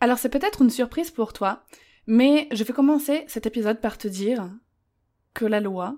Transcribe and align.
Alors 0.00 0.18
c'est 0.18 0.28
peut-être 0.28 0.62
une 0.62 0.70
surprise 0.70 1.10
pour 1.10 1.32
toi, 1.32 1.64
mais 2.06 2.48
je 2.52 2.64
vais 2.64 2.72
commencer 2.72 3.24
cet 3.26 3.46
épisode 3.46 3.80
par 3.80 3.98
te 3.98 4.08
dire 4.08 4.50
que 5.34 5.44
la 5.44 5.60
loi 5.60 5.96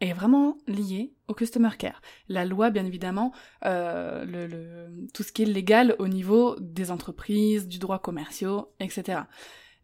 est 0.00 0.12
vraiment 0.12 0.58
liée 0.66 1.14
au 1.28 1.34
customer 1.34 1.70
care. 1.78 2.02
La 2.28 2.44
loi, 2.44 2.70
bien 2.70 2.84
évidemment, 2.84 3.32
euh, 3.64 4.88
tout 5.14 5.22
ce 5.22 5.32
qui 5.32 5.42
est 5.42 5.46
légal 5.46 5.96
au 5.98 6.08
niveau 6.08 6.56
des 6.60 6.90
entreprises, 6.90 7.68
du 7.68 7.78
droit 7.78 7.98
commerciaux, 7.98 8.72
etc. 8.80 9.22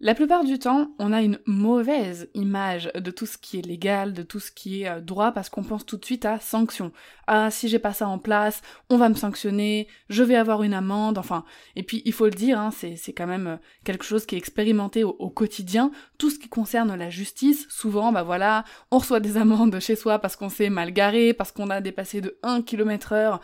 La 0.03 0.15
plupart 0.15 0.45
du 0.45 0.59
temps, 0.59 0.93
on 0.99 1.13
a 1.13 1.21
une 1.21 1.39
mauvaise 1.45 2.31
image 2.33 2.91
de 2.95 3.11
tout 3.11 3.27
ce 3.27 3.37
qui 3.37 3.59
est 3.59 3.67
légal, 3.67 4.15
de 4.15 4.23
tout 4.23 4.41
ce 4.41 4.51
qui 4.51 4.81
est 4.81 4.89
euh, 4.89 5.03
droit, 5.03 5.33
parce 5.33 5.51
qu'on 5.51 5.63
pense 5.63 5.85
tout 5.85 5.99
de 5.99 6.05
suite 6.07 6.25
à 6.25 6.41
sanctions. 6.41 6.91
Ah, 7.27 7.51
si 7.51 7.69
j'ai 7.69 7.79
pas 7.79 7.93
ça 7.93 8.09
en 8.09 8.19
place, 8.19 8.63
on 8.89 8.97
va 8.97 9.11
me 9.11 9.15
sanctionner, 9.15 9.89
je 10.09 10.23
vais 10.23 10.37
avoir 10.37 10.63
une 10.63 10.73
amende, 10.73 11.19
enfin. 11.19 11.45
Et 11.77 11.83
puis, 11.83 12.01
il 12.07 12.15
faut 12.15 12.25
le 12.25 12.31
dire, 12.31 12.59
hein, 12.59 12.71
c'est, 12.71 12.97
quand 13.13 13.27
même 13.27 13.47
euh, 13.47 13.57
quelque 13.85 14.07
chose 14.07 14.25
qui 14.25 14.37
est 14.37 14.39
expérimenté 14.39 15.05
au, 15.05 15.29
quotidien. 15.29 15.91
Tout 16.17 16.31
ce 16.31 16.39
qui 16.39 16.49
concerne 16.49 16.97
la 16.97 17.11
justice, 17.11 17.67
souvent, 17.69 18.11
bah 18.11 18.23
voilà, 18.23 18.65
on 18.91 19.01
reçoit 19.01 19.21
des 19.21 19.37
amendes 19.37 19.81
chez 19.81 19.97
soi 19.97 20.19
parce 20.19 20.35
qu'on 20.35 20.49
s'est 20.49 20.71
mal 20.71 20.93
garé, 20.93 21.35
parce 21.35 21.53
qu'on 21.53 21.69
a 21.69 21.83
dépassé 21.83 22.23
de 22.23 22.39
1 22.43 22.63
km 22.63 23.13
heure 23.13 23.41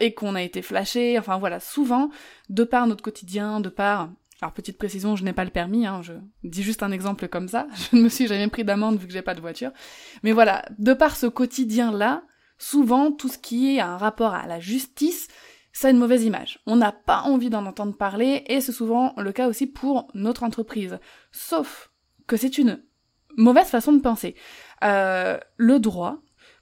et 0.00 0.14
qu'on 0.14 0.34
a 0.34 0.42
été 0.42 0.62
flashé. 0.62 1.18
Enfin 1.18 1.36
voilà, 1.36 1.60
souvent, 1.60 2.08
de 2.48 2.64
par 2.64 2.86
notre 2.86 3.02
quotidien, 3.02 3.60
de 3.60 3.68
par 3.68 4.08
alors 4.44 4.52
petite 4.52 4.76
précision, 4.76 5.16
je 5.16 5.24
n'ai 5.24 5.32
pas 5.32 5.46
le 5.46 5.50
permis, 5.50 5.86
hein, 5.86 6.02
je 6.02 6.12
dis 6.42 6.62
juste 6.62 6.82
un 6.82 6.92
exemple 6.92 7.28
comme 7.28 7.48
ça, 7.48 7.66
je 7.90 7.96
ne 7.96 8.02
me 8.02 8.10
suis 8.10 8.26
jamais 8.26 8.48
pris 8.48 8.62
d'amende 8.62 8.98
vu 8.98 9.06
que 9.06 9.12
j'ai 9.12 9.22
pas 9.22 9.34
de 9.34 9.40
voiture. 9.40 9.70
Mais 10.22 10.32
voilà, 10.32 10.66
de 10.78 10.92
par 10.92 11.16
ce 11.16 11.26
quotidien-là, 11.26 12.24
souvent 12.58 13.10
tout 13.10 13.28
ce 13.28 13.38
qui 13.38 13.74
est 13.74 13.80
un 13.80 13.96
rapport 13.96 14.34
à 14.34 14.46
la 14.46 14.60
justice, 14.60 15.28
ça 15.72 15.88
a 15.88 15.90
une 15.92 15.96
mauvaise 15.96 16.24
image. 16.24 16.60
On 16.66 16.76
n'a 16.76 16.92
pas 16.92 17.22
envie 17.22 17.48
d'en 17.48 17.64
entendre 17.64 17.96
parler 17.96 18.44
et 18.46 18.60
c'est 18.60 18.70
souvent 18.70 19.14
le 19.16 19.32
cas 19.32 19.48
aussi 19.48 19.66
pour 19.66 20.08
notre 20.12 20.42
entreprise. 20.42 20.98
Sauf 21.32 21.90
que 22.26 22.36
c'est 22.36 22.58
une 22.58 22.82
mauvaise 23.38 23.68
façon 23.68 23.94
de 23.94 24.02
penser. 24.02 24.36
Euh, 24.84 25.38
le 25.56 25.80
droit, 25.80 26.18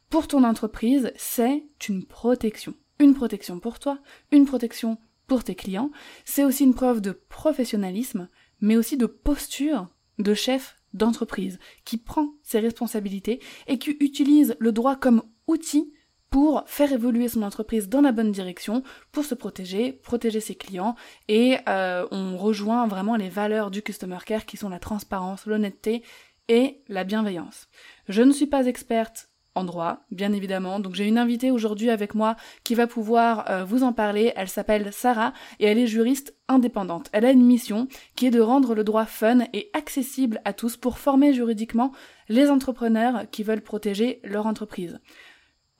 pour 0.08 0.28
ton 0.28 0.44
entreprise, 0.44 1.12
c'est 1.16 1.64
une 1.88 2.04
protection. 2.06 2.74
Une 3.00 3.14
protection 3.14 3.58
pour 3.58 3.80
toi, 3.80 3.98
une 4.30 4.46
protection 4.46 4.98
pour 5.26 5.44
tes 5.44 5.54
clients, 5.54 5.90
c'est 6.24 6.44
aussi 6.44 6.64
une 6.64 6.74
preuve 6.74 7.00
de 7.00 7.12
professionnalisme, 7.12 8.28
mais 8.60 8.76
aussi 8.76 8.96
de 8.96 9.06
posture 9.06 9.88
de 10.18 10.34
chef 10.34 10.76
d'entreprise 10.92 11.58
qui 11.84 11.96
prend 11.96 12.34
ses 12.42 12.60
responsabilités 12.60 13.40
et 13.66 13.78
qui 13.78 13.96
utilise 14.00 14.56
le 14.58 14.72
droit 14.72 14.96
comme 14.96 15.22
outil 15.46 15.92
pour 16.30 16.64
faire 16.66 16.92
évoluer 16.92 17.28
son 17.28 17.42
entreprise 17.42 17.90
dans 17.90 18.00
la 18.00 18.10
bonne 18.10 18.32
direction, 18.32 18.82
pour 19.12 19.24
se 19.24 19.34
protéger, 19.34 19.92
protéger 19.92 20.40
ses 20.40 20.54
clients, 20.54 20.94
et 21.28 21.58
euh, 21.68 22.06
on 22.10 22.38
rejoint 22.38 22.86
vraiment 22.86 23.16
les 23.16 23.28
valeurs 23.28 23.70
du 23.70 23.82
Customer 23.82 24.18
Care 24.24 24.46
qui 24.46 24.56
sont 24.56 24.70
la 24.70 24.78
transparence, 24.78 25.44
l'honnêteté 25.44 26.02
et 26.48 26.82
la 26.88 27.04
bienveillance. 27.04 27.68
Je 28.08 28.22
ne 28.22 28.32
suis 28.32 28.46
pas 28.46 28.64
experte 28.64 29.28
en 29.54 29.64
droit, 29.64 30.00
bien 30.10 30.32
évidemment. 30.32 30.80
Donc 30.80 30.94
j'ai 30.94 31.06
une 31.06 31.18
invitée 31.18 31.50
aujourd'hui 31.50 31.90
avec 31.90 32.14
moi 32.14 32.36
qui 32.64 32.74
va 32.74 32.86
pouvoir 32.86 33.50
euh, 33.50 33.64
vous 33.64 33.82
en 33.82 33.92
parler. 33.92 34.32
Elle 34.36 34.48
s'appelle 34.48 34.92
Sarah 34.92 35.32
et 35.60 35.66
elle 35.66 35.78
est 35.78 35.86
juriste 35.86 36.34
indépendante. 36.48 37.08
Elle 37.12 37.24
a 37.24 37.30
une 37.30 37.44
mission 37.44 37.88
qui 38.16 38.26
est 38.26 38.30
de 38.30 38.40
rendre 38.40 38.74
le 38.74 38.84
droit 38.84 39.04
fun 39.04 39.40
et 39.52 39.70
accessible 39.72 40.40
à 40.44 40.52
tous 40.52 40.76
pour 40.76 40.98
former 40.98 41.32
juridiquement 41.32 41.92
les 42.28 42.50
entrepreneurs 42.50 43.24
qui 43.30 43.42
veulent 43.42 43.62
protéger 43.62 44.20
leur 44.24 44.46
entreprise. 44.46 44.98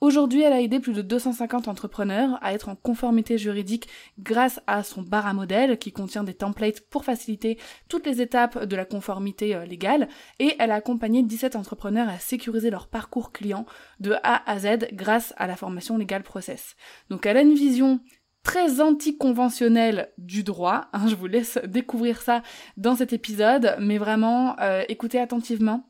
Aujourd'hui, 0.03 0.41
elle 0.41 0.51
a 0.51 0.59
aidé 0.59 0.81
plus 0.81 0.91
de 0.91 1.01
250 1.01 1.69
entrepreneurs 1.69 2.37
à 2.41 2.51
être 2.51 2.67
en 2.67 2.75
conformité 2.75 3.37
juridique 3.37 3.87
grâce 4.19 4.59
à 4.67 4.83
son 4.83 5.01
bar 5.01 5.27
à 5.27 5.33
modèle 5.33 5.77
qui 5.77 5.93
contient 5.93 6.25
des 6.25 6.33
templates 6.33 6.81
pour 6.81 7.05
faciliter 7.05 7.57
toutes 7.87 8.05
les 8.05 8.21
étapes 8.21 8.65
de 8.65 8.75
la 8.75 8.83
conformité 8.83 9.55
euh, 9.55 9.63
légale 9.63 10.09
et 10.39 10.57
elle 10.59 10.71
a 10.71 10.75
accompagné 10.75 11.23
17 11.23 11.55
entrepreneurs 11.55 12.09
à 12.09 12.19
sécuriser 12.19 12.69
leur 12.69 12.87
parcours 12.87 13.31
client 13.31 13.65
de 14.01 14.15
A 14.23 14.43
à 14.45 14.59
Z 14.59 14.89
grâce 14.91 15.33
à 15.37 15.47
la 15.47 15.55
formation 15.55 15.97
légale 15.97 16.23
process. 16.23 16.75
Donc 17.09 17.25
elle 17.25 17.37
a 17.37 17.41
une 17.41 17.55
vision 17.55 18.01
très 18.43 18.81
anticonventionnelle 18.81 20.11
du 20.17 20.43
droit. 20.43 20.89
Hein, 20.91 21.07
je 21.07 21.15
vous 21.15 21.27
laisse 21.27 21.59
découvrir 21.65 22.21
ça 22.21 22.43
dans 22.75 22.97
cet 22.97 23.13
épisode, 23.13 23.77
mais 23.79 23.97
vraiment 23.97 24.59
euh, 24.59 24.83
écoutez 24.89 25.21
attentivement 25.21 25.85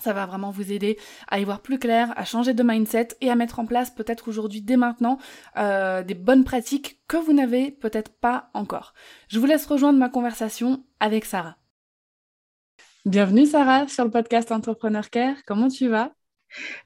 ça 0.00 0.12
va 0.12 0.26
vraiment 0.26 0.50
vous 0.50 0.72
aider 0.72 0.98
à 1.28 1.38
y 1.38 1.44
voir 1.44 1.60
plus 1.60 1.78
clair, 1.78 2.12
à 2.16 2.24
changer 2.24 2.54
de 2.54 2.62
mindset 2.62 3.08
et 3.20 3.30
à 3.30 3.36
mettre 3.36 3.58
en 3.58 3.66
place 3.66 3.90
peut-être 3.90 4.28
aujourd'hui, 4.28 4.62
dès 4.62 4.76
maintenant, 4.76 5.18
euh, 5.56 6.02
des 6.02 6.14
bonnes 6.14 6.44
pratiques 6.44 7.00
que 7.08 7.16
vous 7.16 7.32
n'avez 7.32 7.70
peut-être 7.70 8.12
pas 8.12 8.50
encore. 8.54 8.94
Je 9.28 9.38
vous 9.38 9.46
laisse 9.46 9.66
rejoindre 9.66 9.98
ma 9.98 10.08
conversation 10.08 10.84
avec 11.00 11.24
Sarah. 11.24 11.56
Bienvenue 13.06 13.46
Sarah 13.46 13.88
sur 13.88 14.04
le 14.04 14.10
podcast 14.10 14.52
Entrepreneur 14.52 15.08
Care. 15.10 15.36
Comment 15.46 15.68
tu 15.68 15.88
vas? 15.88 16.12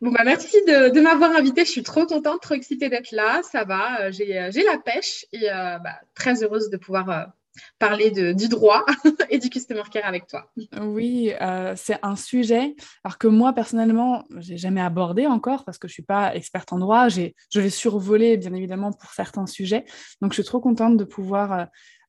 Bon 0.03 0.12
bah 0.12 0.22
merci 0.24 0.56
de, 0.66 1.00
m'avoir 1.00 1.34
invitée. 1.34 1.64
Je 1.64 1.70
suis 1.70 1.82
trop 1.82 2.04
contente, 2.06 2.42
trop 2.42 2.54
excitée 2.54 2.88
d'être 2.88 3.12
là. 3.12 3.41
Ça 3.42 3.64
va, 3.64 4.03
euh, 4.03 4.08
euh, 4.08 4.50
j'ai 4.53 4.62
la 4.62 4.78
pêche 4.78 5.24
et 5.32 5.48
bah, 5.48 6.00
très 6.14 6.42
heureuse 6.42 6.69
de 6.70 6.76
pouvoir 6.76 7.32
parler 7.78 8.10
de, 8.10 8.32
du 8.32 8.48
droit 8.48 8.84
et 9.31 9.38
du 9.38 9.50
customer 9.50 9.82
care 9.91 10.06
avec 10.06 10.26
toi. 10.26 10.50
Oui, 10.81 11.32
euh, 11.41 11.75
c'est 11.76 11.98
un 12.03 12.16
sujet 12.16 12.75
alors 13.04 13.19
que 13.19 13.26
moi 13.26 13.53
personnellement, 13.53 14.25
j'ai 14.38 14.56
jamais 14.56 14.81
abordé 14.81 15.26
encore 15.26 15.65
parce 15.65 15.78
que 15.78 15.88
je 15.88 15.92
suis 15.92 16.03
pas 16.03 16.34
experte 16.34 16.72
en 16.72 16.78
droit. 16.78 17.09
Je 17.09 17.32
vais 17.54 17.70
survoler 17.70 18.37
bien 18.37 18.53
évidemment 18.54 18.92
pour 18.92 19.10
certains 19.12 19.47
sujets. 19.47 19.84
Donc 20.20 20.32
je 20.32 20.37
suis 20.37 20.44
trop 20.44 20.60
contente 20.60 20.97
de 20.97 21.04
pouvoir 21.04 21.53
euh, 21.53 21.65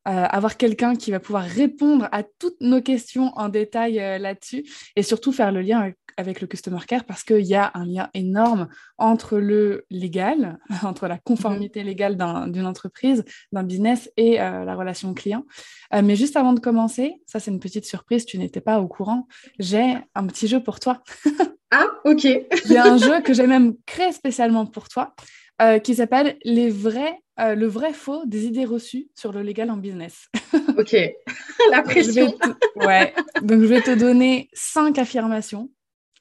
euh, 0.07 0.25
avoir 0.29 0.57
quelqu'un 0.57 0.95
qui 0.95 1.11
va 1.11 1.19
pouvoir 1.19 1.43
répondre 1.43 2.07
à 2.11 2.23
toutes 2.23 2.61
nos 2.61 2.81
questions 2.81 3.31
en 3.35 3.49
détail 3.49 3.95
là-dessus 4.19 4.65
et 4.95 5.03
surtout 5.03 5.31
faire 5.31 5.51
le 5.51 5.61
lien 5.61 5.79
avec 5.79 5.97
avec 6.17 6.41
le 6.41 6.47
Customer 6.47 6.79
Care 6.87 7.03
parce 7.03 7.23
qu'il 7.23 7.45
y 7.45 7.55
a 7.55 7.71
un 7.73 7.85
lien 7.85 8.09
énorme 8.13 8.67
entre 8.97 9.37
le 9.37 9.85
légal, 9.89 10.57
entre 10.83 11.07
la 11.07 11.17
conformité 11.17 11.83
légale 11.83 12.17
d'une 12.51 12.65
entreprise, 12.65 13.23
d'un 13.51 13.63
business 13.63 14.09
et 14.17 14.41
euh, 14.41 14.65
la 14.65 14.75
relation 14.75 15.13
client. 15.13 15.45
Euh, 15.93 16.01
mais 16.03 16.15
juste 16.15 16.35
avant 16.35 16.53
de 16.53 16.59
commencer, 16.59 17.15
ça 17.25 17.39
c'est 17.39 17.51
une 17.51 17.59
petite 17.59 17.85
surprise, 17.85 18.25
tu 18.25 18.37
n'étais 18.37 18.61
pas 18.61 18.79
au 18.79 18.87
courant, 18.87 19.27
j'ai 19.59 19.97
un 20.15 20.27
petit 20.27 20.47
jeu 20.47 20.61
pour 20.61 20.79
toi. 20.79 21.01
ah, 21.71 21.87
ok. 22.05 22.27
j'ai 22.65 22.77
un 22.77 22.97
jeu 22.97 23.21
que 23.21 23.33
j'ai 23.33 23.47
même 23.47 23.75
créé 23.85 24.11
spécialement 24.11 24.65
pour 24.65 24.89
toi. 24.89 25.13
Euh, 25.61 25.79
qui 25.79 25.95
s'appelle 25.95 26.37
les 26.43 26.69
vrais, 26.69 27.17
le 27.37 27.65
vrai 27.65 27.93
faux 27.93 28.25
des 28.25 28.45
idées 28.45 28.65
reçues 28.65 29.09
sur 29.13 29.31
le 29.31 29.41
légal 29.41 29.69
en 29.69 29.77
business. 29.77 30.29
ok, 30.77 30.95
la 31.71 31.81
pression. 31.83 32.37
ouais, 32.75 33.13
donc 33.41 33.61
je 33.61 33.67
vais 33.67 33.81
te 33.81 33.93
donner 33.97 34.49
cinq 34.53 34.97
affirmations 34.97 35.69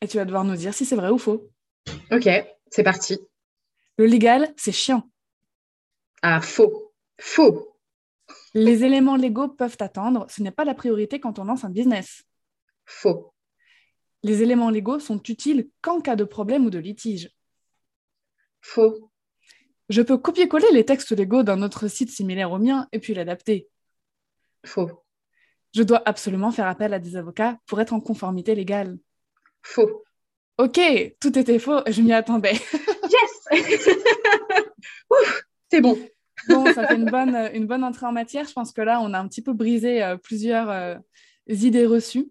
et 0.01 0.09
tu 0.09 0.17
vas 0.17 0.25
devoir 0.25 0.45
nous 0.45 0.57
dire 0.57 0.75
si 0.75 0.85
c'est 0.85 0.97
vrai 0.97 1.11
ou 1.11 1.19
faux. 1.19 1.51
Ok, 2.11 2.29
c'est 2.71 2.83
parti. 2.83 3.19
Le 3.97 4.07
légal, 4.07 4.53
c'est 4.57 4.73
chiant. 4.73 5.09
Ah, 6.23 6.41
faux. 6.41 6.93
Faux. 7.21 7.77
Les 8.55 8.85
éléments 8.85 9.17
légaux 9.17 9.49
peuvent 9.49 9.77
attendre. 9.81 10.27
Ce 10.29 10.43
n'est 10.43 10.51
pas 10.51 10.65
la 10.65 10.75
priorité 10.75 11.21
quand 11.21 11.39
on 11.39 11.45
lance 11.45 11.65
un 11.65 11.71
business. 11.71 12.25
Faux. 12.87 13.33
Les 14.23 14.43
éléments 14.43 14.71
légaux 14.71 14.99
sont 14.99 15.23
utiles 15.23 15.69
qu'en 15.83 16.01
cas 16.01 16.17
de 16.17 16.25
problème 16.25 16.65
ou 16.65 16.71
de 16.71 16.79
litige. 16.79 17.31
Faux. 18.61 19.11
Je 19.89 20.03
peux 20.03 20.17
copier-coller 20.17 20.69
les 20.73 20.85
textes 20.85 21.13
légaux 21.13 21.43
d'un 21.43 21.63
autre 21.63 21.89
site 21.89 22.11
similaire 22.11 22.53
au 22.53 22.59
mien 22.59 22.89
et 22.93 22.99
puis 22.99 23.15
l'adapter. 23.15 23.69
Faux. 24.65 25.05
Je 25.75 25.83
dois 25.83 26.03
absolument 26.07 26.51
faire 26.51 26.67
appel 26.67 26.95
à 26.95 26.99
des 26.99 27.17
avocats 27.17 27.59
pour 27.67 27.81
être 27.81 27.93
en 27.93 28.01
conformité 28.01 28.55
légale. 28.55 28.97
Faux. 29.63 30.05
Ok, 30.57 30.81
tout 31.21 31.37
était 31.37 31.59
faux, 31.59 31.81
je 31.89 32.01
m'y 32.01 32.13
attendais. 32.13 32.53
yes 32.73 33.49
C'est 35.71 35.81
bon. 35.81 35.99
Bon, 36.49 36.73
ça 36.73 36.87
fait 36.87 36.97
une 36.97 37.11
bonne, 37.11 37.35
une 37.55 37.67
bonne 37.67 37.85
entrée 37.85 38.07
en 38.07 38.13
matière. 38.13 38.47
Je 38.47 38.53
pense 38.53 38.73
que 38.73 38.83
là, 38.83 39.01
on 39.01 39.13
a 39.15 39.19
un 39.19 39.27
petit 39.27 39.43
peu 39.43 39.53
brisé 39.53 40.03
euh, 40.03 40.17
plusieurs 40.17 40.71
euh, 40.71 40.97
idées 41.49 41.87
reçues. 41.87 42.29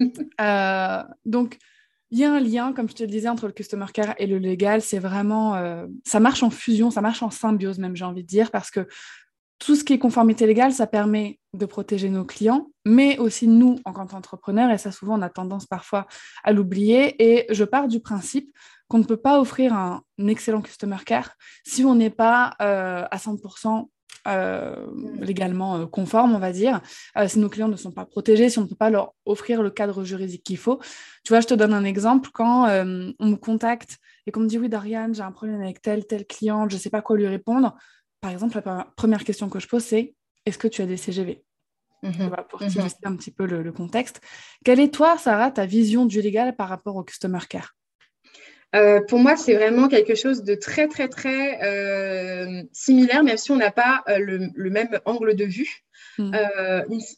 Euh, 0.40 1.02
donc, 1.24 1.56
il 2.10 2.18
y 2.18 2.24
a 2.24 2.32
un 2.32 2.40
lien, 2.40 2.72
comme 2.72 2.88
je 2.88 2.94
te 2.94 3.02
le 3.02 3.08
disais, 3.08 3.28
entre 3.28 3.46
le 3.46 3.52
customer 3.52 3.86
care 3.92 4.14
et 4.18 4.26
le 4.26 4.38
légal. 4.38 4.80
C'est 4.80 4.98
vraiment, 4.98 5.56
euh, 5.56 5.86
ça 6.04 6.20
marche 6.20 6.42
en 6.42 6.50
fusion, 6.50 6.90
ça 6.90 7.00
marche 7.00 7.22
en 7.22 7.30
symbiose 7.30 7.78
même, 7.78 7.96
j'ai 7.96 8.04
envie 8.04 8.22
de 8.22 8.28
dire, 8.28 8.50
parce 8.50 8.70
que 8.70 8.86
tout 9.58 9.74
ce 9.74 9.84
qui 9.84 9.94
est 9.94 9.98
conformité 9.98 10.46
légale, 10.46 10.72
ça 10.72 10.86
permet 10.86 11.40
de 11.54 11.66
protéger 11.66 12.10
nos 12.10 12.24
clients, 12.24 12.68
mais 12.84 13.18
aussi 13.18 13.48
nous 13.48 13.78
en 13.84 13.92
tant 13.92 14.06
qu'entrepreneurs, 14.06 14.70
et 14.70 14.78
ça 14.78 14.92
souvent 14.92 15.18
on 15.18 15.22
a 15.22 15.30
tendance 15.30 15.66
parfois 15.66 16.06
à 16.44 16.52
l'oublier. 16.52 17.16
Et 17.18 17.46
je 17.52 17.64
pars 17.64 17.88
du 17.88 18.00
principe 18.00 18.54
qu'on 18.88 18.98
ne 18.98 19.04
peut 19.04 19.16
pas 19.16 19.40
offrir 19.40 19.72
un, 19.72 20.02
excellent 20.28 20.62
customer 20.62 20.98
care 21.04 21.32
si 21.64 21.84
on 21.84 21.94
n'est 21.94 22.10
pas 22.10 22.54
euh, 22.60 23.04
à 23.10 23.16
100% 23.16 23.88
euh, 24.26 24.86
légalement 25.20 25.76
euh, 25.76 25.86
conforme, 25.86 26.34
on 26.34 26.38
va 26.38 26.52
dire, 26.52 26.80
si 27.26 27.38
nos 27.38 27.48
clients 27.48 27.68
ne 27.68 27.76
sont 27.76 27.92
pas 27.92 28.06
protégés, 28.06 28.50
si 28.50 28.58
on 28.58 28.62
ne 28.62 28.68
peut 28.68 28.74
pas 28.76 28.90
leur 28.90 29.14
offrir 29.24 29.62
le 29.62 29.70
cadre 29.70 30.04
juridique 30.04 30.42
qu'il 30.44 30.58
faut. 30.58 30.80
Tu 31.24 31.32
vois, 31.32 31.40
je 31.40 31.46
te 31.46 31.54
donne 31.54 31.72
un 31.72 31.84
exemple. 31.84 32.30
Quand 32.32 32.66
on 32.66 33.26
me 33.26 33.36
contacte 33.36 33.98
et 34.26 34.32
qu'on 34.32 34.40
me 34.40 34.48
dit 34.48 34.58
oui, 34.58 34.68
Dorian, 34.68 35.12
j'ai 35.12 35.22
un 35.22 35.32
problème 35.32 35.60
avec 35.62 35.82
tel, 35.82 36.06
tel 36.06 36.26
client, 36.26 36.68
je 36.68 36.74
ne 36.74 36.80
sais 36.80 36.90
pas 36.90 37.02
quoi 37.02 37.16
lui 37.16 37.26
répondre, 37.26 37.76
par 38.20 38.30
exemple, 38.30 38.60
la 38.64 38.88
première 38.96 39.24
question 39.24 39.48
que 39.48 39.60
je 39.60 39.68
pose, 39.68 39.84
c'est 39.84 40.14
est-ce 40.46 40.58
que 40.58 40.68
tu 40.68 40.82
as 40.82 40.86
des 40.86 40.96
CGV 40.96 41.44
mhm. 42.02 42.30
Pour 42.48 42.62
mhm. 42.62 42.68
illustrer 42.68 43.06
un 43.06 43.16
petit 43.16 43.30
peu 43.30 43.46
le, 43.46 43.72
contexte. 43.72 44.20
Quelle 44.64 44.80
est, 44.80 44.92
toi, 44.92 45.18
Sarah, 45.18 45.50
ta 45.50 45.66
vision 45.66 46.06
du 46.06 46.20
légal 46.20 46.56
par 46.56 46.68
rapport 46.68 46.96
au 46.96 47.04
customer 47.04 47.40
care? 47.48 47.76
Euh, 48.74 49.00
pour 49.00 49.18
moi, 49.18 49.36
c'est 49.36 49.54
vraiment 49.54 49.88
quelque 49.88 50.14
chose 50.14 50.42
de 50.42 50.54
très, 50.54 50.88
très, 50.88 51.08
très 51.08 51.62
euh, 51.62 52.62
similaire, 52.72 53.22
même 53.22 53.36
si 53.36 53.50
on 53.50 53.56
n'a 53.56 53.70
pas 53.70 54.02
euh, 54.08 54.18
le, 54.18 54.70
même 54.70 55.00
angle 55.04 55.34
de 55.34 55.44
vue. 55.44 55.84
Mm. 56.18 56.34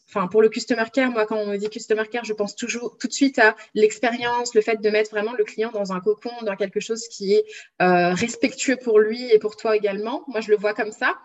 Enfin, 0.08 0.26
pour 0.26 0.42
le 0.42 0.48
customer 0.48 0.84
care, 0.92 1.10
moi, 1.10 1.24
quand 1.26 1.36
on 1.36 1.46
me 1.46 1.56
dit 1.56 1.68
customer 1.68 2.04
care, 2.10 2.24
je 2.24 2.32
pense 2.32 2.54
toujours 2.54 2.96
tout 2.98 3.08
de 3.08 3.12
suite 3.12 3.38
à 3.38 3.56
l'expérience, 3.74 4.54
le 4.54 4.60
fait 4.60 4.80
de 4.80 4.90
mettre 4.90 5.10
vraiment 5.10 5.32
le 5.32 5.44
client 5.44 5.70
dans 5.72 5.92
un 5.92 6.00
cocon, 6.00 6.32
dans 6.42 6.56
quelque 6.56 6.80
chose 6.80 7.06
qui 7.08 7.34
est 7.34 7.44
respectueux 7.78 8.76
pour 8.76 8.98
lui 8.98 9.30
et 9.32 9.38
pour 9.38 9.56
toi 9.56 9.76
également. 9.76 10.24
Moi, 10.28 10.40
je 10.40 10.50
le 10.50 10.56
vois 10.56 10.74
comme 10.74 10.92
ça. 10.92 11.16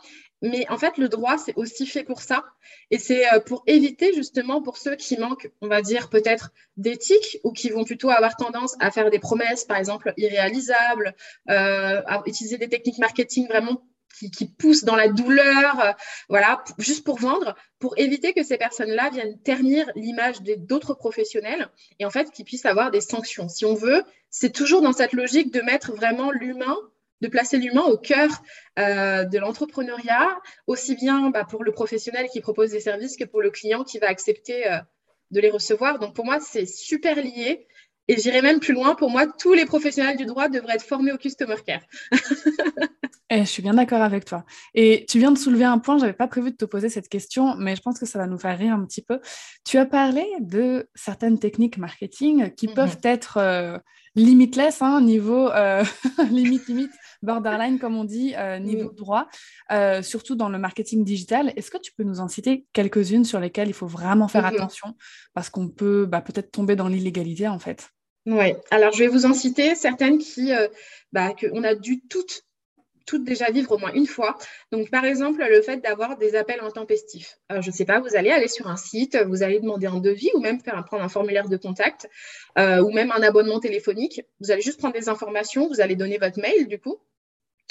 Mais 0.44 0.70
en 0.70 0.78
fait, 0.78 0.98
le 0.98 1.08
droit, 1.08 1.38
c'est 1.38 1.56
aussi 1.56 1.88
fait 1.88 2.04
pour 2.04 2.22
ça. 2.22 2.44
Et 2.92 3.00
c'est 3.00 3.34
euh, 3.34 3.40
pour 3.40 3.64
éviter 3.66 4.14
justement 4.14 4.62
pour 4.62 4.78
ceux 4.78 4.98
qui 4.98 5.18
manquent, 5.18 5.50
on 5.62 5.70
va 5.70 5.82
dire, 5.82 6.10
peut-être 6.10 6.52
d'éthique 6.76 7.40
ou 7.46 7.54
qui 7.54 7.70
vont 7.70 7.86
plutôt 7.86 8.10
avoir 8.10 8.36
tendance 8.36 8.76
à 8.82 8.92
faire 8.92 9.10
des 9.10 9.20
promesses, 9.20 9.64
par 9.64 9.78
exemple, 9.78 10.14
irréalisables, 10.18 11.16
euh, 11.50 12.02
à 12.06 12.22
utiliser 12.26 12.58
des 12.58 12.68
techniques 12.68 13.00
marketing 13.00 13.48
vraiment 13.48 13.82
qui, 14.14 14.46
poussent 14.46 14.84
dans 14.84 14.98
la 14.98 15.08
douleur, 15.08 15.80
euh, 15.80 15.92
voilà, 16.30 16.64
juste 16.78 17.04
pour 17.04 17.18
vendre, 17.18 17.56
pour 17.80 17.98
éviter 17.98 18.34
que 18.34 18.44
ces 18.44 18.58
personnes-là 18.58 19.10
viennent 19.12 19.40
ternir 19.42 19.90
l'image 19.96 20.42
d'autres 20.42 20.94
professionnels 20.94 21.70
et 22.00 22.06
en 22.06 22.10
fait 22.10 22.32
qu'ils 22.32 22.46
puissent 22.46 22.66
avoir 22.66 22.92
des 22.92 23.02
sanctions. 23.02 23.50
Si 23.50 23.66
on 23.66 23.74
veut, 23.76 24.04
c'est 24.30 24.54
toujours 24.54 24.82
dans 24.82 24.94
cette 24.94 25.14
logique 25.14 25.52
de 25.54 25.62
mettre 25.62 25.94
vraiment 25.94 26.32
l'humain 26.32 26.78
de 27.22 27.28
placer 27.28 27.58
l'humain 27.58 27.84
au 27.84 27.98
cœur 27.98 28.30
euh, 28.78 29.24
de 29.24 29.38
l'entrepreneuriat, 29.38 30.38
aussi 30.68 30.96
bien 30.96 31.30
bah, 31.30 31.46
pour 31.46 31.64
le 31.64 31.72
professionnel 31.72 32.28
qui 32.32 32.42
propose 32.42 32.72
des 32.72 32.82
services 32.82 33.18
que 33.18 33.24
pour 33.24 33.42
le 33.42 33.50
client 33.50 33.84
qui 33.84 33.98
va 33.98 34.08
accepter 34.08 34.70
euh, 34.70 34.78
de 35.32 35.40
les 35.40 35.50
recevoir. 35.50 36.00
Donc 36.00 36.14
pour 36.14 36.26
moi, 36.26 36.40
c'est 36.40 36.66
super 36.66 37.16
lié. 37.16 37.68
Et 38.10 38.18
j'irai 38.18 38.42
même 38.42 38.60
plus 38.60 38.74
loin. 38.74 38.96
Pour 38.96 39.10
moi, 39.10 39.26
tous 39.28 39.54
les 39.54 39.66
professionnels 39.66 40.18
du 40.18 40.26
droit 40.26 40.50
devraient 40.50 40.76
être 40.76 40.84
formés 40.84 41.14
au 41.14 41.18
customer 41.18 41.56
care. 41.66 41.84
eh, 43.30 43.40
je 43.40 43.50
suis 43.50 43.64
bien 43.64 43.74
d'accord 43.74 44.02
avec 44.02 44.26
toi. 44.26 44.44
Et 44.74 45.06
tu 45.08 45.20
viens 45.20 45.32
de 45.32 45.38
soulever 45.38 45.64
un 45.64 45.78
point, 45.78 45.98
je 45.98 46.02
n'avais 46.02 46.14
pas 46.14 46.28
prévu 46.28 46.52
de 46.52 46.58
te 46.58 46.66
poser 46.66 46.90
cette 46.90 47.08
question, 47.08 47.56
mais 47.56 47.78
je 47.78 47.82
pense 47.82 48.00
que 48.00 48.06
ça 48.06 48.20
va 48.20 48.28
nous 48.28 48.38
faire 48.38 48.58
rire 48.58 48.74
un 48.74 48.86
petit 48.86 49.02
peu. 49.02 49.22
Tu 49.64 49.78
as 49.78 49.86
parlé 49.86 50.26
de 50.42 50.90
certaines 50.96 51.40
techniques 51.40 51.78
marketing 51.78 52.54
qui 52.56 52.68
mhm. 52.68 52.74
peuvent 52.74 52.98
être 53.04 53.38
euh, 53.38 53.78
limitless, 54.16 54.82
hein, 54.82 55.00
niveau 55.00 55.50
limite, 56.30 56.68
limite 56.68 56.92
borderline, 57.24 57.80
comme 57.80 57.96
on 57.98 58.04
dit, 58.04 58.36
euh, 58.38 58.60
niveau 58.60 58.92
droit, 58.92 59.28
euh, 59.72 60.02
surtout 60.02 60.36
dans 60.36 60.50
le 60.50 60.60
marketing 60.60 61.04
digital. 61.04 61.54
Est-ce 61.56 61.72
que 61.72 61.78
tu 61.78 61.92
peux 61.94 62.04
nous 62.04 62.20
en 62.20 62.28
citer 62.28 62.66
quelques-unes 62.74 63.26
sur 63.26 63.40
lesquelles 63.40 63.70
il 63.70 63.74
faut 63.74 63.88
vraiment 63.88 64.28
faire 64.28 64.44
mhm. 64.44 64.56
attention 64.56 64.96
parce 65.34 65.50
qu'on 65.50 65.70
peut 65.70 66.06
bah, 66.06 66.22
peut-être 66.22 66.52
tomber 66.52 66.76
dans 66.76 66.88
l'illégalité 66.88 67.48
en 67.48 67.60
fait? 67.60 67.90
Oui, 68.26 68.54
alors 68.72 68.94
je 68.94 69.00
vais 69.00 69.08
vous 69.08 69.26
en 69.26 69.34
citer 69.34 69.76
certaines 69.76 70.18
qui, 70.18 70.54
euh, 70.54 70.68
bah, 71.12 71.34
qu'on 71.34 71.64
a 71.64 71.76
dû 71.76 72.02
toutes 72.08 72.44
toutes 73.06 73.26
déjà 73.26 73.52
vivre 73.52 73.74
au 73.74 73.78
moins 73.78 73.92
une 73.92 74.08
fois. 74.08 74.38
Donc, 74.72 74.90
par 74.90 75.04
exemple, 75.04 75.44
le 75.46 75.62
fait 75.62 75.76
d'avoir 75.84 76.18
des 76.18 76.36
appels 76.36 76.62
intempestifs. 76.62 77.38
je 77.50 77.70
ne 77.70 77.76
sais 77.76 77.84
pas, 77.84 78.00
vous 78.00 78.16
allez 78.16 78.32
aller 78.32 78.48
sur 78.48 78.70
un 78.70 78.78
site, 78.78 79.18
vous 79.28 79.44
allez 79.44 79.60
demander 79.60 79.88
un 79.88 80.00
devis 80.00 80.30
ou 80.36 80.40
même 80.40 80.62
faire 80.62 80.82
prendre 80.86 81.04
un 81.04 81.10
formulaire 81.10 81.50
de 81.50 81.58
contact 81.58 82.10
ou 82.58 82.92
même 82.92 83.12
un 83.12 83.22
abonnement 83.22 83.60
téléphonique. 83.60 84.22
Vous 84.40 84.52
allez 84.52 84.62
juste 84.62 84.80
prendre 84.80 84.94
des 84.94 85.10
informations, 85.10 85.68
vous 85.68 85.82
allez 85.82 85.98
donner 85.98 86.18
votre 86.18 86.40
mail 86.40 86.70
du 86.70 86.80
coup. 86.80 86.98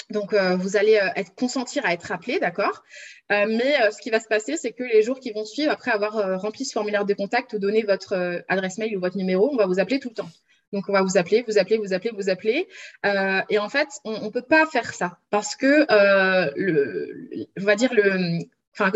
Donc, 0.09 0.33
euh, 0.33 0.55
vous 0.55 0.77
allez 0.77 0.97
euh, 0.97 1.23
consentir 1.35 1.85
à 1.85 1.93
être 1.93 2.11
appelé, 2.11 2.39
d'accord? 2.39 2.83
Euh, 3.31 3.45
Mais 3.47 3.91
ce 3.91 4.01
qui 4.01 4.09
va 4.09 4.19
se 4.19 4.27
passer, 4.27 4.57
c'est 4.57 4.71
que 4.71 4.83
les 4.83 5.01
jours 5.01 5.19
qui 5.19 5.31
vont 5.31 5.45
suivre, 5.45 5.71
après 5.71 5.91
avoir 5.91 6.39
rempli 6.39 6.65
ce 6.65 6.73
formulaire 6.73 7.05
de 7.05 7.13
contact 7.13 7.53
ou 7.53 7.59
donné 7.59 7.83
votre 7.83 8.43
adresse 8.47 8.77
mail 8.77 8.95
ou 8.97 8.99
votre 8.99 9.17
numéro, 9.17 9.49
on 9.51 9.55
va 9.55 9.65
vous 9.65 9.79
appeler 9.79 9.99
tout 9.99 10.09
le 10.09 10.15
temps. 10.15 10.29
Donc, 10.71 10.89
on 10.89 10.93
va 10.93 11.03
vous 11.03 11.17
appeler, 11.17 11.43
vous 11.47 11.57
appeler, 11.57 11.77
vous 11.77 11.93
appeler, 11.93 12.11
vous 12.13 12.29
appeler. 12.29 12.67
et 13.49 13.57
en 13.57 13.69
fait, 13.69 13.87
on 14.03 14.25
ne 14.25 14.29
peut 14.29 14.41
pas 14.41 14.65
faire 14.65 14.93
ça 14.93 15.17
parce 15.29 15.55
que, 15.55 15.85
le, 16.55 17.47
on 17.59 17.63
va 17.63 17.75
dire, 17.75 17.91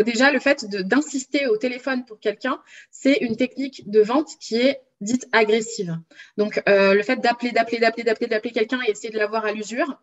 déjà, 0.00 0.30
le 0.30 0.40
fait 0.40 0.66
d'insister 0.66 1.46
au 1.46 1.56
téléphone 1.56 2.04
pour 2.04 2.20
quelqu'un, 2.20 2.60
c'est 2.90 3.14
une 3.14 3.36
technique 3.36 3.88
de 3.90 4.00
vente 4.00 4.30
qui 4.40 4.56
est 4.56 4.80
dite 5.00 5.26
agressive. 5.32 5.96
Donc, 6.36 6.62
le 6.66 7.02
fait 7.02 7.16
d'appeler, 7.16 7.52
d'appeler, 7.52 7.78
d'appeler, 7.78 8.04
d'appeler, 8.04 8.26
d'appeler 8.26 8.52
quelqu'un 8.52 8.80
et 8.86 8.90
essayer 8.90 9.10
de 9.10 9.18
l'avoir 9.18 9.46
à 9.46 9.52
l'usure, 9.52 9.98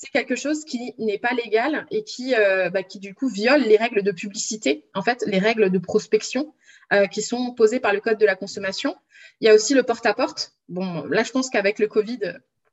c'est 0.00 0.10
quelque 0.12 0.36
chose 0.36 0.64
qui 0.64 0.94
n'est 0.98 1.18
pas 1.18 1.34
légal 1.34 1.84
et 1.90 2.04
qui, 2.04 2.32
euh, 2.36 2.70
bah, 2.70 2.84
qui, 2.84 3.00
du 3.00 3.16
coup, 3.16 3.28
viole 3.28 3.62
les 3.62 3.76
règles 3.76 4.04
de 4.04 4.12
publicité, 4.12 4.84
en 4.94 5.02
fait, 5.02 5.24
les 5.26 5.40
règles 5.40 5.70
de 5.70 5.78
prospection 5.78 6.54
euh, 6.92 7.06
qui 7.06 7.20
sont 7.20 7.52
posées 7.52 7.80
par 7.80 7.92
le 7.92 7.98
Code 7.98 8.16
de 8.16 8.24
la 8.24 8.36
consommation. 8.36 8.94
Il 9.40 9.48
y 9.48 9.50
a 9.50 9.54
aussi 9.54 9.74
le 9.74 9.82
porte-à-porte. 9.82 10.52
Bon, 10.68 11.02
là, 11.06 11.24
je 11.24 11.32
pense 11.32 11.50
qu'avec 11.50 11.80
le 11.80 11.88
Covid, 11.88 12.20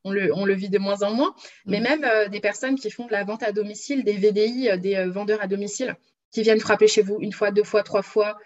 on 0.04 0.12
le, 0.12 0.54
vit 0.54 0.70
de 0.70 0.78
moins 0.78 1.02
en 1.02 1.16
moins, 1.16 1.34
mais 1.66 1.80
mmh. 1.80 1.84
même 1.84 2.04
euh, 2.04 2.28
des 2.28 2.42
personnes 2.42 2.76
qui 2.76 2.92
font 2.92 3.08
de 3.08 3.12
la 3.12 3.24
vente 3.24 3.42
à 3.42 3.52
domicile, 3.52 4.04
des 4.04 4.14
VDI, 4.14 4.78
des 4.78 5.06
vendeurs 5.06 5.42
à 5.42 5.48
domicile, 5.48 5.96
qui 6.32 6.44
viennent 6.44 6.60
frapper 6.60 6.88
chez 6.88 7.02
vous 7.02 7.18
une 7.22 7.34
fois, 7.34 7.50
deux 7.50 7.64
fois, 7.64 7.82
trois 7.82 8.04
fois, 8.04 8.38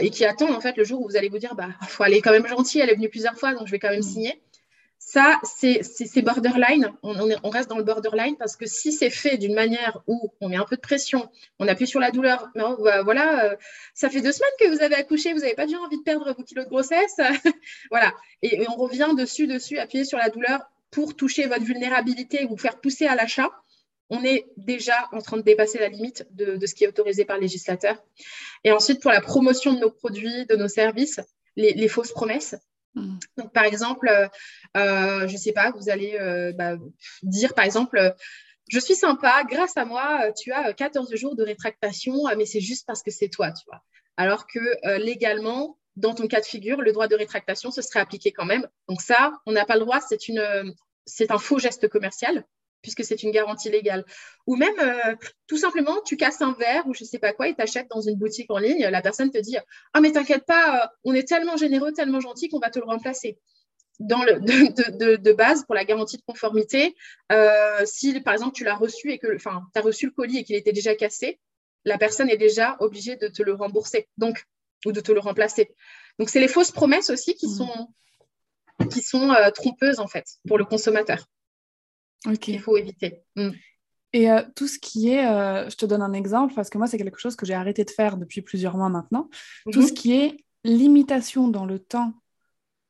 et 0.00 0.10
qui 0.10 0.24
attendent 0.24 0.56
en 0.56 0.62
fait 0.62 0.76
le 0.76 0.82
jour 0.82 1.02
où 1.02 1.08
vous 1.08 1.16
allez 1.16 1.28
vous 1.28 1.38
dire, 1.38 1.54
bah, 1.54 1.68
faut 1.82 2.02
aller 2.02 2.20
quand 2.20 2.32
même 2.32 2.48
gentil, 2.48 2.80
elle 2.80 2.88
est 2.90 2.94
venue 2.94 3.10
plusieurs 3.10 3.36
fois, 3.38 3.52
donc 3.52 3.66
je 3.66 3.70
vais 3.70 3.78
quand 3.78 3.90
même 3.90 4.00
mmh. 4.00 4.02
signer. 4.02 4.42
Ça, 5.06 5.38
c'est 5.44 6.22
borderline. 6.22 6.90
On, 7.02 7.50
reste 7.50 7.68
dans 7.68 7.76
le 7.76 7.84
borderline 7.84 8.36
parce 8.38 8.56
que 8.56 8.64
si 8.64 8.90
c'est 8.90 9.10
fait 9.10 9.36
d'une 9.36 9.54
manière 9.54 10.02
où 10.06 10.32
on 10.40 10.48
met 10.48 10.56
un 10.56 10.64
peu 10.64 10.76
de 10.76 10.80
pression, 10.80 11.30
on 11.58 11.68
appuie 11.68 11.86
sur 11.86 12.00
la 12.00 12.10
douleur, 12.10 12.48
non, 12.56 12.78
bah, 12.82 13.02
voilà, 13.02 13.44
euh, 13.44 13.56
ça 13.92 14.08
fait 14.08 14.22
deux 14.22 14.32
semaines 14.32 14.50
que 14.58 14.74
vous 14.74 14.82
avez 14.82 14.94
accouché, 14.94 15.34
vous 15.34 15.40
n'avez 15.40 15.54
pas 15.54 15.66
déjà 15.66 15.78
envie 15.78 15.98
de 15.98 16.02
perdre 16.02 16.32
vos 16.32 16.42
kilos 16.42 16.64
de 16.64 16.70
grossesse, 16.70 17.16
voilà. 17.90 18.14
Et, 18.40 18.66
on 18.66 18.76
revient 18.76 19.10
dessus, 19.16 19.46
dessus, 19.46 19.78
appuyer 19.78 20.06
sur 20.06 20.16
la 20.16 20.30
douleur 20.30 20.60
pour 20.90 21.14
toucher 21.14 21.46
votre 21.48 21.64
vulnérabilité, 21.64 22.46
vous 22.46 22.56
faire 22.56 22.80
pousser 22.80 23.06
à 23.06 23.14
l'achat. 23.14 23.50
On 24.08 24.24
est 24.24 24.46
déjà 24.56 25.08
en 25.12 25.20
train 25.20 25.36
de 25.36 25.42
dépasser 25.42 25.78
la 25.78 25.90
limite 25.90 26.26
de, 26.30 26.64
ce 26.66 26.74
qui 26.74 26.84
est 26.84 26.88
autorisé 26.88 27.26
par 27.26 27.36
le 27.36 27.42
législateur. 27.42 28.02
Et 28.64 28.72
ensuite, 28.72 29.02
pour 29.02 29.10
la 29.10 29.20
promotion 29.20 29.74
de 29.74 29.80
nos 29.80 29.90
produits, 29.90 30.46
de 30.46 30.56
nos 30.56 30.68
services, 30.68 31.20
les 31.56 31.88
fausses 31.88 32.12
promesses. 32.12 32.56
Donc, 32.94 33.52
par 33.52 33.64
exemple, 33.64 34.08
euh, 34.08 34.28
euh, 34.76 35.26
je 35.26 35.32
ne 35.32 35.38
sais 35.38 35.52
pas, 35.52 35.72
vous 35.72 35.88
allez 35.88 36.16
euh, 36.20 36.52
bah, 36.52 36.76
dire, 37.22 37.54
par 37.54 37.64
exemple, 37.64 38.14
je 38.68 38.78
suis 38.78 38.94
sympa, 38.94 39.44
grâce 39.48 39.76
à 39.76 39.84
moi, 39.84 40.32
tu 40.32 40.52
as 40.52 40.72
14 40.72 41.14
jours 41.16 41.36
de 41.36 41.42
rétractation, 41.42 42.14
mais 42.36 42.46
c'est 42.46 42.60
juste 42.60 42.86
parce 42.86 43.02
que 43.02 43.10
c'est 43.10 43.28
toi, 43.28 43.52
tu 43.52 43.64
vois. 43.66 43.82
Alors 44.16 44.46
que 44.46 44.96
légalement, 44.98 45.78
dans 45.96 46.14
ton 46.14 46.26
cas 46.28 46.40
de 46.40 46.46
figure, 46.46 46.80
le 46.80 46.92
droit 46.92 47.08
de 47.08 47.16
rétractation, 47.16 47.70
se 47.70 47.82
serait 47.82 48.00
appliqué 48.00 48.32
quand 48.32 48.46
même. 48.46 48.66
Donc 48.88 49.02
ça, 49.02 49.32
on 49.44 49.52
n'a 49.52 49.66
pas 49.66 49.74
le 49.74 49.80
droit, 49.80 50.00
c'est 50.00 51.30
un 51.30 51.38
faux 51.38 51.58
geste 51.58 51.88
commercial 51.88 52.44
puisque 52.84 53.02
c'est 53.02 53.22
une 53.22 53.32
garantie 53.32 53.70
légale. 53.70 54.04
Ou 54.46 54.56
même, 54.56 54.78
euh, 54.78 55.16
tout 55.48 55.56
simplement, 55.56 56.00
tu 56.04 56.16
casses 56.16 56.42
un 56.42 56.52
verre 56.52 56.86
ou 56.86 56.94
je 56.94 57.02
ne 57.02 57.08
sais 57.08 57.18
pas 57.18 57.32
quoi 57.32 57.48
et 57.48 57.54
t'achètes 57.54 57.88
dans 57.88 58.02
une 58.02 58.16
boutique 58.16 58.50
en 58.50 58.58
ligne. 58.58 58.86
La 58.86 59.00
personne 59.00 59.30
te 59.30 59.38
dit 59.38 59.56
Ah, 59.94 60.00
mais 60.00 60.12
t'inquiète 60.12 60.44
pas, 60.44 60.84
euh, 60.84 60.86
on 61.02 61.14
est 61.14 61.26
tellement 61.26 61.56
généreux, 61.56 61.92
tellement 61.92 62.20
gentil 62.20 62.48
qu'on 62.50 62.58
va 62.58 62.70
te 62.70 62.78
le 62.78 62.84
remplacer. 62.84 63.38
Dans 64.00 64.22
le, 64.22 64.40
de, 65.16 65.32
base, 65.32 65.64
pour 65.64 65.74
la 65.74 65.84
garantie 65.84 66.18
de 66.18 66.22
conformité, 66.26 66.94
euh, 67.32 67.86
si 67.86 68.20
par 68.20 68.34
exemple 68.34 68.54
tu 68.54 68.64
l'as 68.64 68.74
reçu 68.74 69.10
et 69.12 69.18
que, 69.18 69.34
enfin, 69.34 69.62
tu 69.72 69.80
as 69.80 69.82
reçu 69.82 70.06
le 70.06 70.12
colis 70.12 70.38
et 70.38 70.44
qu'il 70.44 70.56
était 70.56 70.72
déjà 70.72 70.94
cassé, 70.94 71.40
la 71.86 71.96
personne 71.96 72.28
est 72.28 72.36
déjà 72.36 72.76
obligée 72.80 73.16
de 73.16 73.28
te 73.28 73.42
le 73.42 73.54
rembourser, 73.54 74.08
donc, 74.18 74.44
ou 74.84 74.92
de 74.92 75.00
te 75.00 75.12
le 75.12 75.20
remplacer. 75.20 75.74
Donc, 76.18 76.28
c'est 76.28 76.40
les 76.40 76.48
fausses 76.48 76.70
promesses 76.70 77.08
aussi 77.08 77.34
qui 77.34 77.46
mmh. 77.46 77.56
sont, 77.56 77.88
qui 78.90 79.00
sont 79.00 79.34
trompeuses 79.54 80.00
en 80.00 80.08
fait 80.08 80.26
pour 80.46 80.58
le 80.58 80.64
consommateur. 80.64 81.24
Il 82.46 82.60
faut 82.60 82.76
éviter. 82.76 83.22
Mm. 83.36 83.50
Et 84.12 84.30
euh, 84.30 84.42
tout 84.54 84.68
ce 84.68 84.78
qui 84.78 85.10
est, 85.10 85.26
euh, 85.26 85.68
je 85.68 85.76
te 85.76 85.86
donne 85.86 86.02
un 86.02 86.12
exemple, 86.12 86.54
parce 86.54 86.70
que 86.70 86.78
moi, 86.78 86.86
c'est 86.86 86.98
quelque 86.98 87.18
chose 87.18 87.34
que 87.34 87.44
j'ai 87.44 87.54
arrêté 87.54 87.84
de 87.84 87.90
faire 87.90 88.16
depuis 88.16 88.42
plusieurs 88.42 88.76
mois 88.76 88.88
maintenant. 88.88 89.28
Tout 89.72 89.80
mhm. 89.80 89.86
ce 89.88 89.92
qui 89.92 90.14
est 90.14 90.36
limitation 90.62 91.48
dans 91.48 91.66
le 91.66 91.80
temps 91.80 92.14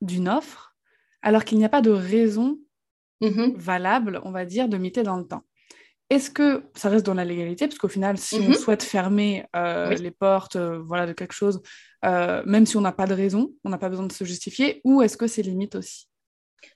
d'une 0.03 0.29
offre, 0.29 0.77
alors 1.23 1.45
qu'il 1.45 1.57
n'y 1.59 1.65
a 1.65 1.71
pas 1.71 1.81
de 1.81 1.91
raison 1.91 2.59
Mhm. 3.23 3.55
valable, 3.57 4.21
on 4.25 4.33
va 4.33 4.45
dire, 4.45 4.69
de 4.69 4.77
limiter 4.77 5.03
dans 5.03 5.17
le 5.17 5.27
temps. 5.27 5.43
Est-ce 6.11 6.31
que 6.31 6.65
ça 6.75 6.91
reste 6.91 7.07
dans 7.07 7.15
la 7.15 7.25
légalité? 7.25 7.67
Parce 7.67 7.79
qu'au 7.79 7.89
final, 7.89 8.19
si 8.19 8.35
on 8.35 8.49
Mhm. 8.49 8.55
souhaite 8.55 8.83
fermer 8.83 9.47
euh, 9.57 9.89
Oui. 9.91 10.03
les 10.03 10.11
portes 10.11 10.57
euh, 10.57 10.79
voilà, 10.79 11.07
de 11.07 11.15
quelque 11.15 11.33
chose, 11.33 11.63
euh, 12.05 12.43
même 12.45 12.67
si 12.67 12.77
on 12.77 12.83
n'a 12.83 12.93
pas 12.93 13.07
de 13.07 13.15
raison, 13.15 13.55
on 13.65 13.71
n'a 13.71 13.79
pas 13.79 13.89
besoin 13.89 14.07
de 14.07 14.13
se 14.13 14.25
justifier, 14.25 14.83
ou 14.85 15.01
est-ce 15.01 15.17
que 15.17 15.27
c'est 15.27 15.41
limite 15.43 15.77
aussi? 15.77 16.07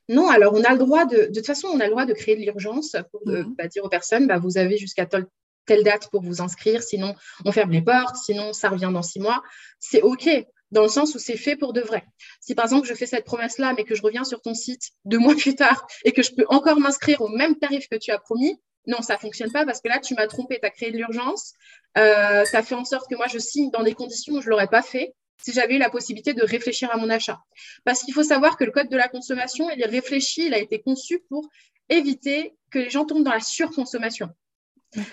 Non, 0.09 0.29
alors 0.29 0.55
on 0.55 0.63
a 0.65 0.73
le 0.73 0.79
droit 0.79 1.05
de, 1.05 1.27
de 1.27 1.35
toute 1.35 1.47
façon, 1.47 1.69
on 1.73 1.81
a 1.81 1.85
le 1.85 1.91
droit 1.91 2.07
de 2.07 2.13
créer 2.15 2.37
de 2.37 2.43
l'urgence 2.43 2.97
pour 3.11 3.23
euh, 3.29 3.43
Mhm. 3.45 3.55
bah, 3.57 3.67
dire 3.69 3.85
aux 3.85 3.89
personnes, 3.89 4.27
bah, 4.27 4.39
vous 4.39 4.59
avez 4.59 4.77
jusqu'à 4.79 5.07
telle, 5.07 5.27
telle 5.67 5.85
date 5.85 6.09
pour 6.11 6.23
vous 6.23 6.41
inscrire, 6.41 6.83
sinon 6.83 7.15
on 7.45 7.53
ferme 7.53 7.73
les 7.73 7.83
portes, 7.83 8.17
sinon 8.17 8.53
ça 8.53 8.69
revient 8.71 8.91
dans 8.93 9.03
six 9.03 9.21
mois. 9.21 9.43
C'est 9.81 10.03
OK, 10.03 10.29
dans 10.71 10.83
le 10.83 10.89
sens 10.89 11.15
où 11.15 11.19
c'est 11.19 11.37
fait 11.37 11.57
pour 11.57 11.73
de 11.73 11.81
vrai. 11.81 12.05
Si 12.41 12.55
par 12.55 12.65
exemple 12.67 12.87
je 12.87 12.95
fais 12.95 13.07
cette 13.07 13.25
promesse-là, 13.25 13.75
mais 13.77 13.85
que 13.85 13.95
je 13.95 14.03
reviens 14.03 14.25
sur 14.25 14.41
ton 14.41 14.55
site 14.55 14.91
deux 15.05 15.19
mois 15.19 15.35
plus 15.37 15.55
tard 15.55 15.87
et 16.05 16.13
que 16.13 16.23
je 16.23 16.33
peux 16.35 16.45
encore 16.49 16.79
m'inscrire 16.81 17.21
au 17.21 17.29
même 17.29 17.57
tarif 17.57 17.89
que 17.89 17.97
tu 17.97 18.11
as 18.11 18.19
promis, 18.19 18.59
non, 18.87 19.03
ça 19.03 19.19
fonctionne 19.19 19.53
pas 19.53 19.67
parce 19.67 19.83
que 19.83 19.89
là, 19.89 19.99
tu 19.99 20.15
m'as 20.15 20.27
trompé, 20.27 20.59
tu 20.61 20.67
as 20.67 20.71
créé 20.71 20.91
de 20.91 20.97
l'urgence, 20.97 21.53
euh, 21.99 22.45
as 22.51 22.63
fait 22.63 22.75
en 22.75 22.87
sorte 22.87 23.11
que 23.11 23.17
moi, 23.17 23.27
je 23.27 23.39
signe 23.39 23.71
dans 23.71 23.83
des 23.83 23.93
conditions 23.93 24.37
où 24.37 24.41
je 24.41 24.49
l'aurais 24.49 24.69
pas 24.69 24.81
fait 24.81 25.13
si 25.41 25.53
j'avais 25.53 25.77
eu 25.77 25.79
la 25.79 25.91
possibilité 25.91 26.35
de 26.35 26.43
réfléchir 26.43 26.91
à 26.93 26.97
mon 26.97 27.11
achat. 27.11 27.41
Parce 27.85 28.03
qu'il 28.03 28.15
faut 28.15 28.23
savoir 28.23 28.57
que 28.57 28.65
le 28.65 28.71
code 28.71 28.89
de 28.89 28.97
la 28.97 29.09
consommation, 29.09 29.71
il 29.71 29.81
est 29.81 29.87
réfléchi, 29.87 30.47
il 30.47 30.55
a 30.55 30.59
été 30.59 30.81
conçu 30.81 31.21
pour 31.29 31.49
éviter 31.89 32.55
que 32.71 32.79
les 32.79 32.91
gens 32.91 33.05
tombent 33.05 33.25
dans 33.25 33.33
la 33.33 33.41
surconsommation. 33.41 34.29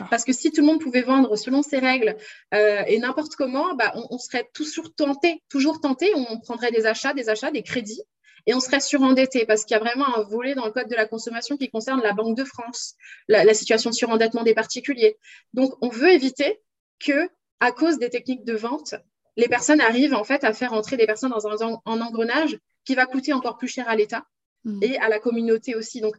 Parce 0.10 0.24
que 0.24 0.32
si 0.32 0.52
tout 0.52 0.62
le 0.62 0.68
monde 0.68 0.82
pouvait 0.82 1.02
vendre 1.02 1.36
selon 1.36 1.62
ses 1.62 1.80
règles 1.80 2.16
euh, 2.54 2.84
et 2.88 2.98
n'importe 2.98 3.36
comment, 3.36 3.76
bah, 3.76 3.92
on, 3.96 4.08
on 4.10 4.18
serait 4.18 4.50
toujours 4.54 4.94
tenté, 4.96 5.44
toujours 5.50 5.82
tenté, 5.82 6.14
on 6.16 6.40
prendrait 6.40 6.72
des 6.72 6.86
achats, 6.86 7.14
des 7.14 7.30
achats, 7.30 7.52
des 7.52 7.64
crédits 7.64 8.02
et 8.46 8.54
on 8.54 8.60
serait 8.60 8.80
surendetté 8.80 9.46
parce 9.46 9.66
qu'il 9.66 9.76
y 9.76 9.78
a 9.78 9.84
vraiment 9.84 10.18
un 10.18 10.24
volet 10.24 10.56
dans 10.56 10.66
le 10.66 10.72
code 10.72 10.88
de 10.88 10.96
la 10.96 11.06
consommation 11.06 11.58
qui 11.58 11.70
concerne 11.70 12.02
la 12.02 12.14
Banque 12.14 12.38
de 12.38 12.44
France, 12.44 12.96
la, 13.28 13.44
la 13.44 13.54
situation 13.54 13.90
de 13.90 13.96
surendettement 13.96 14.44
des 14.44 14.54
particuliers. 14.54 15.18
Donc, 15.54 15.74
on 15.82 15.90
veut 15.90 16.12
éviter 16.12 16.62
que, 17.00 17.30
à 17.60 17.72
cause 17.72 17.98
des 17.98 18.10
techniques 18.10 18.46
de 18.46 18.54
vente, 18.54 18.96
les 19.38 19.48
personnes 19.48 19.82
arrivent 19.82 20.14
en 20.14 20.24
fait 20.24 20.44
à 20.44 20.54
faire 20.54 20.74
entrer 20.74 20.98
des 20.98 21.06
personnes 21.06 21.32
dans 21.32 21.46
un, 21.48 21.68
en- 21.74 21.82
en 21.86 22.02
engrenage 22.02 22.58
qui 22.86 22.96
va 22.96 23.06
coûter 23.06 23.34
encore 23.34 23.58
plus 23.58 23.68
cher 23.68 23.88
à 23.90 23.96
l'État 23.96 24.26
Mhm. 24.64 24.80
et 24.84 24.98
à 24.98 25.10
la 25.10 25.20
communauté 25.20 25.76
aussi. 25.76 26.02
Donc, 26.02 26.16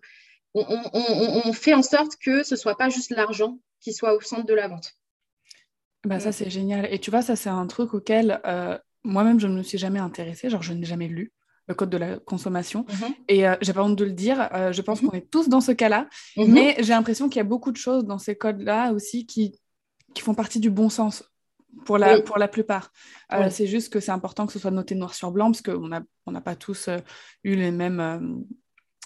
on, 0.54 0.62
on- 0.68 0.90
on- 0.92 1.42
on 1.48 1.52
fait 1.52 1.74
en 1.74 1.82
sorte 1.82 2.16
que 2.16 2.42
ce 2.42 2.56
soit 2.56 2.76
pas 2.76 2.88
juste 2.88 3.10
l'argent 3.10 3.58
qui 3.80 3.92
soit 3.92 4.14
au 4.14 4.20
centre 4.20 4.46
de 4.46 4.54
la 4.54 4.68
vente. 4.68 4.92
Bah, 6.04 6.20
ça, 6.20 6.30
c'est 6.32 6.50
génial. 6.50 6.86
Et 6.92 6.98
tu 7.00 7.10
vois, 7.10 7.22
ça, 7.22 7.34
c'est 7.36 7.48
un 7.48 7.66
truc 7.66 7.92
auquel 7.94 8.40
euh, 8.46 8.78
moi-même, 9.02 9.40
je 9.40 9.48
ne 9.48 9.54
me 9.56 9.62
suis 9.62 9.78
jamais 9.78 9.98
intéressée. 9.98 10.48
Genre, 10.48 10.62
je 10.62 10.72
n'ai 10.72 10.86
jamais 10.86 11.08
lu 11.08 11.32
le 11.68 11.74
code 11.74 11.90
de 11.90 11.96
la 11.96 12.18
consommation. 12.20 12.86
Et 13.26 13.48
euh, 13.48 13.56
j'ai 13.60 13.72
pas 13.72 13.82
honte 13.82 13.96
de 13.96 14.04
le 14.04 14.12
dire. 14.12 14.48
euh, 14.54 14.72
je 14.72 14.82
pense 14.82 15.02
Mhm. 15.02 15.10
qu'on 15.10 15.16
est 15.16 15.28
tous 15.30 15.48
dans 15.48 15.60
ce 15.60 15.72
cas-là. 15.72 16.08
Mhm. 16.36 16.52
Mais 16.52 16.76
j'ai 16.78 16.92
l'impression 16.92 17.28
qu'il 17.28 17.38
y 17.38 17.40
a 17.40 17.44
beaucoup 17.44 17.72
de 17.72 17.76
choses 17.76 18.04
dans 18.04 18.18
ces 18.18 18.36
codes-là 18.36 18.92
aussi 18.92 19.26
qui, 19.26 19.58
qui 20.14 20.22
font 20.22 20.34
partie 20.34 20.60
du 20.60 20.70
bon 20.70 20.88
sens 20.88 21.24
pour 21.84 21.98
la, 21.98 22.16
Oui. 22.16 22.22
pour 22.22 22.38
la 22.38 22.48
plupart. 22.48 22.90
Euh, 23.32 23.44
Oui. 23.44 23.50
C'est 23.50 23.66
juste 23.66 23.92
que 23.92 24.00
c'est 24.00 24.12
important 24.12 24.46
que 24.46 24.52
ce 24.52 24.58
soit 24.58 24.70
noté 24.70 24.94
noir 24.94 25.14
sur 25.14 25.30
blanc 25.30 25.50
parce 25.50 25.62
qu'on 25.62 25.88
n'a 25.88 26.02
on 26.26 26.32
n'a 26.32 26.40
pas 26.40 26.56
tous 26.56 26.88
euh, 26.88 26.98
eu 27.44 27.54
les 27.54 27.70
mêmes, 27.70 28.00
euh, 28.00 28.18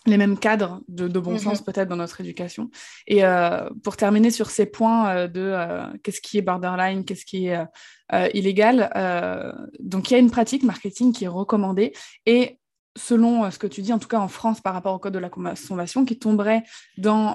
les 0.06 0.16
mêmes 0.16 0.38
cadres 0.38 0.80
de, 0.88 1.08
de 1.08 1.20
bon 1.20 1.32
Mhm. 1.32 1.38
sens 1.38 1.62
peut-être 1.62 1.88
dans 1.88 1.96
notre 1.96 2.20
éducation. 2.20 2.70
Et 3.06 3.20
pour 3.84 3.96
terminer 3.98 4.30
sur 4.30 4.48
ces 4.50 4.64
points 4.64 5.28
de 5.28 5.54
qu'est-ce 6.02 6.22
qui 6.22 6.38
est 6.38 6.42
borderline, 6.42 7.04
qu'est-ce 7.04 7.26
qui 7.26 7.48
est 7.48 7.66
illégal, 8.32 8.90
donc 9.78 10.10
il 10.10 10.14
y 10.14 10.16
a 10.16 10.20
une 10.20 10.30
pratique 10.30 10.62
marketing 10.62 11.12
qui 11.12 11.24
est 11.24 11.28
recommandée 11.28 11.92
et 12.24 12.58
selon 12.96 13.50
ce 13.50 13.58
que 13.58 13.66
tu 13.66 13.82
dis, 13.82 13.92
en 13.92 13.98
tout 13.98 14.08
cas 14.08 14.20
en 14.20 14.28
France 14.28 14.62
par 14.62 14.72
rapport 14.72 14.94
au 14.94 14.98
code 14.98 15.12
de 15.12 15.18
la 15.18 15.28
consommation, 15.28 16.06
qui 16.06 16.18
tomberait 16.18 16.62
dans 16.96 17.34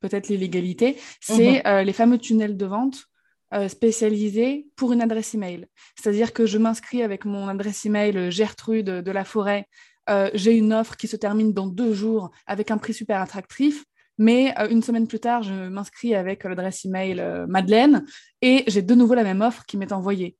peut-être 0.00 0.28
l'illégalité, 0.28 0.98
c'est 1.20 1.64
euh, 1.68 1.84
les 1.84 1.92
fameux 1.92 2.18
tunnels 2.18 2.56
de 2.56 2.66
vente 2.66 3.04
euh, 3.54 3.68
spécialisés 3.68 4.66
pour 4.76 4.92
une 4.92 5.02
adresse 5.02 5.34
email. 5.34 5.66
C'est-à-dire 5.94 6.32
que 6.32 6.46
je 6.46 6.56
m'inscris 6.58 7.02
avec 7.02 7.24
mon 7.24 7.48
adresse 7.48 7.84
email 7.84 8.16
euh, 8.16 8.30
Gertrude 8.30 8.86
de 8.86 9.10
la 9.10 9.24
Forêt, 9.24 9.66
euh, 10.08 10.30
j'ai 10.32 10.56
une 10.56 10.72
offre 10.72 10.96
qui 10.96 11.06
se 11.06 11.16
termine 11.16 11.52
dans 11.52 11.66
deux 11.66 11.92
jours 11.92 12.30
avec 12.46 12.70
un 12.70 12.78
prix 12.78 12.94
super 12.94 13.20
attractif. 13.20 13.84
Mais 14.18 14.54
une 14.70 14.82
semaine 14.82 15.08
plus 15.08 15.20
tard, 15.20 15.42
je 15.42 15.68
m'inscris 15.68 16.14
avec 16.14 16.44
l'adresse 16.44 16.84
email 16.84 17.44
Madeleine 17.48 18.04
et 18.42 18.62
j'ai 18.66 18.82
de 18.82 18.94
nouveau 18.94 19.14
la 19.14 19.24
même 19.24 19.40
offre 19.40 19.64
qui 19.64 19.78
m'est 19.78 19.90
envoyée. 19.90 20.36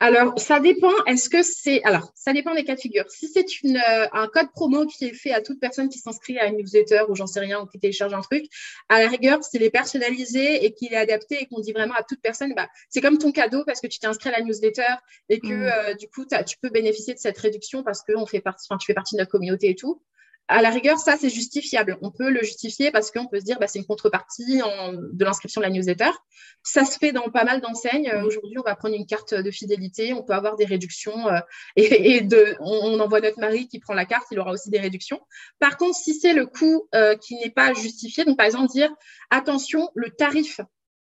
Alors, 0.00 0.38
ça 0.38 0.60
dépend. 0.60 0.92
Est-ce 1.06 1.28
que 1.28 1.42
c'est. 1.42 1.82
Alors, 1.84 2.12
ça 2.14 2.32
dépend 2.32 2.54
des 2.54 2.64
cas 2.64 2.74
de 2.74 2.80
figure. 2.80 3.04
Si 3.08 3.28
c'est 3.28 3.62
une, 3.62 3.76
euh, 3.76 4.06
un 4.12 4.26
code 4.26 4.50
promo 4.52 4.86
qui 4.86 5.04
est 5.06 5.14
fait 5.14 5.32
à 5.32 5.40
toute 5.40 5.60
personne 5.60 5.88
qui 5.88 5.98
s'inscrit 5.98 6.38
à 6.38 6.46
une 6.46 6.56
newsletter 6.56 7.02
ou 7.08 7.14
j'en 7.14 7.26
sais 7.26 7.40
rien, 7.40 7.60
ou 7.60 7.66
qui 7.66 7.78
télécharge 7.78 8.12
un 8.12 8.20
truc, 8.20 8.44
à 8.88 9.00
la 9.00 9.08
rigueur, 9.08 9.42
s'il 9.44 9.62
est 9.62 9.70
personnalisé 9.70 10.64
et 10.64 10.74
qu'il 10.74 10.92
est 10.92 10.96
adapté 10.96 11.42
et 11.42 11.46
qu'on 11.46 11.60
dit 11.60 11.72
vraiment 11.72 11.94
à 11.94 12.02
toute 12.02 12.20
personne, 12.20 12.54
bah, 12.54 12.68
c'est 12.88 13.00
comme 13.00 13.18
ton 13.18 13.32
cadeau 13.32 13.64
parce 13.64 13.80
que 13.80 13.86
tu 13.86 13.98
t'es 13.98 14.06
inscrit 14.06 14.30
à 14.30 14.38
la 14.38 14.44
newsletter 14.44 14.94
et 15.28 15.40
que 15.40 15.46
Mm. 15.46 15.62
euh, 15.62 15.94
du 15.94 16.08
coup, 16.08 16.24
tu 16.24 16.56
peux 16.60 16.70
bénéficier 16.70 17.14
de 17.14 17.18
cette 17.18 17.38
réduction 17.38 17.82
parce 17.82 18.02
que 18.02 18.12
on 18.16 18.26
fait 18.26 18.40
partie, 18.40 18.66
enfin, 18.68 18.78
tu 18.78 18.86
fais 18.86 18.94
partie 18.94 19.14
de 19.14 19.20
notre 19.20 19.30
communauté 19.30 19.70
et 19.70 19.74
tout. 19.74 20.02
À 20.48 20.60
la 20.60 20.70
rigueur, 20.70 20.98
ça, 20.98 21.16
c'est 21.16 21.30
justifiable. 21.30 21.98
On 22.02 22.10
peut 22.10 22.28
le 22.28 22.40
justifier 22.40 22.90
parce 22.90 23.10
qu'on 23.10 23.26
peut 23.26 23.40
se 23.40 23.44
dire, 23.44 23.58
bah, 23.58 23.68
c'est 23.68 23.78
une 23.78 23.86
contrepartie 23.86 24.58
de 24.58 25.24
l'inscription 25.24 25.60
de 25.60 25.66
la 25.66 25.72
newsletter. 25.72 26.10
Ça 26.64 26.84
se 26.84 26.98
fait 26.98 27.12
dans 27.12 27.30
pas 27.30 27.44
mal 27.44 27.60
d'enseignes. 27.60 28.08
Euh. 28.08 28.24
Aujourd'hui, 28.24 28.58
on 28.58 28.62
va 28.62 28.76
prendre 28.76 28.94
une 28.94 29.06
carte 29.06 29.34
de 29.34 29.50
fidélité, 29.50 30.12
on 30.12 30.22
peut 30.22 30.32
avoir 30.32 30.56
des 30.56 30.64
réductions 30.64 31.28
euh, 31.28 31.40
et, 31.76 32.26
on 32.60 33.00
envoie 33.00 33.20
notre 33.20 33.40
mari 33.40 33.68
qui 33.68 33.78
prend 33.80 33.94
la 33.94 34.04
carte, 34.04 34.26
il 34.30 34.38
aura 34.38 34.52
aussi 34.52 34.70
des 34.70 34.78
réductions. 34.78 35.20
Par 35.58 35.76
contre, 35.76 35.96
si 35.96 36.14
c'est 36.14 36.32
le 36.32 36.46
coût 36.46 36.88
euh, 36.94 37.16
qui 37.16 37.36
n'est 37.36 37.50
pas 37.50 37.72
justifié, 37.74 38.24
donc 38.24 38.36
par 38.36 38.46
exemple 38.46 38.70
dire 38.70 38.90
attention, 39.30 39.90
le 39.94 40.10
tarif 40.10 40.60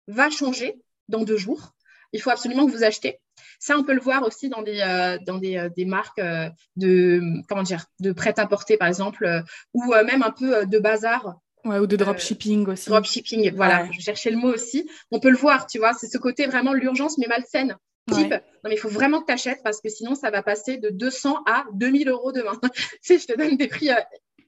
va 0.09 0.31
changer 0.31 0.77
dans 1.09 1.23
deux 1.23 1.37
jours, 1.37 1.75
il 2.13 2.21
faut 2.21 2.31
absolument 2.31 2.67
que 2.67 2.73
vous 2.73 2.85
achetez. 2.85 3.21
Ça, 3.59 3.77
on 3.79 3.85
peut 3.85 3.95
le 3.95 4.01
voir 4.01 4.23
aussi 4.23 4.49
dans 4.49 4.63
des, 4.63 4.81
euh, 4.81 5.19
dans 5.27 5.39
des, 5.39 5.57
euh, 5.57 5.69
des 5.69 5.85
marques 5.85 6.19
euh, 6.19 6.49
de, 6.77 7.21
comment 7.49 7.63
dire, 7.63 7.85
de 8.01 8.13
prêt-à-porter, 8.13 8.77
par 8.77 8.89
exemple, 8.89 9.43
ou 9.75 9.93
même 10.05 10.23
un 10.23 10.31
peu 10.31 10.67
de 10.67 10.79
bazar 10.79 11.37
Ouais, 11.65 11.79
ou 11.79 11.87
de 11.89 11.97
dropshipping 11.97 12.67
aussi. 12.69 12.89
dropshipping, 12.89 13.53
voilà, 13.57 13.83
Ouais. 13.83 13.91
je 13.93 14.01
cherchais 14.01 14.31
le 14.31 14.37
mot 14.37 14.53
aussi. 14.53 14.89
On 15.11 15.19
peut 15.19 15.31
le 15.31 15.37
voir, 15.37 15.67
tu 15.67 15.79
vois, 15.79 15.93
c'est 15.95 16.07
ce 16.07 16.17
côté 16.19 16.47
vraiment 16.47 16.73
l'urgence, 16.73 17.19
mais 17.19 17.27
malsaine. 17.27 17.77
Type, 18.13 18.31
Ouais. 18.31 18.41
non, 18.63 18.69
mais 18.71 18.75
il 18.75 18.79
faut 18.79 18.89
vraiment 18.89 19.21
que 19.21 19.27
tu 19.27 19.33
achètes 19.33 19.65
parce 19.65 19.81
que 19.81 19.89
sinon, 19.89 20.15
ça 20.15 20.31
va 20.31 20.43
passer 20.45 20.77
de 20.77 20.91
200 20.91 21.43
à 21.45 21.65
2000 21.73 22.09
euros 22.09 22.31
demain. 22.31 22.53
tu 22.75 22.99
sais, 23.03 23.19
je 23.19 23.27
te 23.27 23.37
donne 23.37 23.57
des 23.57 23.67
prix. 23.67 23.89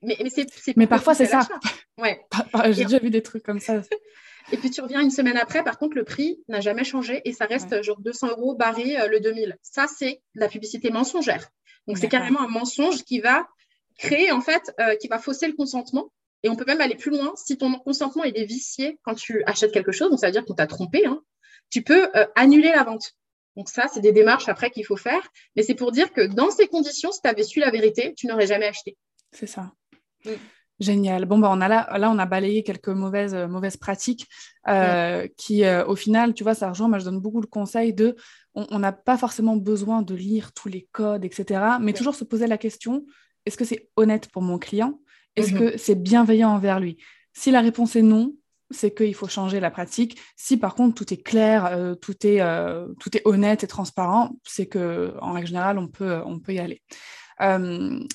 Mais, 0.00 0.16
mais, 0.22 0.30
c'est, 0.30 0.46
Mais 0.76 0.86
parfois, 0.86 1.14
c'est 1.14 1.26
ça. 1.26 1.40
Ouais. 2.00 2.20
J'ai 2.70 2.84
déjà 2.84 3.00
vu 3.00 3.10
des 3.10 3.22
trucs 3.22 3.42
comme 3.42 3.58
ça. 3.58 3.80
Et 4.50 4.57
puis 4.57 4.71
tu 4.71 4.81
reviens 4.81 5.00
une 5.02 5.11
semaine 5.11 5.37
après, 5.37 5.62
par 5.62 5.78
contre, 5.78 5.97
le 5.97 6.05
prix 6.05 6.43
n'a 6.49 6.61
jamais 6.61 6.85
changé 6.85 7.21
et 7.25 7.33
ça 7.33 7.45
reste 7.45 7.83
genre 7.83 8.00
200 8.00 8.28
euros 8.31 8.55
barré 8.55 8.99
euh, 8.99 9.09
le 9.09 9.21
2000. 9.21 9.57
Ça, 9.62 9.87
c'est 9.87 10.23
la 10.35 10.49
publicité 10.49 10.90
mensongère. 10.90 11.49
Donc, 11.87 11.99
c'est 11.99 12.09
carrément 12.09 12.40
un 12.40 12.49
mensonge 12.49 13.02
qui 13.05 13.21
va 13.21 13.47
créer, 13.99 14.31
en 14.31 14.40
fait, 14.40 14.75
euh, 14.81 14.95
qui 14.97 15.09
va 15.09 15.19
fausser 15.19 15.47
le 15.47 15.55
consentement. 15.55 16.11
Et 16.43 16.49
on 16.49 16.57
peut 16.57 16.64
même 16.67 16.81
aller 16.81 16.95
plus 16.95 17.11
loin. 17.11 17.33
Si 17.37 17.59
ton 17.59 17.73
consentement 17.78 18.25
il 18.25 18.37
est 18.37 18.45
vicié 18.45 18.99
quand 19.02 19.14
tu 19.14 19.43
achètes 19.45 19.73
quelque 19.73 19.93
chose, 19.93 20.11
donc 20.11 20.21
ça 20.21 20.26
veut 20.26 20.33
dire 20.33 20.45
qu'on 20.45 20.55
t'a 20.55 20.67
trompé, 20.67 21.05
hein, 21.05 21.21
tu 21.71 21.83
peux 21.83 22.09
euh, 22.14 22.26
annuler 22.37 22.71
la 22.71 22.85
vente. 22.85 23.14
Donc 23.57 23.69
ça, 23.69 23.88
c'est 23.93 24.00
des 24.00 24.12
démarches 24.12 24.49
après 24.49 24.71
qu'il 24.71 24.87
faut 24.87 24.97
faire. 24.97 25.28
Mais 25.57 25.62
c'est 25.62 25.75
pour 25.75 25.90
dire 25.90 26.12
que 26.12 26.21
dans 26.21 26.50
ces 26.50 26.69
conditions, 26.69 27.11
si 27.11 27.21
tu 27.21 27.28
avais 27.28 27.43
su 27.43 27.59
la 27.61 27.71
vérité, 27.71 28.14
tu 28.17 28.28
n'aurais 28.28 28.47
jamais 28.47 28.67
acheté. 28.67 28.97
C'est 29.33 29.49
ça. 29.49 29.73
Mm. 30.25 30.31
Génial. 30.80 31.25
Bon, 31.25 31.38
bah, 31.38 31.49
on 31.52 31.61
a 31.61 31.66
là, 31.66 31.99
là, 31.99 32.11
on 32.11 32.18
a 32.18 32.26
balayé 32.26 32.62
quelques 32.62 32.88
mauvaises, 32.88 33.35
euh, 33.35 33.49
mauvaises 33.49 33.76
pratiques 33.76 34.28
euh, 34.68 35.26
qui, 35.37 35.64
euh, 35.64 35.85
au 35.87 35.97
final, 35.97 36.35
tu 36.35 36.44
vois, 36.44 36.54
ça 36.54 36.68
rejoint. 36.68 36.88
Moi, 36.88 36.99
je 37.00 37.04
donne 37.04 37.20
beaucoup 37.20 37.40
le 37.40 37.49
conseil 37.49 37.92
de 37.92 38.14
on 38.54 38.78
n'a 38.80 38.90
pas 38.92 39.16
forcément 39.16 39.56
besoin 39.56 40.02
de 40.02 40.14
lire 40.16 40.52
tous 40.52 40.68
les 40.68 40.88
codes, 40.90 41.25
etc. 41.25 41.78
Mais 41.80 41.87
Ouais. 41.87 41.92
toujours 41.92 42.14
se 42.16 42.25
poser 42.25 42.47
la 42.49 42.58
question 42.58 43.04
est-ce 43.47 43.56
que 43.56 43.64
c'est 43.64 43.88
honnête 43.97 44.28
pour 44.32 44.42
mon 44.42 44.58
client? 44.58 45.00
Est-ce 45.37 45.52
Mhm. 45.54 45.58
que 45.58 45.78
c'est 45.78 45.94
bienveillant 45.94 46.50
envers 46.50 46.80
lui? 46.80 46.99
Si 47.32 47.50
la 47.52 47.61
réponse 47.61 47.94
est 47.97 48.02
non, 48.02 48.35
c'est 48.70 48.92
qu'il 48.94 49.14
faut 49.14 49.28
changer 49.28 49.58
la 49.61 49.70
pratique. 49.70 50.18
Si 50.37 50.56
par 50.58 50.75
contre 50.75 50.94
tout 50.97 51.14
est 51.14 51.23
clair, 51.23 51.97
tout, 52.02 52.26
est, 52.26 52.40
tout 53.00 53.16
est 53.16 53.23
honnête 53.25 53.62
et 53.64 53.66
transparent, 53.68 54.37
c'est 54.44 54.66
que 54.66 55.14
en 55.23 55.32
règle 55.32 55.47
générale, 55.49 55.78
on 55.78 55.88
peut, 55.88 56.20
on 56.26 56.40
peut 56.40 56.52
y 56.54 56.58
aller. 56.58 56.82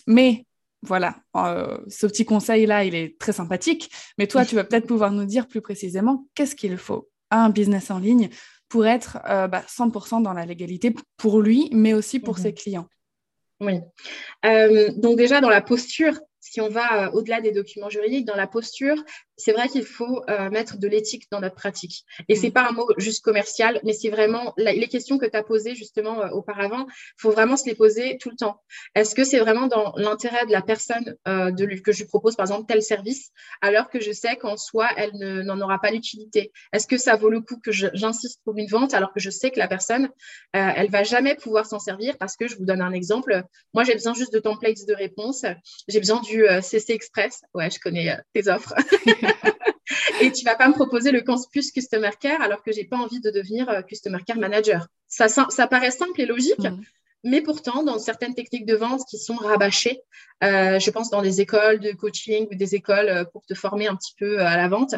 Mais 0.08 0.46
voilà, 0.84 1.16
euh, 1.38 1.78
ce 1.88 2.06
petit 2.08 2.25
conseil-là, 2.25 2.84
il 2.84 2.94
est 2.94 3.18
très 3.20 3.32
sympathique. 3.34 3.90
Mais 4.18 4.28
toi, 4.28 4.46
tu 4.46 4.56
vas 4.56 4.63
peut-être 4.63 4.88
pouvoir 4.88 5.12
nous 5.12 5.25
dire 5.25 5.48
plus 5.48 5.62
précisément 5.62 6.28
qu'est-ce 6.36 6.56
qu'il 6.56 6.78
faut 6.78 7.10
à 7.30 7.44
un 7.44 7.50
business 7.50 7.90
en 7.90 8.00
ligne 8.00 8.30
pour 8.70 8.86
être 8.86 9.20
euh, 9.30 9.48
bah, 9.48 9.63
100% 9.68 10.22
dans 10.22 10.34
la 10.34 10.46
légalité 10.46 10.94
pour 11.18 11.42
lui, 11.42 11.70
mais 11.72 11.94
aussi 11.94 12.20
pour 12.20 12.38
Mhm. 12.38 12.44
ses 12.44 12.54
clients. 12.54 12.88
Oui. 13.62 13.80
Euh, 14.46 14.92
donc 14.98 15.18
déjà, 15.18 15.42
dans 15.42 15.50
la 15.50 15.62
posture, 15.62 16.20
si 16.40 16.60
on 16.60 16.70
va 16.70 17.13
au-delà 17.13 17.40
des 17.40 17.52
documents 17.52 17.90
juridiques, 17.90 18.25
dans 18.25 18.36
la 18.36 18.48
posture, 18.48 19.02
c'est 19.38 19.52
vrai 19.52 19.68
qu'il 19.68 19.86
faut 19.86 20.24
mettre 20.52 20.78
de 20.78 20.88
l'éthique 20.88 21.28
dans 21.32 21.40
notre 21.40 21.56
pratique. 21.56 22.06
Et 22.30 22.36
c'est 22.36 22.50
mm. 22.50 22.54
pas 22.54 22.68
un 22.70 22.72
mot 22.72 22.88
juste 22.98 23.24
commercial, 23.24 23.80
mais 23.84 23.94
c'est 23.94 24.10
vraiment 24.10 24.54
les 24.58 24.88
questions 24.88 25.18
que 25.18 25.25
tu 25.25 25.36
as 25.36 25.44
posées 25.44 25.75
justement 25.75 26.20
auparavant, 26.32 26.86
il 26.88 27.22
faut 27.22 27.32
vraiment 27.32 27.58
se 27.58 27.66
les 27.66 27.75
poser 27.75 28.18
tout 28.20 28.30
le 28.30 28.36
temps. 28.36 28.62
Est-ce 28.96 29.16
que 29.16 29.24
c'est 29.24 29.40
vraiment 29.40 29.68
dans 29.68 29.94
l'intérêt 29.98 30.46
de 30.46 30.52
la 30.52 30.62
personne 30.62 31.16
de 31.25 31.66
lui, 31.66 31.82
que 31.82 31.92
je 31.92 32.00
lui 32.00 32.08
propose 32.08 32.36
par 32.36 32.46
exemple 32.46 32.66
tel 32.68 32.82
service, 32.82 33.32
alors 33.62 33.90
que 33.90 34.00
je 34.00 34.12
sais 34.12 34.36
qu'en 34.36 34.58
soi, 34.58 34.90
elle 34.98 35.13
n'en 35.46 35.60
aura 35.62 35.80
pas 35.80 35.92
l'utilité? 35.92 36.52
Est-ce 36.72 36.88
que 36.88 36.98
ça 36.98 37.16
vaut 37.16 37.30
le 37.30 37.42
coup 37.42 37.60
que 37.60 37.72
j'insiste 37.72 38.42
pour 38.44 38.58
une 38.58 38.68
vente 38.68 38.94
alors 38.94 39.13
que 39.13 39.20
je 39.20 39.30
sais 39.30 39.52
que 39.52 39.60
la 39.60 39.68
personne, 39.68 40.10
elle 40.54 40.90
va 40.90 41.04
jamais 41.04 41.36
pouvoir 41.36 41.66
s'en 41.66 41.80
servir? 41.80 42.18
Parce 42.18 42.36
que 42.36 42.48
je 42.48 42.56
vous 42.58 42.66
donne 42.66 42.82
un 42.82 42.92
exemple. 42.92 43.44
Moi, 43.74 43.84
j'ai 43.84 43.94
besoin 43.94 44.13
juste 44.13 44.34
de 44.34 44.40
templates 44.40 44.86
de 44.88 44.94
réponse. 44.94 45.46
J'ai 45.88 46.00
besoin 46.00 46.22
du 46.22 46.46
CC 46.62 46.94
Express. 46.94 47.42
Ouais, 47.54 47.70
je 47.70 47.80
connais 47.80 48.18
tes 48.34 48.48
offres. 48.48 48.74
et 50.24 50.32
tu 50.32 50.46
vas 50.46 50.56
pas 50.56 50.68
me 50.68 50.74
proposer 50.74 51.12
le 51.12 51.22
campus 51.22 51.72
Customer 51.72 52.12
Care 52.20 52.42
alors 52.42 52.63
que 52.63 52.72
j'ai 52.72 52.86
pas 52.86 52.98
envie 52.98 53.20
de 53.20 53.30
devenir 53.30 53.70
euh, 53.70 53.82
Customer 53.82 54.20
Care 54.25 54.38
Manager. 54.38 54.88
Ça, 55.08 55.27
ça, 55.27 55.68
paraît 55.68 55.92
simple 55.92 56.22
et 56.22 56.25
logique, 56.25 56.60
mm. 56.60 56.82
mais 57.25 57.42
pourtant, 57.42 57.84
dans 57.84 58.00
certaines 58.00 58.34
techniques 58.34 58.65
de 58.65 58.75
vente 58.75 59.01
qui 59.10 59.18
sont 59.18 59.36
rabâchées, 59.36 60.01
euh, 60.44 60.80
je 60.80 60.89
pense 60.92 61.10
dans 61.10 61.22
des 61.22 61.42
écoles 61.42 61.80
de 61.80 61.92
coaching 61.92 62.48
ou 62.50 62.56
des 62.56 62.74
écoles 62.74 63.10
euh, 63.10 63.25
pour 63.25 63.46
te 63.46 63.53
former 63.53 63.88
un 63.88 63.96
petit 63.96 64.15
peu 64.18 64.39
à 64.39 64.56
la 64.58 64.68
vente, 64.68 64.96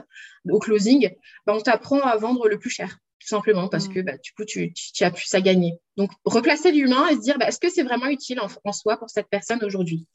au 0.49 0.59
closing, 0.59 1.09
bah, 1.45 1.53
on 1.55 1.61
t'apprend 1.61 1.99
à 2.01 2.15
vendre 2.17 2.47
le 2.47 2.59
plus 2.59 2.69
cher 2.69 2.99
tout 3.19 3.29
simplement 3.29 3.69
parce 3.69 3.87
mm. 3.87 3.93
que 3.93 3.99
bah, 4.01 4.17
du 4.17 4.33
coup, 4.33 4.45
tu, 4.45 4.71
as 5.01 5.09
plus 5.09 5.33
à 5.33 5.41
gagner. 5.41 5.73
Donc, 5.97 6.11
replacer 6.25 6.71
l'humain 6.71 7.07
et 7.07 7.15
se 7.15 7.21
dire, 7.21 7.39
bah, 7.39 7.47
est-ce 7.47 7.59
que 7.59 7.71
c'est 7.71 7.81
vraiment 7.81 8.05
utile 8.05 8.39
en, 8.39 8.71
soi 8.71 8.97
pour 8.97 9.09
cette 9.09 9.29
personne 9.29 9.63
aujourd'hui? 9.63 10.05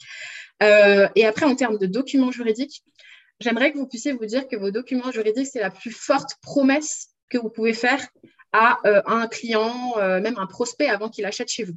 Et 0.61 1.25
après, 1.25 1.47
en 1.47 1.57
termes 1.57 1.79
de 1.79 1.87
documents 1.87 2.31
juridiques, 2.31 2.85
j'aimerais 3.41 3.73
que 3.73 3.79
vous 3.79 3.87
puissiez 3.87 4.13
vous 4.13 4.27
dire 4.27 4.47
que 4.49 4.57
vos 4.57 4.71
documents 4.71 5.11
juridiques, 5.11 5.49
c'est 5.53 5.61
la 5.61 5.71
plus 5.71 5.91
forte 5.91 6.37
promesse 6.43 7.09
que 7.29 7.39
vous 7.39 7.51
pouvez 7.51 7.73
faire 7.73 8.07
à, 8.53 8.79
euh, 8.87 9.03
un 9.07 9.29
client, 9.29 9.95
euh, 9.99 10.21
même 10.21 10.37
un 10.39 10.47
prospect 10.47 10.89
avant 10.89 11.09
qu'il 11.09 11.25
achète 11.25 11.49
chez 11.49 11.65
vous. 11.65 11.77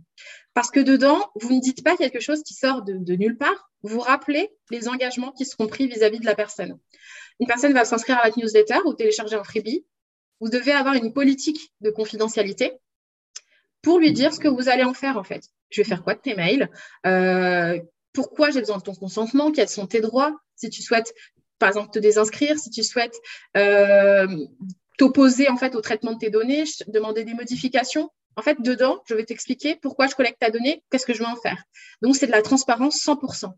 Parce 0.54 0.72
que 0.72 0.80
dedans, 0.80 1.32
vous 1.36 1.54
ne 1.54 1.62
dites 1.62 1.84
pas 1.84 1.96
quelque 1.96 2.20
chose 2.20 2.44
qui 2.44 2.54
sort 2.54 2.82
de, 2.84 3.14
nulle 3.16 3.38
part, 3.38 3.70
vous 3.84 4.00
rappelez 4.00 4.50
les 4.72 4.88
engagements 4.88 5.32
qui 5.32 5.46
seront 5.46 5.68
pris 5.68 5.88
vis-à-vis 5.88 6.20
de 6.20 6.26
la 6.26 6.36
personne. 6.36 6.80
Une 7.40 7.48
personne 7.48 7.74
va 7.74 7.86
s'inscrire 7.86 8.18
à 8.20 8.28
la 8.28 8.34
newsletter 8.36 8.80
ou 8.86 8.94
télécharger 8.94 9.36
un 9.36 9.44
freebie. 9.44 9.86
Vous 10.40 10.50
devez 10.50 10.72
avoir 10.72 10.96
une 10.96 11.14
politique 11.14 11.74
de 11.82 11.90
confidentialité 11.90 12.74
pour 13.82 14.00
lui 14.00 14.14
dire 14.14 14.34
ce 14.34 14.40
que 14.40 14.48
vous 14.48 14.70
allez 14.70 14.84
en 14.84 14.94
faire 14.94 15.18
en 15.18 15.24
fait. 15.24 15.44
Je 15.70 15.82
vais 15.82 15.88
faire 15.88 16.04
quoi 16.04 16.16
de 16.16 16.22
tes 16.22 16.36
mails? 16.36 16.70
Euh, 17.06 17.80
Pourquoi 18.14 18.50
j'ai 18.52 18.60
besoin 18.60 18.78
de 18.78 18.84
ton 18.84 18.96
consentement? 18.96 19.52
Quels 19.52 19.70
sont 19.70 19.88
tes 19.88 20.02
droits? 20.02 20.36
Si 20.56 20.70
tu 20.70 20.82
souhaites 20.82 21.14
par 21.64 21.70
exemple, 21.70 21.92
te 21.92 22.00
désinscrire, 22.00 22.60
si 22.60 22.70
tu 22.72 22.84
souhaites 22.84 23.16
euh, 23.56 24.28
t'opposer 24.98 25.48
en 25.48 25.56
fait 25.56 25.76
au 25.76 25.82
traitement 25.82 26.12
de 26.12 26.18
tes 26.18 26.30
données, 26.30 26.66
demander 26.88 27.24
des 27.24 27.34
modifications. 27.34 28.10
En 28.36 28.42
fait, 28.42 28.62
dedans, 28.62 29.02
je 29.08 29.16
vais 29.16 29.24
t'expliquer 29.24 29.78
pourquoi 29.78 30.08
je 30.08 30.16
collecte 30.16 30.42
ta 30.42 30.50
donnée, 30.50 30.84
qu'est-ce 30.92 31.06
que 31.06 31.14
je 31.14 31.20
vais 31.20 31.26
en 31.26 31.38
faire. 31.38 31.64
Donc, 32.02 32.18
c'est 32.18 32.28
de 32.28 32.34
la 32.34 32.42
transparence 32.42 32.98
100%. 33.02 33.54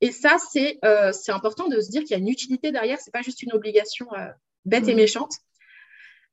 Et 0.00 0.10
ça, 0.10 0.38
euh, 0.84 1.12
c'est 1.12 1.30
important 1.30 1.68
de 1.68 1.80
se 1.80 1.88
dire 1.88 2.00
qu'il 2.00 2.10
y 2.10 2.14
a 2.14 2.18
une 2.18 2.28
utilité 2.28 2.72
derrière, 2.72 2.98
ce 2.98 3.04
n'est 3.06 3.12
pas 3.12 3.22
juste 3.22 3.44
une 3.44 3.52
obligation 3.52 4.12
euh, 4.14 4.26
bête 4.64 4.88
et 4.88 4.94
mmh. 4.94 4.96
méchante. 4.96 5.32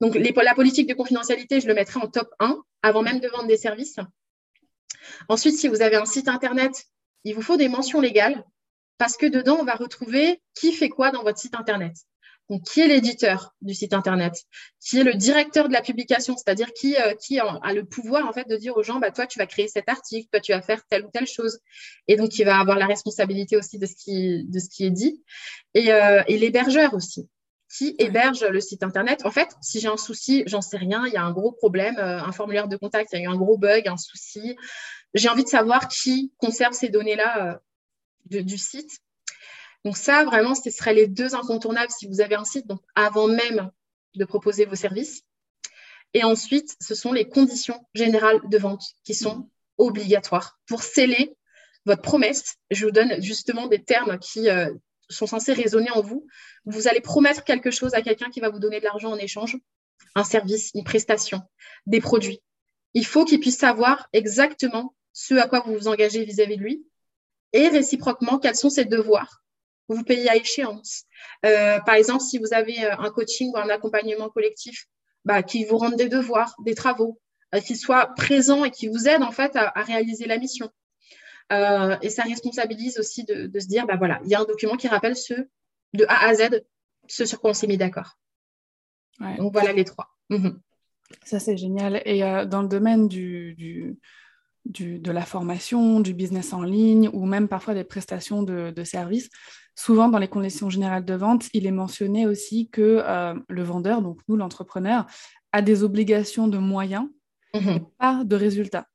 Donc, 0.01 0.15
les, 0.15 0.31
la 0.31 0.55
politique 0.55 0.89
de 0.89 0.95
confidentialité, 0.95 1.61
je 1.61 1.67
le 1.67 1.75
mettrai 1.75 1.99
en 1.99 2.07
top 2.07 2.33
1 2.39 2.59
avant 2.81 3.03
même 3.03 3.19
de 3.19 3.27
vendre 3.27 3.45
des 3.45 3.57
services. 3.57 3.97
Ensuite, 5.29 5.59
si 5.59 5.67
vous 5.67 5.83
avez 5.83 5.95
un 5.95 6.05
site 6.05 6.27
Internet, 6.27 6.85
il 7.23 7.35
vous 7.35 7.43
faut 7.43 7.55
des 7.55 7.69
mentions 7.69 8.01
légales 8.01 8.43
parce 9.03 9.17
que 9.17 9.25
dedans, 9.25 9.57
on 9.59 9.65
va 9.65 9.75
retrouver 9.75 10.41
qui 10.55 10.71
fait 10.71 10.87
quoi 10.87 11.11
dans 11.11 11.23
votre 11.23 11.37
site 11.37 11.55
Internet. 11.55 11.91
Donc, 12.49 12.63
qui 12.63 12.79
est 12.79 12.87
l'éditeur 12.87 13.53
du 13.61 13.73
site 13.73 13.91
Internet? 13.91 14.45
Qui 14.79 15.01
est 15.01 15.03
le 15.03 15.13
directeur 15.13 15.67
de 15.67 15.73
la 15.73 15.81
publication? 15.81 16.37
C'est-à-dire 16.37 16.71
qui, 16.71 16.95
euh, 16.95 17.13
qui 17.15 17.37
a 17.37 17.73
le 17.73 17.83
pouvoir, 17.83 18.25
en 18.25 18.31
fait, 18.31 18.47
de 18.47 18.55
dire 18.55 18.77
aux 18.77 18.81
gens, 18.81 18.99
bah, 18.99 19.11
toi, 19.11 19.27
tu 19.27 19.39
vas 19.39 19.45
créer 19.45 19.67
cet 19.67 19.89
article, 19.89 20.29
toi, 20.31 20.39
tu 20.39 20.53
vas 20.53 20.61
faire 20.61 20.85
telle 20.87 21.03
ou 21.03 21.09
telle 21.11 21.27
chose. 21.27 21.59
Et 22.07 22.15
donc, 22.15 22.39
il 22.39 22.45
va 22.45 22.57
avoir 22.57 22.77
la 22.77 22.85
responsabilité 22.85 23.57
aussi 23.57 23.77
de 23.77 23.85
ce 23.85 23.93
qui, 23.93 24.45
de 24.45 24.57
ce 24.57 24.69
qui 24.69 24.85
est 24.85 24.89
dit. 24.89 25.21
Et, 25.73 25.91
euh, 25.91 26.23
et 26.29 26.37
l'hébergeur 26.37 26.93
aussi. 26.93 27.27
Qui 27.77 27.97
héberge 27.99 28.45
le 28.45 28.61
site 28.61 28.83
Internet? 28.83 29.25
En 29.25 29.31
fait, 29.31 29.49
si 29.59 29.81
j'ai 29.81 29.89
un 29.89 29.97
souci, 29.97 30.43
j'en 30.47 30.61
sais 30.61 30.77
rien, 30.77 31.05
il 31.07 31.11
y 31.11 31.17
a 31.17 31.23
un 31.23 31.33
gros 31.33 31.51
problème, 31.51 31.97
euh, 31.97 32.23
un 32.23 32.31
formulaire 32.31 32.69
de 32.69 32.77
contact, 32.77 33.09
il 33.11 33.19
y 33.19 33.21
a 33.21 33.25
eu 33.25 33.27
un 33.27 33.35
gros 33.35 33.57
bug, 33.57 33.85
un 33.85 33.97
souci. 33.97 34.55
J'ai 35.13 35.27
envie 35.27 35.43
de 35.43 35.49
savoir 35.49 35.89
qui 35.89 36.31
conserve 36.37 36.71
ces 36.71 36.87
données-là 36.87 37.59
du 38.25 38.57
site. 38.57 38.99
Donc 39.85 39.97
ça, 39.97 40.23
vraiment, 40.23 40.55
ce 40.55 40.69
seraient 40.69 40.93
les 40.93 41.07
deux 41.07 41.35
incontournables 41.35 41.91
si 41.91 42.07
vous 42.07 42.21
avez 42.21 42.35
un 42.35 42.45
site, 42.45 42.67
donc 42.67 42.79
avant 42.95 43.27
même 43.27 43.69
de 44.15 44.25
proposer 44.25 44.65
vos 44.65 44.75
services. 44.75 45.23
Et 46.13 46.23
ensuite, 46.23 46.75
ce 46.79 46.95
sont 46.95 47.11
les 47.11 47.27
conditions 47.27 47.85
générales 47.93 48.39
de 48.47 48.57
vente 48.57 48.83
qui 49.03 49.15
sont 49.15 49.49
obligatoires 49.77 50.59
pour 50.67 50.83
sceller 50.83 51.35
votre 51.85 52.01
promesse. 52.01 52.55
Je 52.71 52.85
vous 52.85 52.91
donne 52.91 53.21
justement 53.21 53.67
des 53.67 53.83
termes 53.83 54.19
qui 54.19 54.49
euh, 54.49 54.71
sont 55.09 55.27
censés 55.27 55.53
résonner 55.53 55.89
en 55.91 56.01
vous. 56.01 56.27
Vous 56.65 56.87
allez 56.87 57.01
promettre 57.01 57.43
quelque 57.43 57.71
chose 57.71 57.93
à 57.93 58.01
quelqu'un 58.01 58.29
qui 58.29 58.39
va 58.39 58.49
vous 58.49 58.59
donner 58.59 58.79
de 58.79 58.85
l'argent 58.85 59.11
en 59.11 59.17
échange, 59.17 59.57
un 60.15 60.23
service, 60.23 60.71
une 60.75 60.83
prestation, 60.83 61.41
des 61.87 61.99
produits. 61.99 62.41
Il 62.93 63.05
faut 63.05 63.25
qu'il 63.25 63.39
puisse 63.39 63.57
savoir 63.57 64.07
exactement 64.13 64.95
ce 65.13 65.33
à 65.33 65.47
quoi 65.47 65.61
vous 65.61 65.73
vous 65.73 65.87
engagez 65.87 66.23
vis-à-vis 66.23 66.55
-vis 66.55 66.57
de 66.57 66.63
lui 66.63 66.85
et 67.53 67.69
réciproquement, 67.69 68.39
quels 68.39 68.55
sont 68.55 68.69
ses 68.69 68.85
devoirs 68.85 69.43
vous 69.87 70.03
payez 70.03 70.29
à 70.29 70.35
échéance. 70.35 71.03
Euh, 71.45 71.79
par 71.81 71.95
exemple, 71.95 72.21
si 72.21 72.37
vous 72.37 72.53
avez 72.53 72.83
euh, 72.85 72.95
un 72.97 73.09
coaching 73.09 73.51
ou 73.53 73.57
un 73.57 73.69
accompagnement 73.69 74.29
collectif, 74.29 74.85
bah, 75.25 75.43
qui 75.43 75.65
vous 75.65 75.77
rende 75.77 75.95
des 75.95 76.09
devoirs, 76.09 76.55
des 76.65 76.75
travaux, 76.75 77.19
euh, 77.55 77.59
qui 77.59 77.75
soit 77.75 78.07
présent 78.15 78.65
et 78.65 78.71
qui 78.71 78.87
vous 78.87 79.07
aide 79.07 79.23
en 79.23 79.31
fait 79.31 79.55
à, 79.55 79.71
réaliser 79.75 80.25
la 80.25 80.37
mission. 80.37 80.69
et 81.51 82.09
ça 82.09 82.23
responsabilise 82.23 82.97
aussi 82.97 83.23
de, 83.25 83.59
se 83.59 83.67
dire, 83.67 83.85
bah 83.85 83.95
voilà, 83.97 84.19
il 84.23 84.31
y 84.31 84.35
a 84.35 84.39
un 84.39 84.45
document 84.45 84.75
qui 84.75 84.87
rappelle 84.87 85.15
ce 85.15 85.33
de 85.93 86.05
A 86.07 86.27
à 86.27 86.33
Z, 86.33 86.63
ce 87.07 87.25
sur 87.25 87.39
quoi 87.39 87.51
on 87.51 87.53
s'est 87.53 87.67
mis 87.67 87.77
d'accord. 87.77 88.17
Donc 89.37 89.53
voilà 89.53 89.71
les 89.71 89.85
trois. 89.85 90.09
Mhm. 90.29 90.59
Ça 91.23 91.39
c'est 91.39 91.55
génial. 91.55 92.01
Et 92.05 92.21
dans 92.47 92.63
le 92.63 92.67
domaine 92.67 93.07
du 93.07 93.99
de 94.65 95.11
la 95.11 95.25
formation, 95.25 95.99
du 95.99 96.13
business 96.13 96.53
en 96.53 96.63
ligne 96.63 97.09
ou 97.13 97.25
même 97.25 97.47
parfois 97.47 97.73
des 97.73 97.83
prestations 97.83 98.43
de, 98.43 98.83
services, 98.83 99.29
souvent 99.75 100.09
dans 100.09 100.19
les 100.19 100.27
conditions 100.27 100.69
générales 100.69 101.05
de 101.05 101.13
vente, 101.13 101.49
il 101.53 101.65
est 101.65 101.71
mentionné 101.71 102.25
aussi 102.27 102.69
que 102.69 103.01
euh, 103.03 103.33
le 103.49 103.63
vendeur, 103.63 104.01
donc 104.01 104.19
nous 104.27 104.37
l'entrepreneur, 104.37 105.05
a 105.51 105.61
des 105.61 105.83
obligations 105.83 106.47
de 106.47 106.57
moyens 106.57 107.07
et 107.53 107.81
pas 107.99 108.23
de 108.23 108.35
résultats. 108.35 108.87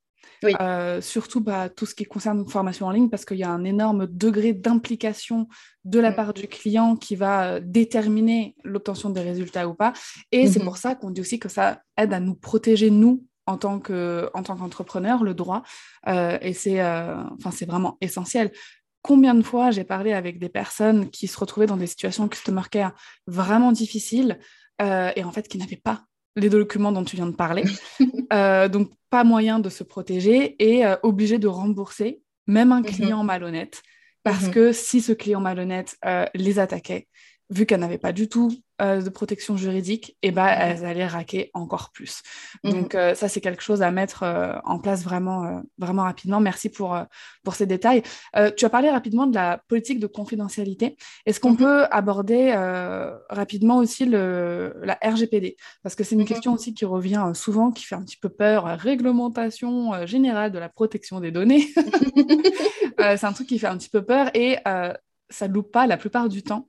Euh, 0.44 1.00
surtout 1.00 1.40
bah, 1.40 1.68
tout 1.68 1.86
ce 1.86 1.94
qui 1.94 2.04
concerne 2.04 2.40
une 2.40 2.48
formation 2.48 2.86
en 2.86 2.90
ligne, 2.90 3.08
parce 3.08 3.24
qu'il 3.24 3.38
y 3.38 3.44
a 3.44 3.50
un 3.50 3.64
énorme 3.64 4.06
degré 4.06 4.52
d'implication 4.52 5.48
de 5.84 5.98
la 5.98 6.12
part 6.12 6.32
du 6.32 6.46
client 6.46 6.96
qui 6.96 7.16
va 7.16 7.54
euh, 7.54 7.60
déterminer 7.62 8.54
l'obtention 8.64 9.10
des 9.10 9.20
résultats 9.20 9.68
ou 9.68 9.74
pas. 9.74 9.92
Et 10.30 10.46
c'est 10.46 10.60
mhm. 10.60 10.64
pour 10.64 10.76
ça 10.76 10.94
qu'on 10.94 11.10
dit 11.10 11.20
aussi 11.20 11.38
que 11.38 11.48
ça 11.48 11.82
aide 11.96 12.12
à 12.12 12.20
nous 12.20 12.34
protéger, 12.34 12.90
nous, 12.90 13.24
en 13.48 13.56
tant 13.56 13.80
que 13.80 14.30
en 14.34 14.42
tant 14.42 14.56
qu'entrepreneur 14.56 15.24
le 15.24 15.32
droit 15.32 15.62
euh, 16.06 16.38
et 16.42 16.52
c'est 16.52 16.80
euh, 16.80 17.16
enfin 17.32 17.50
c'est 17.50 17.64
vraiment 17.64 17.96
essentiel 18.02 18.52
combien 19.00 19.34
de 19.34 19.42
fois 19.42 19.70
j'ai 19.70 19.84
parlé 19.84 20.12
avec 20.12 20.38
des 20.38 20.50
personnes 20.50 21.08
qui 21.08 21.26
se 21.26 21.38
retrouvaient 21.38 21.66
dans 21.66 21.78
des 21.78 21.86
situations 21.86 22.28
customer 22.28 22.62
care 22.70 22.92
vraiment 23.26 23.72
difficiles 23.72 24.38
euh, 24.82 25.10
et 25.16 25.24
en 25.24 25.32
fait 25.32 25.48
qui 25.48 25.56
n'avaient 25.56 25.80
pas 25.82 26.04
les 26.36 26.50
documents 26.50 26.92
dont 26.92 27.04
tu 27.04 27.16
viens 27.16 27.26
de 27.26 27.34
parler 27.34 27.64
donc 28.70 28.90
pas 29.08 29.24
moyen 29.24 29.58
de 29.58 29.70
se 29.70 29.82
protéger 29.82 30.54
et 30.62 30.84
obligé 31.02 31.38
de 31.38 31.48
rembourser 31.48 32.20
même 32.46 32.70
un 32.70 32.80
mhm. 32.80 32.86
client 32.86 33.24
malhonnête 33.24 33.82
parce 34.22 34.44
mhm. 34.44 34.52
que 34.52 34.72
si 34.72 35.00
ce 35.00 35.12
client 35.12 35.40
malhonnête 35.40 35.96
les 36.34 36.58
attaquait 36.58 37.08
vu 37.48 37.64
qu'elle 37.64 37.80
n'avait 37.80 37.98
pas 37.98 38.12
du 38.12 38.28
tout 38.28 38.52
euh, 38.80 39.02
de 39.02 39.10
protection 39.10 39.56
juridique, 39.56 40.10
et 40.22 40.28
eh 40.28 40.30
ben, 40.30 40.46
elles 40.46 40.84
allaient 40.84 41.06
raquer 41.06 41.50
encore 41.52 41.90
plus. 41.90 42.22
Mhm. 42.62 42.72
Donc 42.72 42.94
euh, 42.94 43.14
ça, 43.16 43.28
c'est 43.28 43.40
quelque 43.40 43.62
chose 43.62 43.82
à 43.82 43.90
mettre 43.90 44.22
euh, 44.22 44.54
en 44.64 44.78
place 44.78 45.02
vraiment, 45.02 45.62
vraiment 45.78 46.04
rapidement. 46.04 46.38
Merci 46.38 46.68
pour, 46.68 46.96
pour 47.42 47.56
ces 47.56 47.66
détails. 47.66 48.02
tu 48.56 48.64
as 48.64 48.70
parlé 48.70 48.88
rapidement 48.90 49.26
de 49.26 49.34
la 49.34 49.60
politique 49.66 49.98
de 49.98 50.06
confidentialité. 50.06 50.96
Est-ce 51.26 51.40
qu'on 51.40 51.52
mhm. 51.52 51.56
peut 51.56 51.84
aborder 51.90 52.52
rapidement 53.28 53.78
aussi 53.78 54.04
le, 54.04 54.74
la 54.84 54.98
RGPD 55.02 55.56
Parce 55.82 55.94
que 55.94 56.04
c'est 56.04 56.14
une 56.14 56.24
question 56.24 56.52
aussi 56.52 56.72
qui 56.72 56.84
revient 56.84 57.32
souvent, 57.34 57.72
qui 57.72 57.84
fait 57.84 57.96
un 57.96 58.02
petit 58.02 58.16
peu 58.16 58.28
peur. 58.28 58.64
Réglementation 58.78 60.06
générale 60.06 60.52
de 60.52 60.58
la 60.58 60.68
protection 60.68 61.18
des 61.20 61.32
données. 61.32 61.66
c'est 62.98 63.24
un 63.24 63.32
truc 63.32 63.48
qui 63.48 63.58
fait 63.58 63.66
un 63.66 63.76
petit 63.76 63.90
peu 63.90 64.02
peur 64.02 64.30
et 64.34 64.58
ça 65.30 65.48
ne 65.48 65.52
loupe 65.52 65.72
pas 65.72 65.86
la 65.86 65.96
plupart 65.96 66.28
du 66.28 66.42
temps 66.42 66.66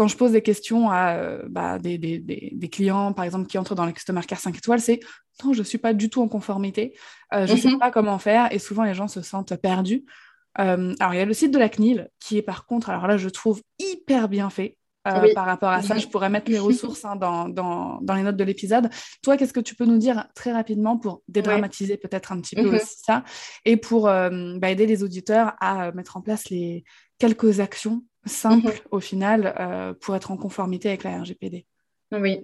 quand 0.00 0.08
je 0.08 0.16
pose 0.16 0.32
des 0.32 0.40
questions 0.40 0.88
à 0.88 1.16
euh, 1.16 1.42
bah, 1.50 1.78
des, 1.78 2.70
clients, 2.72 3.12
par 3.12 3.26
exemple, 3.26 3.46
qui 3.46 3.58
entrent 3.58 3.74
dans 3.74 3.84
le 3.84 3.92
Customer 3.92 4.22
Care 4.22 4.40
5 4.40 4.56
étoiles, 4.56 4.80
c'est 4.80 4.98
non, 5.44 5.52
je 5.52 5.58
ne 5.58 5.64
suis 5.64 5.76
pas 5.76 5.92
du 5.92 6.08
tout 6.08 6.22
en 6.22 6.28
conformité, 6.28 6.96
euh, 7.34 7.46
je 7.46 7.52
ne 7.52 7.58
sais 7.58 7.68
mhm. 7.68 7.78
pas 7.78 7.90
comment 7.90 8.18
faire, 8.18 8.50
et 8.50 8.58
souvent 8.58 8.84
les 8.84 8.94
gens 8.94 9.08
se 9.08 9.20
sentent 9.20 9.54
perdus. 9.56 10.06
alors, 10.54 11.12
il 11.12 11.18
y 11.18 11.20
a 11.20 11.26
le 11.26 11.34
site 11.34 11.52
de 11.52 11.58
la 11.58 11.68
CNIL 11.68 12.08
qui 12.18 12.38
est 12.38 12.42
par 12.42 12.64
contre, 12.64 12.88
alors 12.88 13.06
là, 13.08 13.18
je 13.18 13.28
trouve 13.28 13.60
hyper 13.78 14.30
bien 14.30 14.48
fait. 14.48 14.78
Euh, 15.08 15.32
par 15.34 15.46
rapport 15.46 15.70
à 15.70 15.80
ça. 15.80 15.96
Je 15.96 16.06
pourrais 16.06 16.28
mettre 16.28 16.50
les 16.50 16.58
ressources 16.68 17.06
hein, 17.06 17.16
dans, 17.16 17.48
dans, 17.48 18.00
dans, 18.02 18.14
les 18.14 18.22
notes 18.22 18.36
de 18.36 18.44
l'épisode. 18.44 18.90
Toi, 19.22 19.38
qu'est-ce 19.38 19.54
que 19.54 19.60
tu 19.60 19.74
peux 19.74 19.86
nous 19.86 19.96
dire 19.96 20.26
très 20.34 20.52
rapidement 20.52 20.98
pour 20.98 21.22
dédramatiser 21.26 21.96
peut-être 21.96 22.32
un 22.32 22.40
petit 22.42 22.54
peu 22.54 22.68
mhm. 22.68 22.74
aussi 22.74 22.96
ça 23.02 23.24
et 23.64 23.78
pour 23.78 24.08
euh, 24.08 24.58
bah, 24.58 24.70
aider 24.70 24.84
les 24.84 25.02
auditeurs 25.02 25.54
à 25.58 25.86
euh, 25.86 25.92
mettre 25.94 26.18
en 26.18 26.20
place 26.20 26.50
les 26.50 26.84
quelques 27.18 27.60
actions 27.60 28.02
simples 28.26 28.68
mhm. 28.68 28.88
au 28.90 29.00
final 29.00 29.96
pour 30.00 30.14
être 30.16 30.30
en 30.30 30.36
conformité 30.36 30.88
avec 30.88 31.04
la 31.04 31.20
RGPD 31.20 31.66
oui, 32.12 32.40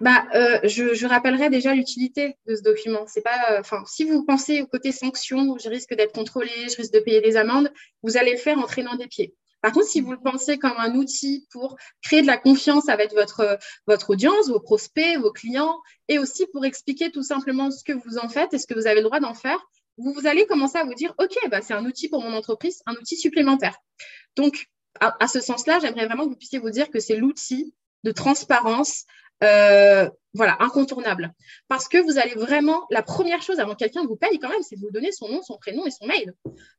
bah, 0.00 0.26
je, 0.62 0.94
je, 0.94 1.04
rappellerai 1.04 1.50
déjà 1.50 1.74
l'utilité 1.74 2.36
de 2.46 2.54
ce 2.54 2.62
document. 2.62 3.04
C'est 3.08 3.20
pas, 3.20 3.56
enfin, 3.58 3.82
si 3.84 4.04
vous 4.04 4.24
pensez 4.24 4.62
au 4.62 4.68
côté 4.68 4.92
sanctions, 4.92 5.58
je 5.58 5.68
risque 5.68 5.92
d'être 5.94 6.12
contrôlé, 6.12 6.48
je 6.70 6.76
risque 6.76 6.92
de 6.92 7.00
payer 7.00 7.20
des 7.20 7.36
amendes, 7.36 7.72
vous 8.04 8.16
allez 8.16 8.30
le 8.30 8.38
faire 8.38 8.60
en 8.60 8.66
traînant 8.66 8.94
des 8.94 9.08
pieds. 9.08 9.34
Par 9.60 9.72
contre, 9.72 9.86
si 9.86 10.00
vous 10.00 10.12
le 10.12 10.20
pensez 10.20 10.58
comme 10.58 10.74
un 10.78 10.94
outil 10.94 11.46
pour 11.50 11.76
créer 12.02 12.22
de 12.22 12.26
la 12.26 12.36
confiance 12.36 12.88
avec 12.88 13.12
votre, 13.12 13.58
votre 13.86 14.10
audience, 14.10 14.48
vos 14.48 14.60
prospects, 14.60 15.18
vos 15.18 15.32
clients, 15.32 15.80
et 16.06 16.18
aussi 16.18 16.46
pour 16.52 16.64
expliquer 16.64 17.10
tout 17.10 17.24
simplement 17.24 17.70
ce 17.70 17.82
que 17.82 17.92
vous 17.92 18.18
en 18.18 18.28
faites 18.28 18.54
et 18.54 18.58
ce 18.58 18.66
que 18.66 18.74
vous 18.74 18.86
avez 18.86 19.00
le 19.00 19.06
droit 19.06 19.20
d'en 19.20 19.34
faire, 19.34 19.58
vous, 19.96 20.12
vous 20.12 20.28
allez 20.28 20.46
commencer 20.46 20.78
à 20.78 20.84
vous 20.84 20.94
dire, 20.94 21.12
OK, 21.18 21.36
bah, 21.50 21.60
c'est 21.60 21.74
un 21.74 21.84
outil 21.84 22.08
pour 22.08 22.22
mon 22.22 22.32
entreprise, 22.34 22.82
un 22.86 22.94
outil 22.94 23.16
supplémentaire. 23.16 23.76
Donc, 24.36 24.68
à 25.00 25.28
ce 25.28 25.40
sens-là, 25.40 25.78
j'aimerais 25.80 26.06
vraiment 26.06 26.24
que 26.24 26.30
vous 26.30 26.36
puissiez 26.36 26.58
vous 26.58 26.70
dire 26.70 26.90
que 26.90 27.00
c'est 27.00 27.16
l'outil 27.16 27.74
de 28.04 28.12
transparence 28.12 29.04
euh, 29.44 30.10
voilà, 30.34 30.56
incontournable. 30.60 31.32
Parce 31.68 31.88
que 31.88 31.98
vous 31.98 32.18
allez 32.18 32.34
vraiment, 32.34 32.86
la 32.90 33.02
première 33.02 33.42
chose 33.42 33.60
avant 33.60 33.72
que 33.72 33.78
quelqu'un 33.78 34.04
vous 34.04 34.16
paye 34.16 34.38
quand 34.38 34.48
même, 34.48 34.62
c'est 34.62 34.76
de 34.76 34.80
vous 34.80 34.90
donner 34.90 35.12
son 35.12 35.28
nom, 35.28 35.42
son 35.42 35.56
prénom 35.58 35.86
et 35.86 35.90
son 35.90 36.06
mail. 36.06 36.34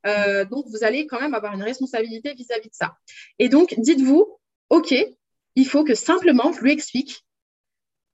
Euh, 0.05 0.45
donc, 0.45 0.65
vous 0.67 0.83
allez 0.83 1.07
quand 1.07 1.19
même 1.19 1.33
avoir 1.33 1.53
une 1.53 1.63
responsabilité 1.63 2.33
vis-à-vis 2.33 2.69
de 2.69 2.75
ça. 2.75 2.95
Et 3.37 3.49
donc, 3.49 3.75
dites-vous, 3.77 4.39
OK, 4.69 4.93
il 5.55 5.67
faut 5.67 5.83
que 5.83 5.95
simplement 5.95 6.51
je 6.53 6.61
lui 6.61 6.71
explique 6.71 7.25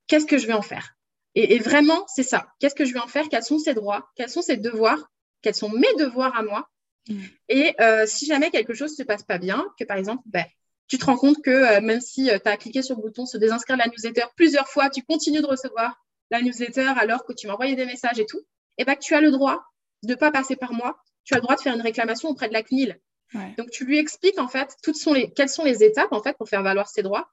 qu'est-ce 0.08 0.26
que 0.26 0.38
je 0.38 0.48
vais 0.48 0.54
en 0.54 0.62
faire. 0.62 0.94
Et, 1.38 1.60
vraiment, 1.60 2.06
c'est 2.08 2.24
ça. 2.24 2.48
Qu'est-ce 2.60 2.76
que 2.76 2.86
je 2.86 2.94
vais 2.94 3.00
en 3.00 3.08
faire? 3.08 3.28
Quels 3.28 3.44
sont 3.44 3.60
ses 3.60 3.74
droits? 3.74 4.10
Quels 4.16 4.30
sont 4.30 4.42
ses 4.42 4.56
devoirs? 4.56 5.12
Quels 5.42 5.56
sont 5.56 5.70
mes 5.70 5.94
devoirs 6.00 6.34
à 6.34 6.44
moi? 6.44 6.70
Mmh. 7.10 7.24
Et 7.50 7.76
euh, 7.80 8.06
si 8.06 8.26
jamais 8.26 8.50
quelque 8.52 8.74
chose 8.74 8.92
ne 8.92 8.96
se 8.96 9.04
passe 9.04 9.24
pas 9.24 9.38
bien, 9.38 9.66
que 9.80 9.84
par 9.86 9.98
exemple, 9.98 10.24
ben, 10.26 10.46
tu 10.88 10.98
te 10.98 11.06
rends 11.06 11.18
compte 11.18 11.42
que 11.44 11.50
euh, 11.50 11.82
même 11.82 12.02
si 12.02 12.30
euh, 12.30 12.38
tu 12.40 12.50
as 12.50 12.58
cliqué 12.58 12.82
sur 12.82 12.96
le 12.96 13.02
bouton 13.02 13.26
se 13.26 13.38
désinscrire 13.38 13.78
de 13.78 13.82
la 13.82 13.88
newsletter 13.88 14.26
plusieurs 14.36 14.68
fois, 14.68 14.90
tu 14.90 15.02
continues 15.04 15.42
de 15.42 15.48
recevoir 15.48 16.04
la 16.32 16.42
newsletter 16.42 16.94
alors 16.98 17.26
que 17.26 17.34
tu 17.34 17.48
m'as 17.48 17.54
envoyé 17.54 17.76
des 17.76 17.86
messages 17.86 18.20
et 18.20 18.26
tout, 18.26 18.40
et 18.78 18.82
eh 18.82 18.86
ben, 18.86 18.96
tu 18.96 19.16
as 19.16 19.22
le 19.22 19.32
droit 19.32 19.64
de 20.04 20.10
ne 20.10 20.16
pas 20.16 20.32
passer 20.32 20.56
par 20.56 20.74
moi, 20.74 20.98
tu 21.24 21.34
as 21.34 21.38
le 21.38 21.42
droit 21.42 21.56
de 21.56 21.62
faire 21.62 21.74
une 21.74 21.82
réclamation 21.82 22.30
auprès 22.30 22.48
de 22.48 22.54
la 22.54 22.64
CNIL. 22.64 23.00
Donc, 23.58 23.70
tu 23.70 23.84
lui 23.84 23.98
expliques 23.98 24.40
en 24.40 24.48
fait 24.48 24.76
toutes 24.82 24.96
sont 24.96 25.14
les, 25.14 25.30
quelles 25.32 25.50
sont 25.50 25.66
les 25.66 25.84
étapes 25.84 26.14
en 26.14 26.22
fait 26.22 26.38
pour 26.38 26.48
faire 26.48 26.64
valoir 26.64 26.88
ses 26.88 27.04
droits. 27.04 27.30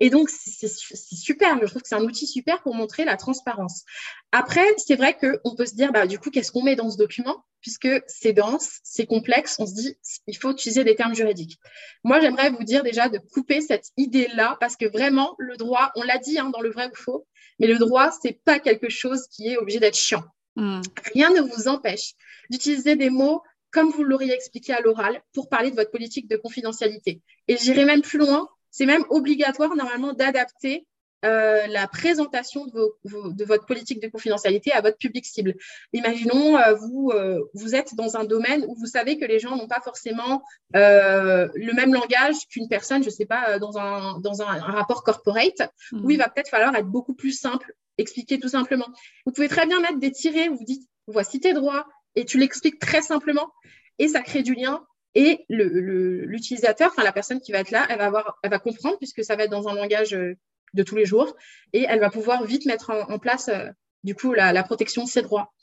Et 0.00 0.10
donc, 0.10 0.28
c'est 0.28 0.68
super. 0.68 1.58
Je 1.60 1.66
trouve 1.66 1.82
que 1.82 1.88
c'est 1.88 1.94
un 1.94 2.04
outil 2.04 2.26
super 2.26 2.62
pour 2.62 2.74
montrer 2.74 3.04
la 3.04 3.16
transparence. 3.16 3.84
Après, 4.30 4.66
c'est 4.76 4.96
vrai 4.96 5.16
qu'on 5.16 5.54
peut 5.56 5.66
se 5.66 5.74
dire, 5.74 5.92
bah, 5.92 6.06
du 6.06 6.18
coup, 6.18 6.30
qu'est-ce 6.30 6.52
qu'on 6.52 6.62
met 6.62 6.76
dans 6.76 6.90
ce 6.90 6.98
document? 6.98 7.44
Puisque 7.62 7.88
c'est 8.06 8.32
dense, 8.32 8.80
c'est 8.84 9.06
complexe, 9.06 9.56
on 9.58 9.66
se 9.66 9.74
dit, 9.74 9.96
il 10.26 10.36
faut 10.36 10.52
utiliser 10.52 10.84
des 10.84 10.94
termes 10.94 11.14
juridiques. 11.14 11.58
Moi, 12.04 12.20
j'aimerais 12.20 12.50
vous 12.50 12.62
dire 12.62 12.82
déjà 12.82 13.08
de 13.08 13.18
couper 13.18 13.60
cette 13.60 13.86
idée-là, 13.96 14.56
parce 14.60 14.76
que 14.76 14.86
vraiment, 14.86 15.34
le 15.38 15.56
droit, 15.56 15.90
on 15.96 16.02
l'a 16.02 16.18
dit 16.18 16.38
hein, 16.38 16.50
dans 16.50 16.60
le 16.60 16.70
vrai 16.70 16.88
ou 16.88 16.94
faux, 16.94 17.26
mais 17.58 17.66
le 17.66 17.78
droit, 17.78 18.10
c'est 18.10 18.40
pas 18.44 18.58
quelque 18.58 18.88
chose 18.88 19.26
qui 19.28 19.48
est 19.48 19.56
obligé 19.56 19.80
d'être 19.80 19.96
chiant. 19.96 20.24
Hmm. 20.54 20.80
Rien 21.14 21.30
ne 21.30 21.40
vous 21.40 21.68
empêche 21.68 22.14
d'utiliser 22.50 22.96
des 22.96 23.10
mots 23.10 23.42
comme 23.72 23.90
vous 23.90 24.04
l'auriez 24.04 24.32
expliqué 24.32 24.72
à 24.72 24.80
l'oral 24.80 25.20
pour 25.34 25.48
parler 25.48 25.70
de 25.70 25.76
votre 25.76 25.90
politique 25.90 26.28
de 26.28 26.36
confidentialité. 26.36 27.20
Et 27.48 27.56
j'irai 27.58 27.84
même 27.84 28.00
plus 28.00 28.18
loin, 28.18 28.48
c'est 28.76 28.84
même 28.84 29.04
obligatoire 29.08 29.74
normalement 29.74 30.12
d'adapter 30.12 30.86
euh, 31.24 31.66
la 31.68 31.88
présentation 31.88 32.66
de, 32.66 33.44
votre 33.44 33.64
politique 33.64 34.02
de 34.02 34.08
confidentialité 34.08 34.70
à 34.72 34.82
votre 34.82 34.98
public 34.98 35.24
cible. 35.24 35.54
Imaginons, 35.94 36.58
euh, 36.58 36.74
vous, 36.74 37.10
euh, 37.14 37.40
vous 37.54 37.74
êtes 37.74 37.94
dans 37.94 38.18
un 38.18 38.24
domaine 38.24 38.66
où 38.68 38.74
vous 38.78 38.84
savez 38.84 39.18
que 39.18 39.24
les 39.24 39.38
gens 39.38 39.56
n'ont 39.56 39.66
pas 39.66 39.80
forcément 39.80 40.42
le 40.74 41.72
même 41.72 41.94
langage 41.94 42.36
qu'une 42.50 42.68
personne, 42.68 43.02
je 43.02 43.08
ne 43.08 43.14
sais 43.14 43.24
pas, 43.24 43.58
dans 43.58 43.78
un, 43.78 44.20
dans 44.20 44.42
un, 44.42 44.60
rapport 44.60 45.04
corporate, 45.04 45.62
mmh. 45.92 46.04
où 46.04 46.10
il 46.10 46.18
va 46.18 46.28
peut-être 46.28 46.50
falloir 46.50 46.76
être 46.76 46.86
beaucoup 46.86 47.14
plus 47.14 47.32
simple, 47.32 47.72
expliquer 47.96 48.38
tout 48.38 48.50
simplement. 48.50 48.86
Vous 49.24 49.32
pouvez 49.32 49.48
très 49.48 49.66
bien 49.66 49.80
mettre 49.80 49.98
des 49.98 50.12
tirés 50.12 50.50
où 50.50 50.56
vous 50.56 50.64
dites, 50.64 50.86
voici 51.06 51.40
tes 51.40 51.54
droits, 51.54 51.86
et 52.14 52.26
tu 52.26 52.36
l'expliques 52.36 52.78
très 52.78 53.00
simplement, 53.00 53.50
et 53.98 54.08
ça 54.08 54.20
crée 54.20 54.42
du 54.42 54.54
lien 54.54 54.84
et 55.16 55.46
l'utilisateur, 55.48 56.90
enfin 56.92 57.02
la 57.02 57.10
personne 57.10 57.40
qui 57.40 57.50
va 57.50 57.60
être 57.60 57.70
là, 57.70 57.86
elle 57.88 57.96
va, 57.96 58.04
avoir, 58.04 58.38
elle 58.42 58.50
va 58.50 58.58
comprendre 58.58 58.98
puisque 58.98 59.24
ça 59.24 59.34
va 59.34 59.44
être 59.44 59.50
dans 59.50 59.66
un 59.66 59.74
langage 59.74 60.12
euh, 60.12 60.36
de 60.74 60.82
tous 60.82 60.94
les 60.94 61.06
jours 61.06 61.34
et 61.72 61.86
elle 61.88 62.00
va 62.00 62.10
pouvoir 62.10 62.44
vite 62.44 62.66
mettre 62.66 62.90
en, 62.90 63.18
place 63.18 63.48
euh, 63.48 63.66
du 64.04 64.14
coup 64.14 64.34
la, 64.34 64.62
protection 64.62 65.04
de 65.04 65.08
ses 65.08 65.22
droits. 65.22 65.54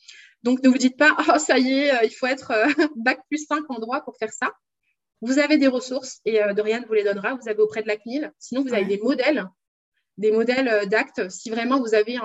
Donc 0.42 0.64
ne 0.64 0.70
vous 0.70 0.78
dites 0.80 0.98
pas, 0.98 1.16
oh 1.30 1.38
ça 1.38 1.60
y 1.60 1.72
est, 1.72 1.94
euh, 1.94 2.04
il 2.04 2.10
faut 2.10 2.26
être 2.26 2.52
bac 2.96 3.20
plus 3.30 3.46
5 3.46 3.70
en 3.70 3.78
droit 3.78 4.02
pour 4.02 4.18
faire 4.18 4.34
ça. 4.34 4.52
Vous 5.22 5.38
avez 5.38 5.60
des 5.60 5.68
ressources 5.68 6.20
et 6.26 6.40
Dorian 6.56 6.82
vous 6.88 6.94
les 6.96 7.04
donnera. 7.04 7.36
Vous 7.36 7.48
avez 7.48 7.62
auprès 7.62 7.82
de 7.82 7.88
la 7.88 7.96
CNIL. 7.96 8.34
Sinon, 8.40 8.64
vous 8.64 8.74
avez 8.74 8.84
des 8.84 8.98
modèles, 8.98 9.48
des 10.18 10.32
modèles 10.34 10.90
d'actes. 10.90 11.30
Si 11.30 11.50
vraiment 11.50 11.80
vous 11.80 11.94
avez 11.94 12.18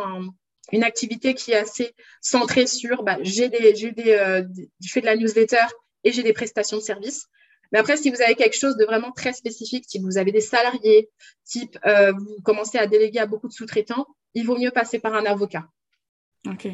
une 0.73 0.83
activité 0.83 1.35
qui 1.35 1.53
est 1.53 1.59
assez 1.59 1.95
centrée 2.21 2.67
sur, 2.67 3.05
bah, 3.05 3.19
j'ai 3.21 3.49
des, 3.49 3.73
des, 3.73 4.45
je 4.81 4.91
fais 4.91 5.01
de 5.01 5.07
la 5.07 5.15
newsletter 5.15 5.67
et 6.09 6.13
j'ai 6.13 6.23
des 6.23 6.33
prestations 6.33 6.79
de 6.79 6.83
services. 6.83 7.29
Mais 7.71 7.79
après, 7.79 7.99
si 7.99 8.11
vous 8.11 8.23
avez 8.23 8.35
quelque 8.35 8.57
chose 8.57 8.77
de 8.77 8.85
vraiment 8.87 9.13
très 9.13 9.35
spécifique, 9.35 9.85
si 9.87 9.99
vous 9.99 10.17
avez 10.17 10.33
des 10.33 10.41
salariés, 10.41 11.11
type 11.45 11.79
euh, 11.85 12.13
vous 12.13 12.43
commencez 12.43 12.79
à 12.79 12.87
déléguer 12.87 13.19
à 13.19 13.27
beaucoup 13.27 13.47
de 13.47 13.53
sous-traitants, 13.53 14.07
il 14.33 14.47
vaut 14.47 14.57
mieux 14.57 14.71
passer 14.71 14.99
par 14.99 15.15
un 15.15 15.27
avocat. 15.27 15.69
Ok. 16.47 16.69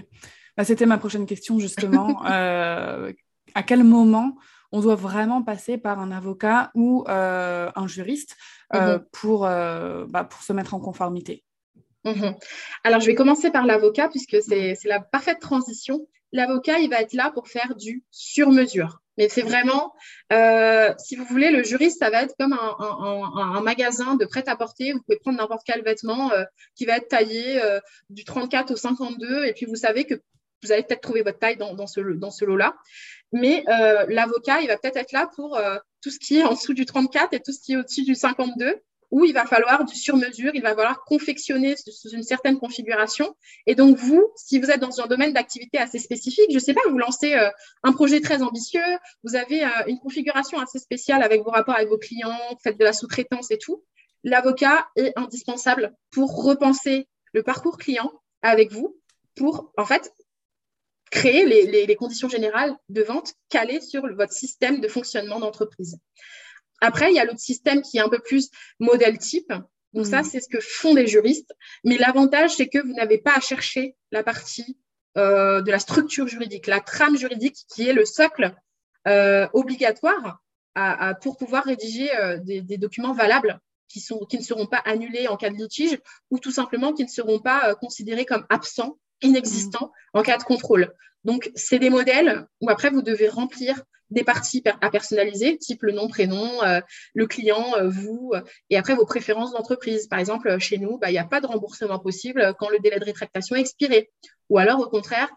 Bah, 0.56 0.64
C'était 0.64 0.86
ma 0.86 0.98
prochaine 0.98 1.26
question, 1.26 1.58
justement. 1.58 2.22
Euh, 2.30 3.12
à 3.54 3.62
quel 3.62 3.84
moment 3.84 4.36
on 4.72 4.80
doit 4.80 4.94
vraiment 4.94 5.42
passer 5.42 5.78
par 5.78 6.00
un 6.00 6.10
avocat 6.10 6.70
ou 6.74 7.04
euh, 7.08 7.70
un 7.74 7.86
juriste 7.86 8.36
mhm. 8.72 9.04
pour, 9.12 9.40
bah, 9.42 10.24
pour 10.28 10.42
se 10.42 10.52
mettre 10.52 10.74
en 10.74 10.80
conformité? 10.80 11.44
Mhm. 12.04 12.34
Alors, 12.84 13.00
je 13.00 13.06
vais 13.06 13.14
commencer 13.14 13.50
par 13.50 13.66
l'avocat, 13.66 14.08
puisque 14.08 14.42
c'est 14.42 14.76
la 14.84 15.00
parfaite 15.00 15.40
transition. 15.40 16.06
L'avocat, 16.32 16.78
il 16.78 16.90
va 16.90 17.00
être 17.00 17.12
là 17.12 17.30
pour 17.32 17.48
faire 17.48 17.74
du 17.76 18.02
sur-mesure. 18.10 19.03
Mais 19.18 19.29
c'est 19.29 19.42
vraiment, 19.42 19.94
euh, 20.33 20.92
si 20.98 21.16
vous 21.16 21.24
voulez, 21.24 21.50
le 21.50 21.62
juriste, 21.62 22.00
ça 22.00 22.11
va 22.11 22.22
être 22.22 22.35
comme 22.38 22.53
un, 22.53 23.61
magasin 23.61 24.16
de 24.16 24.24
prêt-à-porter. 24.24 24.92
Vous 24.92 25.03
pouvez 25.03 25.18
prendre 25.18 25.38
n'importe 25.38 25.62
quel 25.64 25.83
vêtement 25.83 26.33
euh, 26.33 26.44
qui 26.74 26.85
va 26.85 26.96
être 26.96 27.09
taillé 27.09 27.62
euh, 27.62 27.81
du 28.11 28.24
34 28.24 28.72
au 28.72 28.77
52, 28.77 29.44
et 29.44 29.53
puis 29.53 29.66
vous 29.66 29.77
savez 29.77 30.05
que 30.05 30.14
vous 30.62 30.72
allez 30.72 30.83
peut-être 30.83 31.03
trouver 31.03 31.22
votre 31.22 31.38
taille 31.38 31.57
dans, 31.57 31.87
ce, 31.87 32.00
dans 32.00 32.31
ce 32.31 32.44
lot-là. 32.44 32.74
Mais 33.33 33.64
l'avocat, 34.09 34.62
il 34.62 34.68
va 34.68 34.79
peut-être 34.79 34.96
être 34.96 35.12
là 35.12 35.29
pour 35.37 35.61
tout 36.00 36.11
ce 36.11 36.18
qui 36.18 36.38
est 36.38 36.44
en 36.44 36.55
dessous 36.55 36.72
du 36.72 36.87
34 36.87 37.35
et 37.35 37.40
tout 37.40 37.53
ce 37.53 37.61
qui 37.61 37.74
est 37.74 37.77
au-dessus 37.77 38.05
du 38.05 38.14
52 38.14 38.81
où 39.10 39.24
il 39.24 39.32
va 39.32 39.46
falloir 39.46 39.84
du 39.84 39.94
sur-mesure, 39.94 40.52
il 40.54 40.62
va 40.62 40.74
falloir 40.74 41.04
confectionner 41.04 41.76
sous 41.76 42.10
une 42.10 42.22
certaine 42.22 42.58
configuration. 42.58 43.34
Et 43.66 43.74
donc, 43.74 43.96
vous, 43.96 44.32
si 44.36 44.58
vous 44.58 44.70
êtes 44.70 44.80
dans 44.80 45.00
un 45.00 45.06
domaine 45.06 45.32
d'activité 45.32 45.78
assez 45.78 45.98
spécifique, 45.98 46.46
je 46.50 46.54
ne 46.54 46.60
sais 46.60 46.74
pas, 46.74 46.80
vous 46.88 46.98
lancez 46.98 47.34
euh, 47.34 47.50
un 47.82 47.92
projet 47.92 48.20
très 48.20 48.42
ambitieux, 48.42 48.80
vous 49.22 49.36
avez 49.36 49.64
euh, 49.64 49.68
une 49.86 49.98
configuration 49.98 50.58
assez 50.58 50.78
spéciale 50.78 51.22
avec 51.22 51.42
vos 51.42 51.50
rapports 51.50 51.76
avec 51.76 51.88
vos 51.88 51.98
clients, 51.98 52.38
faites 52.62 52.78
de 52.78 52.84
la 52.84 52.92
sous-traitance 52.92 53.50
et 53.50 53.58
tout, 53.58 53.84
l'avocat 54.22 54.88
est 54.96 55.12
indispensable 55.16 55.94
pour 56.10 56.44
repenser 56.44 57.08
le 57.32 57.42
parcours 57.42 57.78
client 57.78 58.12
avec 58.42 58.72
vous, 58.72 59.00
pour, 59.36 59.72
en 59.76 59.84
fait, 59.84 60.12
créer 61.10 61.46
les, 61.46 61.86
les 61.86 61.96
conditions 61.96 62.28
générales 62.28 62.76
de 62.88 63.02
vente 63.02 63.34
calées 63.48 63.80
sur 63.80 64.02
votre 64.14 64.32
système 64.32 64.80
de 64.80 64.88
fonctionnement 64.88 65.38
d'entreprise. 65.38 65.98
Après, 66.84 67.10
il 67.10 67.16
y 67.16 67.18
a 67.18 67.24
l'autre 67.24 67.40
système 67.40 67.82
qui 67.82 67.98
est 67.98 68.00
un 68.00 68.08
peu 68.08 68.18
plus 68.18 68.50
modèle 68.78 69.18
type. 69.18 69.52
Donc 69.94 70.06
ça, 70.06 70.20
mm. 70.20 70.24
c'est 70.24 70.40
ce 70.40 70.48
que 70.48 70.60
font 70.60 70.94
des 70.94 71.06
juristes. 71.06 71.54
Mais 71.84 71.96
l'avantage, 71.96 72.56
c'est 72.56 72.68
que 72.68 72.78
vous 72.78 72.92
n'avez 72.92 73.18
pas 73.18 73.34
à 73.34 73.40
chercher 73.40 73.96
la 74.12 74.22
partie 74.22 74.76
euh, 75.16 75.62
de 75.62 75.70
la 75.70 75.78
structure 75.78 76.26
juridique, 76.26 76.66
la 76.66 76.80
trame 76.80 77.16
juridique 77.16 77.56
qui 77.72 77.88
est 77.88 77.92
le 77.92 78.04
socle 78.04 78.54
euh, 79.06 79.46
obligatoire 79.52 80.40
pour 81.22 81.36
pouvoir 81.36 81.62
rédiger 81.64 82.12
euh, 82.16 82.36
des, 82.42 82.78
documents 82.78 83.12
valables 83.12 83.60
qui, 83.86 84.00
sont, 84.00 84.26
qui 84.28 84.38
ne 84.38 84.42
seront 84.42 84.66
pas 84.66 84.82
annulés 84.84 85.28
en 85.28 85.36
cas 85.36 85.50
de 85.50 85.54
litige 85.54 86.00
ou 86.30 86.40
tout 86.40 86.50
simplement 86.50 86.92
qui 86.92 87.04
ne 87.04 87.08
seront 87.08 87.38
pas 87.38 87.76
considérés 87.76 88.24
comme 88.24 88.44
absents, 88.50 88.98
inexistants 89.22 89.92
en 90.14 90.22
cas 90.22 90.36
de 90.36 90.42
contrôle. 90.42 90.92
Donc, 91.22 91.50
c'est 91.54 91.78
des 91.78 91.90
modèles 91.90 92.46
où 92.60 92.68
après, 92.68 92.90
vous 92.90 93.02
devez 93.02 93.28
remplir 93.28 93.84
des 94.14 94.24
parties 94.24 94.62
à 94.81 94.90
personnaliser, 94.90 95.59
type 95.59 95.83
le 95.83 95.92
nom, 95.92 96.09
prénom, 96.09 96.62
euh, 96.62 96.81
le 97.12 97.27
client, 97.27 97.74
euh, 97.77 97.88
vous, 97.88 98.31
euh, 98.35 98.40
et 98.70 98.79
après 98.79 98.94
vos 98.94 99.05
préférences 99.05 99.53
d'entreprise. 99.53 100.07
Par 100.07 100.18
exemple, 100.18 100.59
chez 100.59 100.79
nous, 100.79 100.98
bah, 100.98 101.11
il 101.11 101.12
n'y 101.12 101.18
a 101.18 101.24
pas 101.24 101.40
de 101.40 101.46
remboursement 101.46 101.98
possible 101.98 102.55
quand 102.59 102.70
le 102.70 102.79
délai 102.79 102.98
de 102.98 103.05
rétractation 103.05 103.57
est 103.57 103.61
expiré. 103.61 104.11
Ou 104.48 104.59
alors, 104.59 104.81
au 104.81 104.88
contraire, 104.88 105.29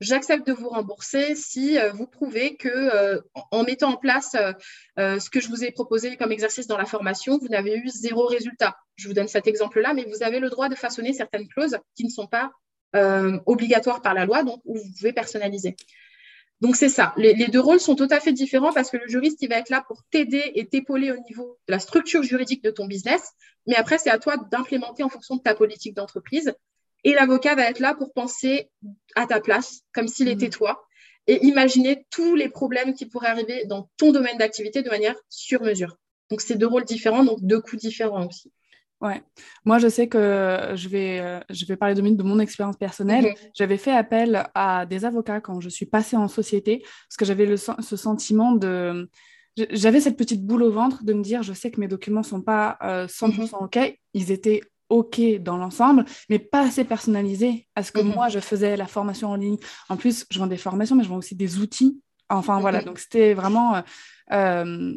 j'accepte 0.00 0.46
de 0.46 0.52
vous 0.52 0.68
rembourser 0.68 1.34
si 1.34 1.78
vous 1.94 2.06
prouvez 2.06 2.56
que 2.56 3.22
en 3.50 3.64
mettant 3.64 3.92
en 3.92 3.96
place 3.96 4.36
ce 4.96 5.30
que 5.30 5.40
je 5.40 5.48
vous 5.48 5.64
ai 5.64 5.70
proposé 5.70 6.16
comme 6.16 6.32
exercice 6.32 6.66
dans 6.66 6.76
la 6.76 6.84
formation, 6.84 7.38
vous 7.38 7.48
n'avez 7.48 7.76
eu 7.76 7.88
zéro 7.88 8.26
résultat. 8.26 8.76
Je 8.96 9.08
vous 9.08 9.14
donne 9.14 9.28
cet 9.28 9.46
exemple-là, 9.46 9.94
mais 9.94 10.04
vous 10.04 10.22
avez 10.22 10.40
le 10.40 10.50
droit 10.50 10.68
de 10.68 10.74
façonner 10.74 11.12
certaines 11.12 11.48
clauses 11.48 11.78
qui 11.94 12.04
ne 12.04 12.10
sont 12.10 12.26
pas 12.26 12.50
obligatoires 13.46 14.00
par 14.00 14.14
la 14.14 14.24
loi, 14.24 14.42
donc 14.42 14.60
vous 14.64 14.80
pouvez 14.98 15.12
personnaliser. 15.12 15.76
Donc 16.60 16.76
c'est 16.76 16.88
ça. 16.88 17.12
Les, 17.16 17.34
les, 17.34 17.48
deux 17.48 17.60
rôles 17.60 17.80
sont 17.80 17.96
tout 17.96 18.08
à 18.10 18.18
fait 18.18 18.32
différents 18.32 18.72
parce 18.72 18.90
que 18.90 18.96
le 18.96 19.06
juriste, 19.08 19.42
il 19.42 19.48
va 19.48 19.56
être 19.56 19.68
là 19.68 19.84
pour 19.86 20.02
t'aider 20.10 20.52
et 20.54 20.66
t'épauler 20.66 21.12
au 21.12 21.18
niveau 21.28 21.58
de 21.68 21.72
la 21.72 21.78
structure 21.78 22.22
juridique 22.22 22.64
de 22.64 22.70
ton 22.70 22.86
business. 22.86 23.32
Mais 23.66 23.76
après, 23.76 23.98
c'est 23.98 24.10
à 24.10 24.18
toi 24.18 24.36
d'implémenter 24.50 25.02
en 25.02 25.08
fonction 25.08 25.36
de 25.36 25.42
ta 25.42 25.54
politique 25.54 25.94
d'entreprise. 25.94 26.54
Et 27.04 27.12
l'avocat 27.12 27.54
va 27.54 27.68
être 27.68 27.78
là 27.78 27.94
pour 27.94 28.12
penser 28.12 28.70
à 29.14 29.26
ta 29.26 29.40
place, 29.40 29.82
comme 29.92 30.08
s'il 30.08 30.28
était 30.28 30.48
mmh. 30.48 30.50
toi, 30.50 30.86
et 31.26 31.44
imaginer 31.44 32.06
tous 32.10 32.34
les 32.34 32.48
problèmes 32.48 32.94
qui 32.94 33.06
pourraient 33.06 33.28
arriver 33.28 33.64
dans 33.66 33.90
ton 33.96 34.12
domaine 34.12 34.38
d'activité 34.38 34.82
de 34.82 34.88
manière 34.88 35.14
sur 35.28 35.62
mesure. 35.62 35.98
Donc, 36.30 36.40
c'est 36.40 36.56
deux 36.56 36.66
rôles 36.66 36.84
différents, 36.84 37.24
donc 37.24 37.38
deux 37.42 37.60
coûts 37.60 37.76
différents 37.76 38.26
aussi. 38.26 38.50
Ouais, 39.02 39.22
moi 39.64 39.78
je 39.78 39.88
sais 39.88 40.08
que 40.08 40.72
je 40.74 40.88
vais, 40.88 41.20
euh, 41.20 41.40
je 41.50 41.66
vais 41.66 41.76
parler 41.76 41.94
deux 41.94 42.00
minutes 42.00 42.18
de 42.18 42.24
mon 42.24 42.38
expérience 42.38 42.76
personnelle. 42.76 43.26
Mmh. 43.26 43.48
J'avais 43.54 43.76
fait 43.76 43.92
appel 43.92 44.46
à 44.54 44.86
des 44.86 45.04
avocats 45.04 45.40
quand 45.40 45.60
je 45.60 45.68
suis 45.68 45.84
passée 45.84 46.16
en 46.16 46.28
société 46.28 46.78
parce 46.78 47.16
que 47.18 47.24
j'avais 47.24 47.56
ce 47.56 47.96
sentiment 47.96 48.52
de. 48.52 49.10
J'avais 49.70 50.00
cette 50.00 50.18
petite 50.18 50.44
boule 50.44 50.62
au 50.62 50.70
ventre 50.70 51.04
de 51.04 51.12
me 51.14 51.22
dire 51.22 51.42
je 51.42 51.52
sais 51.52 51.70
que 51.70 51.80
mes 51.80 51.88
documents 51.88 52.20
ne 52.20 52.26
sont 52.26 52.42
pas 52.42 52.78
100% 52.82 53.24
euh, 53.24 53.28
mmh. 53.28 53.64
OK. 53.64 53.98
Ils 54.14 54.30
étaient 54.30 54.60
OK 54.88 55.20
dans 55.40 55.56
l'ensemble, 55.56 56.04
mais 56.28 56.38
pas 56.38 56.62
assez 56.62 56.84
personnalisé 56.84 57.66
à 57.74 57.82
ce 57.82 57.92
que 57.92 58.00
mhm. 58.00 58.14
moi 58.14 58.28
je 58.28 58.38
faisais 58.38 58.76
la 58.76 58.86
formation 58.86 59.30
en 59.30 59.36
ligne. 59.36 59.58
En 59.88 59.96
plus, 59.96 60.26
je 60.30 60.38
vends 60.38 60.46
des 60.46 60.56
formations, 60.56 60.96
mais 60.96 61.04
je 61.04 61.08
vends 61.08 61.16
aussi 61.16 61.34
des 61.34 61.58
outils. 61.58 62.00
Enfin 62.28 62.60
voilà, 62.60 62.80
mhm. 62.80 62.86
donc 62.86 62.98
c'était 62.98 63.34
vraiment. 63.34 63.76
Euh, 63.76 63.82
euh, 64.32 64.92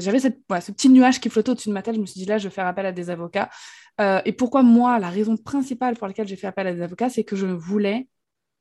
j'avais 0.00 0.20
ce 0.20 0.72
petit 0.72 0.88
nuage 0.88 1.20
qui 1.20 1.28
flottait 1.30 1.50
au-dessus 1.50 1.68
de 1.68 1.74
ma 1.74 1.82
tête. 1.82 1.94
Je 1.94 2.00
me 2.00 2.06
suis 2.06 2.20
dit 2.20 2.26
là, 2.26 2.38
je 2.38 2.48
vais 2.48 2.54
faire 2.54 2.66
appel 2.66 2.86
à 2.86 2.92
des 2.92 3.10
avocats. 3.10 3.50
Euh, 4.00 4.20
et 4.24 4.32
pourquoi 4.32 4.62
moi, 4.62 4.98
la 4.98 5.10
raison 5.10 5.36
principale 5.36 5.96
pour 5.96 6.06
laquelle 6.06 6.28
j'ai 6.28 6.36
fait 6.36 6.46
appel 6.46 6.66
à 6.66 6.74
des 6.74 6.82
avocats, 6.82 7.08
c'est 7.08 7.24
que 7.24 7.36
je 7.36 7.46
voulais 7.46 8.08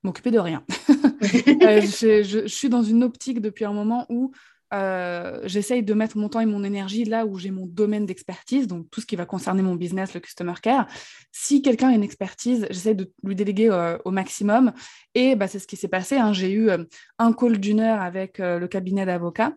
m'occuper 0.04 0.32
de 0.32 0.40
rien. 0.40 0.64
je, 1.22 2.44
suis 2.48 2.70
dans 2.70 2.84
une 2.84 3.04
optique 3.04 3.42
depuis 3.42 3.66
un 3.66 3.74
moment 3.74 4.06
où 4.10 4.32
euh, 4.74 5.42
j'essaye 5.44 5.84
de 5.84 5.94
mettre 5.94 6.18
mon 6.18 6.30
temps 6.30 6.40
et 6.40 6.46
mon 6.46 6.64
énergie 6.64 7.06
là 7.06 7.26
où 7.26 7.38
j'ai 7.38 7.52
mon 7.52 7.66
domaine 7.66 8.06
d'expertise, 8.06 8.68
donc 8.68 8.90
tout 8.90 9.00
ce 9.00 9.06
qui 9.06 9.16
va 9.16 9.26
concerner 9.26 9.62
mon 9.62 9.76
business, 9.76 10.14
le 10.14 10.20
customer 10.20 10.54
care. 10.62 10.88
Si 11.32 11.62
quelqu'un 11.62 11.90
a 11.90 11.94
une 11.94 12.04
expertise, 12.04 12.68
j'essaie 12.70 12.96
de 12.96 13.12
lui 13.24 13.36
déléguer 13.36 13.70
euh, 13.70 13.98
au 14.06 14.12
maximum. 14.12 14.74
Et 15.14 15.36
bah, 15.36 15.48
c'est 15.48 15.60
ce 15.60 15.68
qui 15.68 15.76
s'est 15.76 15.88
passé. 15.88 16.18
Hein. 16.18 16.34
J'ai 16.34 16.52
eu 16.52 16.70
euh, 16.70 16.84
un 17.20 17.34
call 17.34 17.58
d'une 17.58 17.80
heure 17.80 18.02
avec 18.02 18.40
le 18.40 18.68
cabinet 18.68 19.06
d'avocats. 19.06 19.54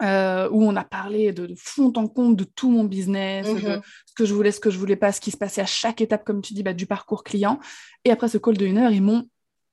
Où 0.00 0.62
on 0.64 0.76
a 0.76 0.84
parlé 0.84 1.32
de, 1.32 1.54
fond 1.56 1.92
en 1.96 2.08
compte 2.08 2.36
de 2.36 2.44
tout 2.44 2.70
mon 2.70 2.84
business, 2.84 3.46
de 3.46 3.58
mm-hmm. 3.58 3.82
ce 4.06 4.14
que 4.14 4.24
je 4.24 4.34
voulais, 4.34 4.52
ce 4.52 4.60
que 4.60 4.70
je 4.70 4.78
voulais 4.78 4.96
pas, 4.96 5.12
ce 5.12 5.20
qui 5.20 5.30
se 5.30 5.36
passait 5.36 5.60
à 5.60 5.66
chaque 5.66 6.00
étape, 6.00 6.24
comme 6.24 6.42
tu 6.42 6.54
dis, 6.54 6.62
bah, 6.62 6.72
du 6.72 6.86
parcours 6.86 7.24
client. 7.24 7.58
Et 8.04 8.10
après 8.10 8.28
ce 8.28 8.38
call 8.38 8.56
de 8.56 8.66
une 8.66 8.78
heure, 8.78 8.92
ils 8.92 9.02
m'ont 9.02 9.28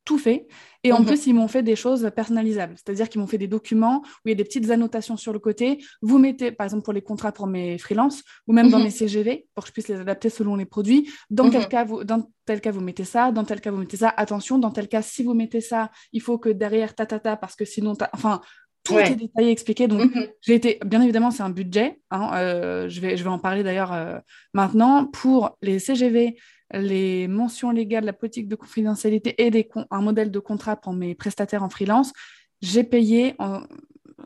tout 0.05 0.19
fait. 0.19 0.47
Et 0.83 0.93
en 0.93 0.99
mhm. 0.99 1.07
plus, 1.07 1.25
ils 1.25 1.33
m'ont 1.33 1.47
fait 1.47 1.63
des 1.63 1.75
choses 1.75 2.09
personnalisables. 2.15 2.75
C'est-à-dire 2.77 3.09
qu'ils 3.09 3.19
m'ont 3.19 3.27
fait 3.27 3.39
des 3.39 3.47
documents 3.47 4.03
où 4.03 4.27
il 4.27 4.29
y 4.29 4.31
a 4.33 4.35
des 4.35 4.43
petites 4.43 4.69
annotations 4.69 5.17
sur 5.17 5.33
le 5.33 5.39
côté. 5.39 5.83
Vous 6.03 6.19
mettez, 6.19 6.51
par 6.51 6.65
exemple, 6.65 6.83
pour 6.83 6.93
les 6.93 7.01
contrats 7.01 7.31
pour 7.31 7.47
mes 7.47 7.79
freelances 7.79 8.21
ou 8.45 8.53
même 8.53 8.69
dans 8.69 8.77
mhm. 8.77 8.85
mes 8.85 8.91
CGV 8.91 9.47
pour 9.55 9.63
que 9.63 9.69
je 9.69 9.73
puisse 9.73 9.87
les 9.87 9.95
adapter 9.95 10.29
selon 10.29 10.55
les 10.55 10.65
produits. 10.65 11.11
Dans, 11.31 11.49
quel 11.49 11.61
mhm. 11.61 11.67
cas 11.67 11.83
vous, 11.85 12.03
dans 12.03 12.29
tel 12.45 12.61
cas, 12.61 12.69
vous 12.69 12.81
mettez 12.81 13.03
ça. 13.03 13.31
Dans 13.31 13.43
tel 13.43 13.59
cas, 13.61 13.71
vous 13.71 13.79
mettez 13.79 13.97
ça. 13.97 14.13
Attention, 14.15 14.59
dans 14.59 14.69
tel 14.69 14.87
cas, 14.87 15.01
si 15.01 15.23
vous 15.23 15.33
mettez 15.33 15.59
ça, 15.59 15.89
il 16.13 16.21
faut 16.21 16.37
que 16.37 16.49
derrière, 16.49 16.93
ta, 16.93 17.07
ta, 17.07 17.19
ta 17.19 17.35
parce 17.35 17.55
que 17.55 17.65
sinon, 17.65 17.97
enfin, 18.13 18.41
tout 18.85 18.97
est 18.97 19.15
détaillé, 19.15 19.51
expliqué. 19.51 19.87
Donc, 19.87 20.11
j'ai 20.41 20.55
été, 20.55 20.79
bien 20.85 21.01
évidemment, 21.01 21.31
c'est 21.31 21.43
un 21.43 21.49
budget. 21.49 21.99
Hein, 22.11 22.31
euh, 22.35 22.87
je, 22.87 23.01
vais, 23.01 23.17
je 23.17 23.23
vais 23.23 23.29
en 23.29 23.39
parler 23.39 23.63
d'ailleurs 23.63 23.91
euh, 23.91 24.19
maintenant. 24.53 25.05
Pour 25.05 25.57
les 25.61 25.79
CGV, 25.79 26.37
les 26.71 27.27
mentions 27.27 27.71
légales, 27.71 28.05
la 28.05 28.13
politique 28.13 28.47
de 28.47 28.55
confidentialité 28.55 29.35
et 29.43 29.69
un 29.91 30.01
modèle 30.01 30.31
de 30.31 30.39
contrat 30.39 30.75
pour 30.75 30.93
mes 30.93 31.15
prestataires 31.15 31.63
en 31.63 31.69
freelance, 31.69 32.13
j'ai 32.61 32.83
payé, 32.83 33.35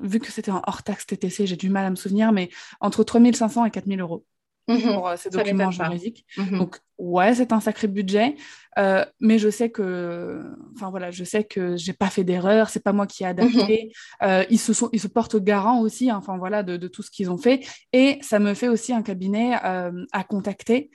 vu 0.02 0.20
que 0.20 0.32
c'était 0.32 0.52
en 0.52 0.62
hors 0.68 0.84
taxe 0.84 1.06
TTC, 1.06 1.48
j'ai 1.48 1.56
du 1.56 1.70
mal 1.70 1.86
à 1.86 1.90
me 1.90 1.96
souvenir, 1.96 2.32
mais 2.32 2.50
entre 2.80 3.04
3500 3.04 3.66
et 3.66 3.72
4000 3.72 4.02
euros 4.02 4.26
mhm. 4.70 4.94
pour 4.94 5.08
euh, 5.08 5.16
ces 5.18 5.30
documents 5.30 5.72
juridiques. 5.72 6.26
Mhm. 6.38 6.60
Donc, 6.60 6.78
ouais, 6.98 7.34
c'est 7.34 7.52
un 7.52 7.60
sacré 7.60 7.88
budget, 7.88 8.36
euh, 8.78 9.06
mais 9.20 9.40
je 9.40 9.50
sais 9.50 9.70
que, 9.70 10.44
enfin 10.76 10.90
voilà, 10.90 11.12
je 11.12 11.24
sais 11.24 11.44
que 11.44 11.76
j'ai 11.76 11.94
pas 11.94 12.10
fait 12.10 12.24
d'erreur, 12.24 12.70
c'est 12.70 12.84
pas 12.84 12.94
moi 12.94 13.08
qui 13.08 13.24
ai 13.24 13.28
adapté. 13.28 13.92
Mhm. 14.22 14.30
Euh, 14.30 14.44
ils 14.50 14.60
se 14.60 14.74
sont, 14.74 14.90
ils 14.94 15.00
se 15.00 15.08
portent 15.08 15.38
garant 15.38 15.82
aussi, 15.82 16.10
hein, 16.10 16.18
enfin 16.18 16.38
voilà, 16.38 16.64
de, 16.64 16.78
de, 16.78 16.88
tout 16.88 17.04
ce 17.04 17.12
qu'ils 17.12 17.32
ont 17.32 17.38
fait, 17.38 17.66
et 17.94 18.20
ça 18.22 18.40
me 18.40 18.54
fait 18.54 18.68
aussi 18.68 18.94
un 18.94 19.02
cabinet 19.02 19.54
à 19.54 20.24
contacter 20.28 20.92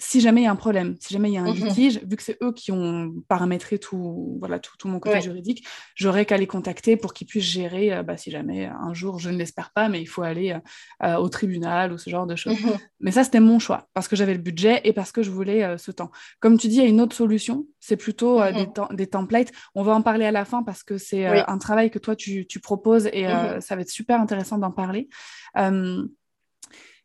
si 0.00 0.20
jamais 0.20 0.42
il 0.42 0.44
y 0.44 0.46
a 0.46 0.52
un 0.52 0.56
problème, 0.56 0.94
si 1.00 1.12
jamais 1.12 1.28
il 1.28 1.34
y 1.34 1.38
a 1.38 1.42
un 1.42 1.52
mhm. 1.52 1.66
litige, 1.66 2.00
vu 2.04 2.16
que 2.16 2.22
c'est 2.22 2.38
eux 2.40 2.52
qui 2.52 2.70
ont 2.70 3.12
paramétré 3.26 3.78
tout, 3.78 4.36
voilà, 4.38 4.60
tout, 4.60 4.76
mon 4.86 5.00
côté 5.00 5.20
juridique, 5.20 5.66
j'aurais 5.96 6.24
qu'à 6.24 6.36
les 6.36 6.46
contacter 6.46 6.96
pour 6.96 7.12
qu'ils 7.12 7.26
puissent 7.26 7.44
gérer, 7.44 7.92
euh, 7.92 8.02
bah, 8.04 8.16
si 8.16 8.30
jamais 8.30 8.66
un 8.66 8.94
jour, 8.94 9.18
je 9.18 9.28
ne 9.28 9.36
l'espère 9.36 9.72
pas, 9.72 9.88
mais 9.88 10.00
il 10.00 10.06
faut 10.06 10.22
aller 10.22 10.52
euh, 10.52 10.60
euh, 11.02 11.16
au 11.16 11.28
tribunal 11.28 11.92
ou 11.92 11.98
ce 11.98 12.10
genre 12.10 12.26
de 12.26 12.36
choses. 12.36 12.60
Mhm. 12.60 12.78
Mais 13.00 13.10
ça, 13.10 13.24
c'était 13.24 13.40
mon 13.40 13.58
choix, 13.58 13.88
parce 13.92 14.06
que 14.06 14.14
j'avais 14.14 14.34
le 14.34 14.40
budget 14.40 14.80
et 14.84 14.92
parce 14.92 15.10
que 15.10 15.24
je 15.24 15.30
voulais 15.30 15.76
ce 15.78 15.90
temps. 15.90 16.12
Comme 16.38 16.58
tu 16.58 16.68
dis, 16.68 16.76
il 16.76 16.82
y 16.82 16.86
a 16.86 16.88
une 16.88 17.00
autre 17.00 17.16
solution, 17.16 17.66
c'est 17.80 17.96
plutôt 17.96 18.40
des, 18.40 18.66
mhm. 18.66 18.96
des, 18.96 19.06
templates. 19.08 19.50
On 19.74 19.82
va 19.82 19.94
en 19.94 20.02
parler 20.02 20.26
à 20.26 20.32
la 20.32 20.44
fin 20.44 20.62
parce 20.62 20.84
que 20.84 20.96
c'est 20.96 21.26
un 21.26 21.58
travail 21.58 21.90
que 21.90 21.98
toi, 21.98 22.14
tu, 22.14 22.46
tu 22.46 22.60
proposes 22.60 23.06
et 23.12 23.26
ça 23.60 23.74
va 23.74 23.82
être 23.82 23.90
super 23.90 24.20
intéressant 24.20 24.58
d'en 24.58 24.70
parler. 24.70 25.08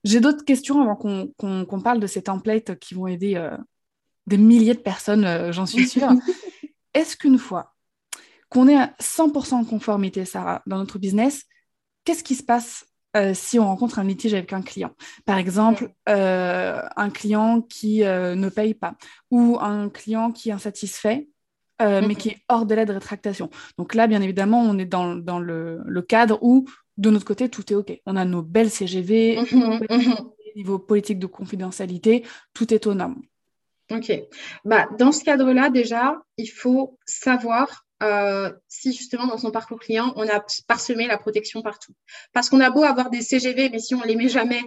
J'ai 0.03 0.19
d'autres 0.19 0.43
questions 0.43 0.81
avant 0.81 0.95
qu'on 0.95 1.81
parle 1.81 1.99
de 1.99 2.07
ces 2.07 2.23
templates 2.23 2.77
qui 2.79 2.93
vont 2.93 3.07
aider 3.07 3.35
euh, 3.35 3.55
des 4.27 4.37
milliers 4.37 4.73
de 4.73 4.79
personnes, 4.79 5.25
euh, 5.25 5.51
j'en 5.51 5.65
suis 5.65 5.87
sûre. 5.87 6.11
Est-ce 6.93 7.15
qu'une 7.15 7.37
fois 7.37 7.73
qu'on 8.49 8.67
est 8.67 8.77
à 8.77 8.93
100% 9.01 9.53
en 9.53 9.65
conformité, 9.65 10.25
Sarah, 10.25 10.61
dans 10.67 10.77
notre 10.77 10.99
business, 10.99 11.43
qu'est-ce 12.03 12.23
qui 12.23 12.35
se 12.35 12.43
passe 12.43 12.85
euh, 13.15 13.33
si 13.33 13.57
on 13.59 13.65
rencontre 13.65 13.97
un 13.97 14.03
litige 14.03 14.33
avec 14.33 14.53
un 14.53 14.61
client? 14.61 14.91
Par 15.25 15.37
exemple, 15.37 15.89
un 16.05 17.09
client 17.09 17.61
qui 17.61 18.01
ne 18.01 18.49
paye 18.49 18.73
pas 18.73 18.95
ou 19.31 19.57
un 19.59 19.89
client 19.89 20.31
qui 20.31 20.49
est 20.49 20.53
insatisfait 20.53 21.29
mais 21.79 22.01
mhm. 22.01 22.15
qui 22.15 22.29
est 22.29 22.37
hors 22.47 22.65
délai 22.65 22.85
de 22.85 22.93
rétractation. 22.93 23.49
Donc 23.77 23.93
là, 23.93 24.07
bien 24.07 24.21
évidemment, 24.21 24.61
on 24.61 24.77
est 24.77 24.85
dans, 24.85 25.13
le, 25.39 26.01
cadre 26.07 26.39
où 26.41 26.65
de 26.97 27.09
notre 27.09 27.25
côté, 27.25 27.49
tout 27.49 27.71
est 27.71 27.75
OK. 27.75 28.01
On 28.05 28.15
a 28.15 28.25
nos 28.25 28.41
belles 28.41 28.69
CGV, 28.69 29.39
mhm, 29.51 29.79
mhm. 29.89 30.15
niveau 30.55 30.79
politique 30.79 31.19
de 31.19 31.27
confidentialité, 31.27 32.23
tout 32.53 32.73
est 32.73 32.87
au 32.87 32.93
normes. 32.93 33.21
OK. 33.91 34.11
Bah, 34.65 34.87
dans 34.97 35.11
ce 35.11 35.23
cadre-là, 35.23 35.69
déjà, 35.69 36.21
il 36.37 36.47
faut 36.47 36.97
savoir 37.05 37.85
euh, 38.01 38.51
si 38.67 38.91
justement 38.91 39.27
dans 39.27 39.37
son 39.37 39.51
parcours 39.51 39.79
client, 39.79 40.13
on 40.17 40.27
a 40.27 40.43
parsemé 40.67 41.07
la 41.07 41.17
protection 41.17 41.61
partout. 41.61 41.93
Parce 42.33 42.49
qu'on 42.49 42.59
a 42.59 42.69
beau 42.69 42.83
avoir 42.83 43.09
des 43.09 43.21
CGV, 43.21 43.69
mais 43.69 43.79
si 43.79 43.95
on 43.95 44.01
ne 44.01 44.07
les 44.07 44.15
met 44.15 44.29
jamais 44.29 44.61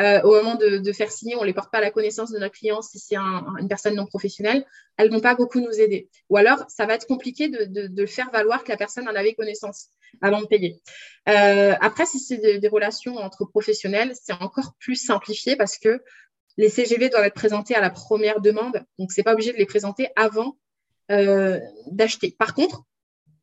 euh, 0.00 0.20
au 0.22 0.32
moment 0.32 0.54
de, 0.54 0.92
faire 0.92 1.12
signer, 1.12 1.36
on 1.36 1.42
ne 1.42 1.46
les 1.46 1.52
porte 1.52 1.70
pas 1.70 1.78
à 1.78 1.82
la 1.82 1.90
connaissance 1.90 2.32
de 2.32 2.38
notre 2.38 2.54
client 2.54 2.80
si 2.80 2.98
c'est 2.98 3.16
une 3.16 3.68
personne 3.68 3.94
non 3.94 4.06
professionnelle, 4.06 4.64
elles 4.96 5.08
ne 5.08 5.14
vont 5.14 5.20
pas 5.20 5.34
beaucoup 5.34 5.60
nous 5.60 5.78
aider. 5.78 6.08
Ou 6.30 6.36
alors, 6.36 6.64
ça 6.68 6.86
va 6.86 6.94
être 6.94 7.06
compliqué 7.06 7.48
de, 7.48 8.06
faire 8.06 8.30
valoir 8.30 8.64
que 8.64 8.70
la 8.70 8.78
personne 8.78 9.08
en 9.08 9.14
avait 9.14 9.34
connaissance 9.34 9.88
avant 10.20 10.40
de 10.40 10.46
payer. 10.46 10.80
Euh, 11.28 11.74
après, 11.80 12.06
si 12.06 12.18
c'est 12.18 12.58
des, 12.58 12.68
relations 12.68 13.16
entre 13.16 13.44
professionnels, 13.44 14.12
c'est 14.20 14.32
encore 14.34 14.74
plus 14.78 14.96
simplifié 14.96 15.56
parce 15.56 15.78
que 15.78 16.02
les 16.56 16.68
CGV 16.68 17.08
doivent 17.08 17.24
être 17.24 17.34
présentés 17.34 17.74
à 17.74 17.80
la 17.80 17.90
première 17.90 18.40
demande. 18.40 18.84
Donc, 18.98 19.12
ce 19.12 19.20
n'est 19.20 19.24
pas 19.24 19.32
obligé 19.32 19.52
de 19.52 19.58
les 19.58 19.66
présenter 19.66 20.08
avant 20.16 20.56
euh, 21.10 21.60
d'acheter. 21.86 22.34
Par 22.38 22.54
contre, 22.54 22.82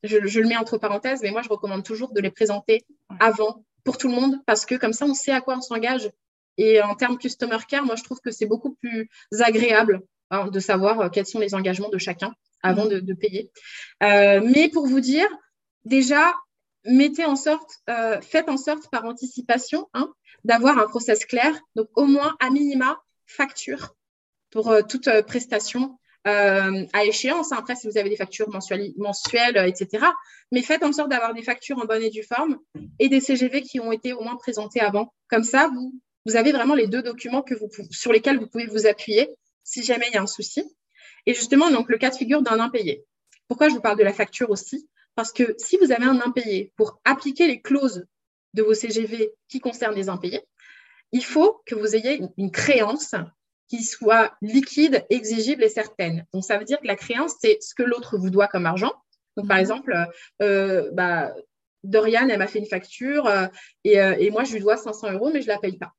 je, 0.04 0.26
je, 0.26 0.40
le 0.40 0.48
mets 0.48 0.58
entre 0.58 0.78
parenthèses, 0.78 1.22
mais 1.24 1.32
moi, 1.32 1.42
je 1.42 1.50
recommande 1.50 1.84
toujours 1.84 2.14
de 2.14 2.22
les 2.22 2.32
présenter 2.32 2.86
avant 3.20 3.64
pour 3.84 3.98
tout 3.98 4.08
le 4.08 4.16
monde 4.16 4.36
parce 4.46 4.66
que 4.66 4.76
comme 4.76 4.94
ça, 4.94 5.06
on 5.06 5.14
sait 5.14 5.32
à 5.32 5.42
quoi 5.42 5.58
on 5.58 5.62
s'engage 5.62 6.12
et 6.58 6.82
en 6.82 6.96
termes 6.96 7.18
customer 7.18 7.58
care, 7.68 7.86
moi, 7.86 7.96
je 7.96 8.04
trouve 8.04 8.20
que 8.20 8.32
c'est 8.32 8.46
beaucoup 8.46 8.74
plus 8.76 9.10
agréable 9.40 10.02
hein, 10.32 10.48
de 10.48 10.60
savoir 10.60 11.00
euh, 11.00 11.10
quels 11.10 11.28
sont 11.28 11.40
les 11.40 11.54
engagements 11.56 11.90
de 11.90 11.98
chacun 11.98 12.34
avant 12.64 12.86
mmh. 12.86 13.02
de, 13.02 13.14
payer. 13.14 13.52
Euh, 14.04 14.42
mais 14.44 14.68
pour 14.70 14.88
vous 14.88 15.00
dire, 15.00 15.28
déjà, 15.86 16.34
mettez 16.86 17.26
en 17.26 17.36
sorte, 17.36 17.80
euh, 17.90 18.20
faites 18.22 18.50
en 18.50 18.58
sorte 18.58 18.90
par 18.90 19.06
anticipation 19.06 19.90
hein, 19.94 20.12
d'avoir 20.44 20.78
un 20.78 20.88
process 20.88 21.26
clair. 21.26 21.54
Donc, 21.76 21.88
au 21.96 22.06
moins, 22.06 22.36
à 22.40 22.50
minima, 22.50 23.00
facture 23.26 23.96
pour 24.52 24.74
toute 24.88 25.10
prestation 25.28 26.00
à 26.24 27.06
échéance. 27.06 27.54
Hein. 27.54 27.58
Après, 27.60 27.76
si 27.76 27.88
vous 27.88 27.98
avez 27.98 28.10
des 28.10 28.16
factures 28.18 28.50
mensuelles, 28.50 29.58
etc. 29.66 30.06
Mais 30.52 30.62
faites 30.62 30.84
en 30.84 30.92
sorte 30.92 31.10
d'avoir 31.10 31.34
des 31.34 31.42
factures 31.42 31.78
en 31.78 31.86
bonne 31.86 32.04
et 32.04 32.10
due 32.10 32.24
forme 32.24 32.58
et 33.00 33.08
des 33.08 33.22
CGV 33.22 33.62
qui 33.62 33.80
ont 33.80 33.92
été 33.92 34.14
au 34.14 34.22
moins 34.22 34.36
présentés 34.36 34.82
avant. 34.82 35.14
Comme 35.30 35.44
ça, 35.44 35.70
vous 36.26 36.36
avez 36.36 36.52
vraiment 36.52 36.76
les 36.76 36.88
deux 36.88 37.02
documents 37.02 37.44
sur 37.92 38.12
lesquels 38.12 38.40
vous 38.40 38.48
pouvez 38.48 38.66
vous 38.66 38.88
appuyer 38.88 39.30
si 39.64 39.84
jamais 39.84 40.08
il 40.10 40.16
y 40.16 40.18
a 40.18 40.22
un 40.22 40.28
souci. 40.28 40.64
Et 41.26 41.34
justement, 41.34 41.70
donc, 41.70 41.90
le 41.90 41.98
cas 41.98 42.10
de 42.10 42.16
figure 42.16 42.42
d'un 42.42 42.60
impayé. 42.60 43.04
Pourquoi 43.48 43.70
je 43.70 43.74
vous 43.74 43.82
parle 43.82 43.98
de 43.98 44.04
la 44.04 44.14
facture 44.14 44.50
aussi? 44.50 44.88
Parce 45.18 45.34
que 45.34 45.56
si 45.58 45.78
vous 45.78 45.92
avez 45.92 46.06
un 46.06 46.22
impayé, 46.22 46.72
pour 46.78 47.02
appliquer 47.04 47.48
les 47.48 47.60
clauses 47.60 48.06
de 48.54 48.62
vos 48.62 48.76
CGV 48.76 49.34
qui 49.48 49.60
concernent 49.60 49.96
les 49.96 50.10
impayés, 50.10 50.44
il 51.12 51.26
faut 51.26 51.64
que 51.66 51.74
vous 51.74 51.96
ayez 51.96 52.22
une 52.38 52.52
créance 52.52 53.16
qui 53.68 53.84
soit 53.84 54.36
liquide, 54.44 55.04
exigible 55.10 55.64
et 55.64 55.70
certaine. 55.70 56.28
Donc, 56.34 56.44
ça 56.44 56.60
veut 56.60 56.66
dire 56.66 56.80
que 56.80 56.86
la 56.86 56.96
créance, 56.96 57.34
c'est 57.42 57.58
ce 57.62 57.74
que 57.74 57.82
l'autre 57.82 58.20
vous 58.20 58.30
doit 58.30 58.48
comme 58.48 58.68
argent. 58.68 58.94
Donc, 59.38 59.48
par 59.48 59.58
mhm. 59.58 59.62
exemple, 59.62 60.08
euh, 60.44 60.92
bah, 60.94 61.34
Dorian, 61.84 62.30
elle 62.30 62.38
m'a 62.38 62.46
fait 62.46 62.60
une 62.60 62.68
facture 62.68 63.26
euh, 63.26 63.48
euh, 63.88 64.16
et, 64.20 64.30
moi, 64.30 64.44
je 64.44 64.54
lui 64.54 64.60
dois 64.60 64.78
500 64.78 65.14
euros, 65.14 65.32
mais 65.34 65.42
je 65.42 65.48
ne 65.48 65.54
la 65.54 65.60
paye 65.60 65.80
pas. 65.80 65.94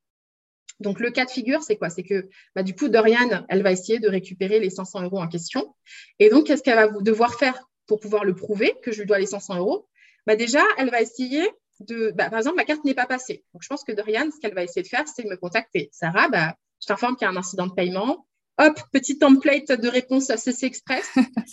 Donc, 0.78 1.00
le 1.00 1.11
cas 1.11 1.24
de 1.24 1.31
figure, 1.31 1.64
c'est 1.64 1.76
quoi? 1.76 1.90
C'est 1.90 2.04
que 2.04 2.28
bah, 2.54 2.62
du 2.62 2.72
coup, 2.72 2.88
Dorian, 2.88 3.44
elle 3.48 3.64
va 3.64 3.72
essayer 3.72 3.98
de 3.98 4.09
récupérer 4.09 4.61
les 4.61 4.70
500 4.70 5.02
euros 5.02 5.20
en 5.20 5.26
question. 5.26 5.74
Et 6.20 6.31
donc, 6.31 6.46
qu'est-ce 6.46 6.62
qu'elle 6.62 6.76
va 6.76 6.87
devoir 7.00 7.35
faire 7.35 7.67
pour 7.88 7.98
pouvoir 7.98 8.24
le 8.24 8.35
prouver 8.35 8.77
que 8.83 8.92
je 8.92 9.01
lui 9.01 9.07
dois 9.07 9.18
les 9.18 9.27
500 9.27 9.57
euros 9.57 9.88
bah, 10.27 10.37
Déjà, 10.37 10.62
elle 10.77 10.90
va 10.90 11.01
essayer 11.01 11.42
de. 11.81 12.12
Bah, 12.14 12.31
par 12.31 12.38
exemple, 12.38 12.57
ma 12.57 12.64
carte 12.64 12.85
n'est 12.85 12.94
pas 12.94 13.07
passée. 13.07 13.44
Donc, 13.53 13.62
je 13.62 13.68
pense 13.68 13.83
que 13.83 13.92
Dorian, 13.92 14.31
ce 14.31 14.38
qu'elle 14.38 14.55
va 14.55 14.62
essayer 14.62 14.83
de 14.83 14.88
faire, 14.88 15.09
c'est 15.09 15.24
de 15.24 15.29
me 15.29 15.37
contacter. 15.37 15.88
Sarah, 15.90 16.29
bah, 16.29 16.55
je 16.81 16.87
t'informe 16.87 17.16
qu'il 17.16 17.27
y 17.27 17.29
a 17.29 17.33
un 17.33 17.37
incident 17.37 17.66
de 17.66 17.72
paiement. 17.72 18.28
Hop, 18.61 18.81
petit 18.92 19.18
template 19.18 19.71
de 19.71 19.88
réponse 19.88 20.31
à 20.31 20.37
CC 20.37 20.66
Express. 20.66 21.09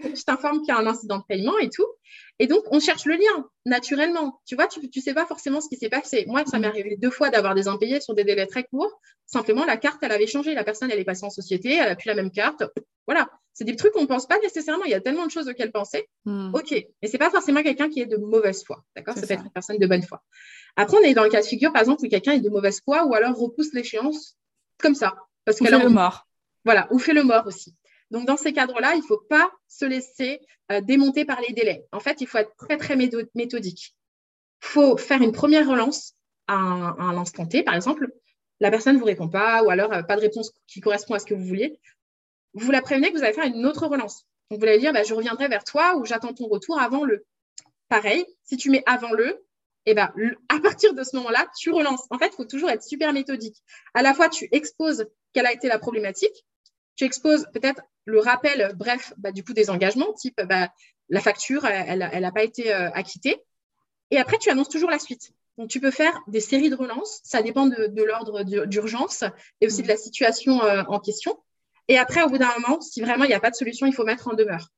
je 0.00 0.22
t'informe 0.24 0.58
qu'il 0.58 0.68
y 0.68 0.72
a 0.72 0.78
un 0.78 0.86
incident 0.86 1.18
de 1.18 1.24
paiement 1.28 1.56
et 1.58 1.70
tout. 1.70 1.86
Et 2.38 2.46
donc, 2.46 2.64
on 2.70 2.80
cherche 2.80 3.04
le 3.06 3.14
lien 3.14 3.48
naturellement. 3.64 4.40
Tu 4.44 4.56
vois, 4.56 4.66
tu 4.66 4.80
ne 4.80 5.00
sais 5.00 5.14
pas 5.14 5.24
forcément 5.24 5.60
ce 5.60 5.68
qui 5.68 5.76
s'est 5.76 5.88
passé. 5.88 6.24
Moi, 6.26 6.44
ça 6.46 6.58
m'est 6.58 6.66
arrivé 6.66 6.96
deux 6.96 7.10
fois 7.10 7.30
d'avoir 7.30 7.54
des 7.54 7.68
impayés 7.68 8.00
sur 8.00 8.14
des 8.14 8.24
délais 8.24 8.46
très 8.46 8.64
courts. 8.64 9.00
Simplement, 9.24 9.64
la 9.64 9.76
carte, 9.76 9.98
elle 10.02 10.12
avait 10.12 10.26
changé. 10.26 10.54
La 10.54 10.64
personne, 10.64 10.90
elle 10.90 10.98
est 10.98 11.04
passée 11.04 11.24
en 11.24 11.30
société, 11.30 11.74
elle 11.74 11.88
n'a 11.88 11.96
plus 11.96 12.08
la 12.08 12.14
même 12.14 12.30
carte. 12.30 12.64
Voilà. 13.06 13.28
C'est 13.54 13.64
des 13.64 13.74
trucs 13.74 13.92
qu'on 13.92 14.02
ne 14.02 14.06
pense 14.06 14.26
pas 14.26 14.38
nécessairement. 14.40 14.84
Il 14.84 14.90
y 14.90 14.94
a 14.94 15.00
tellement 15.00 15.24
de 15.24 15.30
choses 15.30 15.48
auxquelles 15.48 15.72
penser. 15.72 16.08
Mm. 16.26 16.54
OK. 16.54 16.72
Mais 16.72 17.08
ce 17.08 17.12
n'est 17.12 17.18
pas 17.18 17.30
forcément 17.30 17.62
quelqu'un 17.62 17.88
qui 17.88 18.00
est 18.00 18.06
de 18.06 18.18
mauvaise 18.18 18.64
foi. 18.64 18.84
D'accord? 18.94 19.14
Ça 19.14 19.26
peut 19.26 19.32
être 19.32 19.44
une 19.44 19.50
personne 19.50 19.78
de 19.78 19.86
bonne 19.86 20.02
foi. 20.02 20.22
Après, 20.76 20.98
on 20.98 21.00
est 21.00 21.14
dans 21.14 21.24
le 21.24 21.30
cas 21.30 21.40
de 21.40 21.46
figure, 21.46 21.72
par 21.72 21.80
exemple, 21.80 22.04
où 22.04 22.08
quelqu'un 22.08 22.32
est 22.32 22.40
de 22.40 22.50
mauvaise 22.50 22.82
foi 22.84 23.06
ou 23.06 23.14
alors 23.14 23.34
repousse 23.34 23.72
l'échéance 23.72 24.36
comme 24.78 24.94
ça. 24.94 25.14
Parce 25.46 25.60
ou 25.60 25.64
fait 25.64 25.78
le 25.78 25.88
mort. 25.88 26.26
Voilà, 26.64 26.88
ou 26.90 26.98
fait 26.98 27.14
le 27.14 27.22
mort 27.22 27.46
aussi. 27.46 27.74
Donc, 28.10 28.26
dans 28.26 28.36
ces 28.36 28.52
cadres-là, 28.52 28.94
il 28.94 29.00
ne 29.00 29.06
faut 29.06 29.22
pas 29.30 29.50
se 29.68 29.84
laisser 29.84 30.40
euh, 30.70 30.80
démonter 30.80 31.24
par 31.24 31.40
les 31.40 31.54
délais. 31.54 31.86
En 31.92 32.00
fait, 32.00 32.20
il 32.20 32.26
faut 32.26 32.38
être 32.38 32.54
très, 32.56 32.76
très 32.76 32.96
méthodique. 32.96 33.94
Il 34.62 34.66
faut 34.66 34.96
faire 34.96 35.22
une 35.22 35.32
première 35.32 35.68
relance 35.68 36.14
à 36.48 36.54
un, 36.54 37.16
instant 37.16 37.46
T, 37.46 37.62
par 37.62 37.74
exemple. 37.74 38.08
La 38.60 38.70
personne 38.70 38.94
ne 38.94 39.00
vous 39.00 39.06
répond 39.06 39.28
pas 39.28 39.62
ou 39.62 39.70
alors 39.70 39.92
euh, 39.92 40.02
pas 40.02 40.16
de 40.16 40.20
réponse 40.20 40.52
qui 40.66 40.80
correspond 40.80 41.14
à 41.14 41.18
ce 41.18 41.26
que 41.26 41.34
vous 41.34 41.44
vouliez. 41.44 41.78
Vous 42.54 42.70
la 42.70 42.82
prévenez 42.82 43.12
que 43.12 43.16
vous 43.16 43.24
allez 43.24 43.34
faire 43.34 43.44
une 43.44 43.66
autre 43.66 43.86
relance. 43.86 44.26
Donc, 44.50 44.60
vous 44.60 44.66
allez 44.66 44.78
dire, 44.78 44.92
bah, 44.92 45.02
je 45.02 45.14
reviendrai 45.14 45.48
vers 45.48 45.64
toi 45.64 45.96
ou 45.96 46.04
j'attends 46.04 46.32
ton 46.32 46.48
retour 46.48 46.80
avant 46.80 47.04
le. 47.04 47.24
Pareil, 47.88 48.24
si 48.44 48.56
tu 48.56 48.70
mets 48.70 48.82
avant 48.86 49.12
le, 49.12 49.46
et 49.88 49.92
eh 49.92 49.94
ben, 49.94 50.12
à 50.48 50.58
partir 50.58 50.94
de 50.94 51.04
ce 51.04 51.14
moment-là, 51.16 51.46
tu 51.56 51.70
relances. 51.70 52.06
En 52.10 52.18
fait, 52.18 52.26
il 52.32 52.34
faut 52.34 52.44
toujours 52.44 52.70
être 52.70 52.82
super 52.82 53.12
méthodique. 53.12 53.56
À 53.94 54.02
la 54.02 54.14
fois, 54.14 54.28
tu 54.28 54.48
exposes 54.50 55.06
quelle 55.36 55.46
a 55.46 55.52
été 55.52 55.68
la 55.68 55.78
problématique, 55.78 56.46
tu 56.96 57.04
exposes 57.04 57.46
peut-être 57.52 57.82
le 58.06 58.20
rappel, 58.20 58.72
bref, 58.74 59.12
bah, 59.18 59.32
du 59.32 59.44
coup, 59.44 59.52
des 59.52 59.68
engagements, 59.68 60.14
type 60.14 60.40
bah, 60.48 60.70
la 61.10 61.20
facture, 61.20 61.66
elle 61.66 61.98
n'a 61.98 62.32
pas 62.32 62.42
été 62.42 62.72
euh, 62.72 62.90
acquittée. 62.92 63.44
Et 64.10 64.16
après, 64.16 64.38
tu 64.38 64.48
annonces 64.48 64.70
toujours 64.70 64.90
la 64.90 64.98
suite. 64.98 65.34
Donc, 65.58 65.68
tu 65.68 65.78
peux 65.78 65.90
faire 65.90 66.18
des 66.26 66.40
séries 66.40 66.70
de 66.70 66.74
relances. 66.74 67.20
Ça 67.22 67.42
dépend 67.42 67.66
de, 67.66 68.02
l'ordre 68.02 68.44
d'urgence 68.64 69.24
et 69.60 69.66
aussi 69.66 69.82
de 69.82 69.88
la 69.88 69.98
situation 69.98 70.64
euh, 70.64 70.84
en 70.88 71.00
question. 71.00 71.38
Et 71.88 71.98
après, 71.98 72.22
au 72.22 72.30
bout 72.30 72.38
d'un 72.38 72.54
moment, 72.58 72.80
si 72.80 73.02
vraiment 73.02 73.24
il 73.24 73.28
n'y 73.28 73.34
a 73.34 73.40
pas 73.40 73.50
de 73.50 73.56
solution, 73.56 73.86
il 73.86 73.92
faut 73.92 74.04
mettre 74.04 74.28
en 74.28 74.32
demeure. 74.32 74.70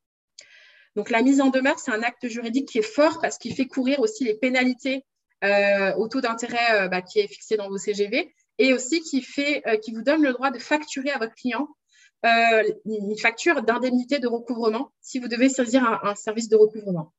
Donc, 0.97 1.11
la 1.11 1.23
mise 1.23 1.41
en 1.41 1.51
demeure, 1.51 1.79
c'est 1.79 1.93
un 1.93 2.03
acte 2.03 2.27
juridique 2.27 2.69
qui 2.69 2.79
est 2.79 2.83
fort 2.83 3.21
parce 3.21 3.39
qu'il 3.39 3.55
fait 3.55 3.67
courir 3.67 4.01
aussi 4.01 4.25
les 4.25 4.35
pénalités 4.35 5.05
euh, 5.45 5.95
au 5.95 6.09
taux 6.09 6.21
d'intérêt 6.21 6.89
bah, 6.89 7.01
qui 7.01 7.21
est 7.21 7.29
fixé 7.29 7.57
dans 7.57 7.69
vos 7.69 7.79
CGV 7.79 8.35
et 8.59 8.75
aussi 8.75 9.01
qui, 9.03 9.23
fait, 9.23 9.63
qui 9.83 9.93
vous 9.93 10.03
donne 10.03 10.23
le 10.23 10.33
droit 10.33 10.51
de 10.51 10.59
facturer 10.59 11.11
à 11.11 11.19
votre 11.19 11.35
client 11.35 11.69
euh, 12.27 12.63
une 12.85 13.17
facture 13.17 13.63
d'indemnité 13.63 14.19
de 14.19 14.27
recouvrement 14.27 14.91
si 15.01 15.21
vous 15.21 15.29
devez 15.29 15.49
saisir 15.49 16.01
un, 16.03 16.17
service 16.17 16.49
de 16.49 16.57
recouvrement. 16.57 17.13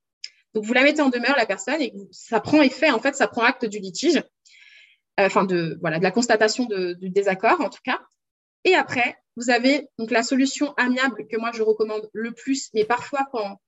Donc, 0.53 0.65
vous 0.65 0.73
la 0.73 0.83
mettez 0.83 1.01
en 1.01 1.07
demeure, 1.07 1.37
la 1.37 1.45
personne, 1.45 1.81
et 1.81 1.93
ça 2.11 2.41
prend 2.41 2.61
effet, 2.61 2.91
en 2.91 2.99
fait, 2.99 3.15
ça 3.15 3.27
prend 3.27 3.43
acte 3.43 3.65
du 3.65 3.79
litige, 3.79 4.17
euh, 4.17 5.25
enfin, 5.25 5.45
de, 5.45 5.77
voilà, 5.79 5.99
de 5.99 6.03
la 6.03 6.11
constatation 6.11 6.65
du 6.65 7.09
désaccord, 7.09 7.61
en 7.61 7.69
tout 7.69 7.79
cas. 7.81 8.01
Et 8.65 8.75
après, 8.75 9.15
vous 9.37 9.49
avez 9.49 9.87
donc 9.97 10.11
la 10.11 10.21
solution 10.21 10.73
amiable 10.73 11.27
que 11.27 11.37
moi, 11.37 11.51
je 11.53 11.61
recommande 11.61 12.09
le 12.11 12.33
plus, 12.33 12.69
mais 12.73 12.83
parfois, 12.83 13.25
quand 13.31 13.61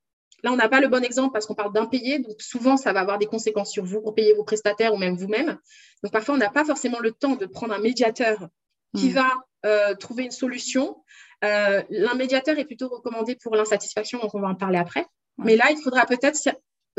là, 0.44 0.52
on 0.52 0.56
n'a 0.56 0.70
pas 0.70 0.80
le 0.80 0.88
bon 0.88 1.04
exemple 1.04 1.34
parce 1.34 1.46
qu'on 1.46 1.56
parle 1.56 1.74
d'impayé, 1.74 2.20
donc 2.20 2.41
souvent, 2.41 2.78
ça 2.78 2.94
va 2.94 3.02
avoir 3.02 3.17
des 3.17 3.28
conséquences 3.28 3.72
sur 3.72 3.86
vous 3.86 4.02
pour 4.02 4.15
payer 4.15 4.34
vos 4.34 4.44
prestataires 4.44 4.94
ou 4.94 4.98
même 4.98 5.15
vous-même. 5.15 5.58
Donc, 6.04 6.12
parfois, 6.12 6.36
on 6.36 6.38
n'a 6.38 6.50
pas 6.50 6.65
forcément 6.65 7.00
le 7.00 7.12
temps 7.12 7.36
de 7.36 7.46
prendre 7.46 7.74
un 7.74 7.80
médiateur 7.80 8.48
qui 8.96 9.10
hmm. 9.10 9.13
va 9.13 9.28
euh, 9.65 9.96
trouver 9.96 10.24
une 10.24 10.32
solution. 10.32 11.04
Euh, 11.44 11.84
L'un 11.89 12.15
médiateur 12.15 12.58
est 12.58 12.65
plutôt 12.65 12.89
recommandé 12.89 13.36
pour 13.36 13.56
l'insatisfaction, 13.56 14.20
donc 14.20 14.34
on 14.34 14.41
va 14.41 14.50
en 14.50 14.56
parler 14.56 14.80
après. 14.80 15.06
Mais 15.38 15.56
là, 15.56 15.65
il 15.70 15.78
faudra 15.78 16.06
peut-être 16.06 16.38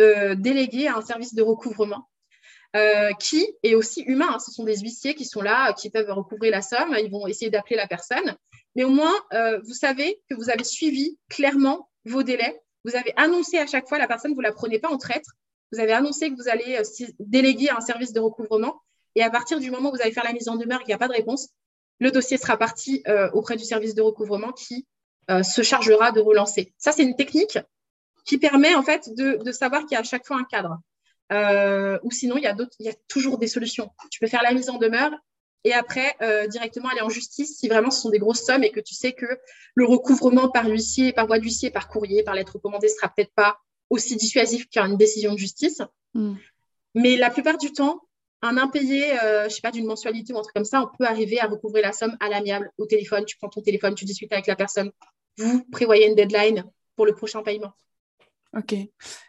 euh, 0.01 0.35
déléguer 0.35 0.87
à 0.87 0.97
un 0.97 1.03
service 1.03 1.35
de 1.35 1.43
recouvrement 1.43 2.09
qui 3.19 3.47
est 3.63 3.75
aussi 3.75 4.01
humain. 4.01 4.29
Hein. 4.31 4.39
Ce 4.39 4.51
sont 4.51 4.65
des 4.65 4.79
huissiers 4.79 5.15
qui 5.15 5.27
sont 5.27 5.43
là, 5.43 5.75
qui 5.75 5.91
peuvent 5.91 6.09
recouvrer 6.09 6.49
la 6.49 6.63
somme. 6.63 6.97
Ils 6.99 7.11
vont 7.11 7.27
essayer 7.27 7.51
d'appeler 7.51 7.77
la 7.77 7.87
personne. 7.87 8.35
Mais 8.75 8.85
au 8.85 8.89
moins, 8.89 9.13
vous 9.63 9.75
savez 9.75 10.23
que 10.31 10.35
vous 10.35 10.49
avez 10.49 10.65
suivi 10.65 11.19
clairement 11.29 11.91
vos 12.07 12.23
délais. 12.23 12.63
Vous 12.85 12.97
avez 12.97 13.13
annoncé 13.17 13.59
à 13.59 13.67
chaque 13.67 13.89
fois 13.89 13.99
la 13.99 14.09
personne, 14.09 14.35
vous 14.35 14.41
la 14.41 14.53
prenez 14.53 14.79
pas 14.79 14.89
en 14.89 14.99
traître. 14.99 15.31
Vous 15.73 15.81
avez 15.81 15.93
annoncé 15.93 16.31
que 16.31 16.37
vous 16.37 16.49
allez 16.49 16.81
déléguer 17.19 17.71
à 17.71 17.77
un 17.77 17.81
service 17.81 18.13
de 18.13 18.21
recouvrement. 18.21 18.81
Et 19.15 19.23
à 19.23 19.31
partir 19.31 19.61
du 19.61 19.71
moment 19.71 19.91
où 19.91 19.95
vous 19.95 20.03
allez 20.03 20.13
faire 20.13 20.25
la 20.25 20.33
mise 20.33 20.49
en 20.49 20.57
demeure 20.57 20.81
et 20.81 20.85
qu'il 20.85 20.89
n'y 20.89 20.95
a 20.95 20.99
pas 20.99 21.09
de 21.09 21.13
réponse, 21.13 21.49
le 22.01 22.11
dossier 22.11 22.37
sera 22.37 22.57
parti 22.57 23.03
euh, 23.07 23.31
auprès 23.33 23.57
du 23.57 23.65
service 23.65 23.95
de 23.95 24.03
recouvrement 24.03 24.53
qui 24.53 24.87
euh, 25.31 25.43
se 25.43 25.63
chargera 25.63 26.11
de 26.13 26.21
relancer. 26.21 26.75
Ça, 26.79 26.93
c'est 26.93 27.05
une 27.05 27.17
technique 27.17 27.59
qui 28.25 28.39
permet 28.39 28.75
en 28.75 28.83
fait 28.83 29.11
de, 29.15 29.53
savoir 29.53 29.83
qu'il 29.83 29.93
y 29.93 29.97
a 29.97 30.01
à 30.01 30.05
chaque 30.05 30.27
fois 30.27 30.37
un 30.37 30.45
cadre. 30.45 30.79
Euh, 31.33 31.99
ou 32.03 32.11
sinon, 32.11 32.37
il 32.37 32.43
y, 32.43 32.47
a 32.47 32.57
il 32.79 32.87
y 32.87 32.89
a 32.89 32.95
toujours 33.09 33.39
des 33.39 33.49
solutions. 33.49 33.91
Tu 34.11 34.21
peux 34.21 34.27
faire 34.27 34.43
la 34.43 34.53
mise 34.53 34.69
en 34.69 34.79
demeure 34.79 35.13
et 35.65 35.73
après 35.73 36.17
directement 36.49 36.89
aller 36.89 37.03
en 37.03 37.09
justice 37.09 37.59
si 37.59 37.69
vraiment 37.69 37.91
ce 37.91 38.01
sont 38.01 38.11
des 38.11 38.19
grosses 38.19 38.45
sommes 38.45 38.65
et 38.65 38.71
que 38.71 38.81
tu 38.81 38.95
sais 38.95 39.13
que 39.13 39.27
le 39.75 39.85
recouvrement 39.85 40.49
par 40.49 40.67
huissier, 40.67 41.13
par 41.13 41.27
voie 41.27 41.39
d'huissier, 41.39 41.71
par 41.71 41.89
courrier, 41.89 42.23
par 42.23 42.35
lettre 42.35 42.55
recommandée 42.55 42.89
sera 42.89 43.09
peut-être 43.09 43.33
pas 43.35 43.59
aussi 43.91 44.17
dissuasif 44.17 44.69
qu'une 44.69 44.97
décision 44.97 45.33
de 45.33 45.39
justice. 45.39 45.83
Hmm. 46.15 46.35
Mais 46.95 47.17
la 47.17 47.31
plupart 47.31 47.59
du 47.59 47.73
temps, 47.73 48.01
un 48.43 48.57
impayé, 48.57 49.19
euh, 49.21 49.45
je 49.49 49.55
sais 49.55 49.61
pas, 49.61 49.71
d'une 49.71 49.87
mensualité 49.87 50.33
ou 50.33 50.39
un 50.39 50.43
truc 50.43 50.55
comme 50.55 50.65
ça, 50.65 50.83
on 50.83 50.97
peut 50.97 51.05
arriver 51.05 51.39
à 51.41 51.47
recouvrir 51.47 51.85
la 51.85 51.93
somme 51.93 52.17
à 52.21 52.29
l'amiable 52.29 52.71
au 52.79 52.87
téléphone. 52.87 53.25
Tu 53.25 53.37
prends 53.37 53.49
ton 53.49 53.63
téléphone, 53.63 53.95
tu 53.95 54.05
discutes 54.05 54.33
avec 54.33 54.47
la 54.47 54.57
personne. 54.57 54.91
Vous 55.39 55.65
prévoyez 55.71 56.09
une 56.09 56.15
deadline 56.15 56.65
pour 56.97 57.07
le 57.07 57.15
prochain 57.15 57.43
paiement. 57.43 57.73
Ok. 58.55 58.75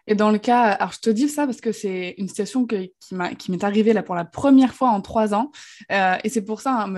Et 0.07 0.15
dans 0.15 0.31
le 0.31 0.37
cas, 0.37 0.63
alors 0.63 0.91
je 0.91 0.99
te 0.99 1.09
dis 1.09 1.29
ça 1.29 1.45
parce 1.45 1.61
que 1.61 1.71
c'est 1.71 2.15
une 2.17 2.27
situation 2.27 2.67
qui 2.67 3.51
m'est 3.51 3.63
arrivée 3.63 3.93
là 3.93 4.03
pour 4.03 4.15
la 4.15 4.25
première 4.25 4.73
fois 4.73 4.89
en 4.89 4.99
trois 4.99 5.33
ans. 5.33 5.49
Euh, 5.91 6.17
et 6.25 6.29
c'est 6.29 6.43
pour 6.43 6.59
ça, 6.59 6.83
hein, 6.83 6.93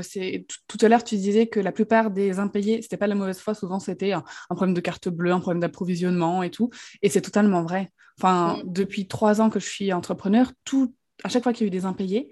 tout, 0.68 0.78
à 0.82 0.90
l'heure, 0.90 1.04
tu 1.04 1.18
disais 1.18 1.46
que 1.46 1.60
la 1.60 1.72
plupart 1.72 2.10
des 2.10 2.40
impayés, 2.40 2.82
c'était 2.82 2.98
pas 2.98 3.06
la 3.06 3.14
mauvaise 3.14 3.40
foi, 3.40 3.54
souvent 3.54 3.80
c'était 3.80 4.14
un, 4.14 4.24
problème 4.50 4.74
de 4.74 4.82
carte 4.82 5.08
bleue, 5.08 5.32
un 5.32 5.40
problème 5.40 5.62
d'approvisionnement 5.62 6.42
et 6.42 6.50
tout. 6.50 6.72
Et 7.04 7.10
c'est 7.10 7.22
totalement 7.22 7.62
vrai. 7.62 7.92
Enfin, 8.18 8.58
mm. 8.58 8.74
depuis 8.74 9.08
trois 9.08 9.40
ans 9.40 9.52
que 9.52 9.60
je 9.60 9.68
suis 9.68 9.94
entrepreneur, 9.94 10.52
tout, 10.64 10.96
à 11.24 11.30
chaque 11.30 11.44
fois 11.44 11.54
qu'il 11.54 11.66
y 11.66 11.66
a 11.66 11.70
eu 11.70 11.72
des 11.72 11.86
impayés, 11.86 12.30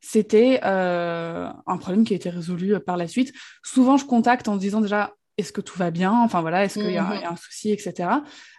c'était 0.00 0.60
euh, 0.64 1.48
un 1.66 1.78
problème 1.78 2.04
qui 2.04 2.12
a 2.12 2.16
été 2.16 2.30
résolu 2.30 2.74
euh, 2.74 2.80
par 2.80 2.96
la 2.96 3.08
suite. 3.08 3.32
Souvent, 3.64 3.96
je 3.96 4.04
contacte 4.04 4.48
en 4.48 4.56
disant 4.56 4.80
déjà 4.80 5.14
est-ce 5.38 5.52
que 5.52 5.60
tout 5.60 5.78
va 5.78 5.90
bien? 5.90 6.12
Enfin 6.12 6.40
voilà, 6.40 6.64
est-ce 6.64 6.78
qu'il 6.78 6.90
y, 6.90 6.96
a 6.98 7.30
un 7.30 7.36
souci, 7.36 7.70
etc. 7.70 8.08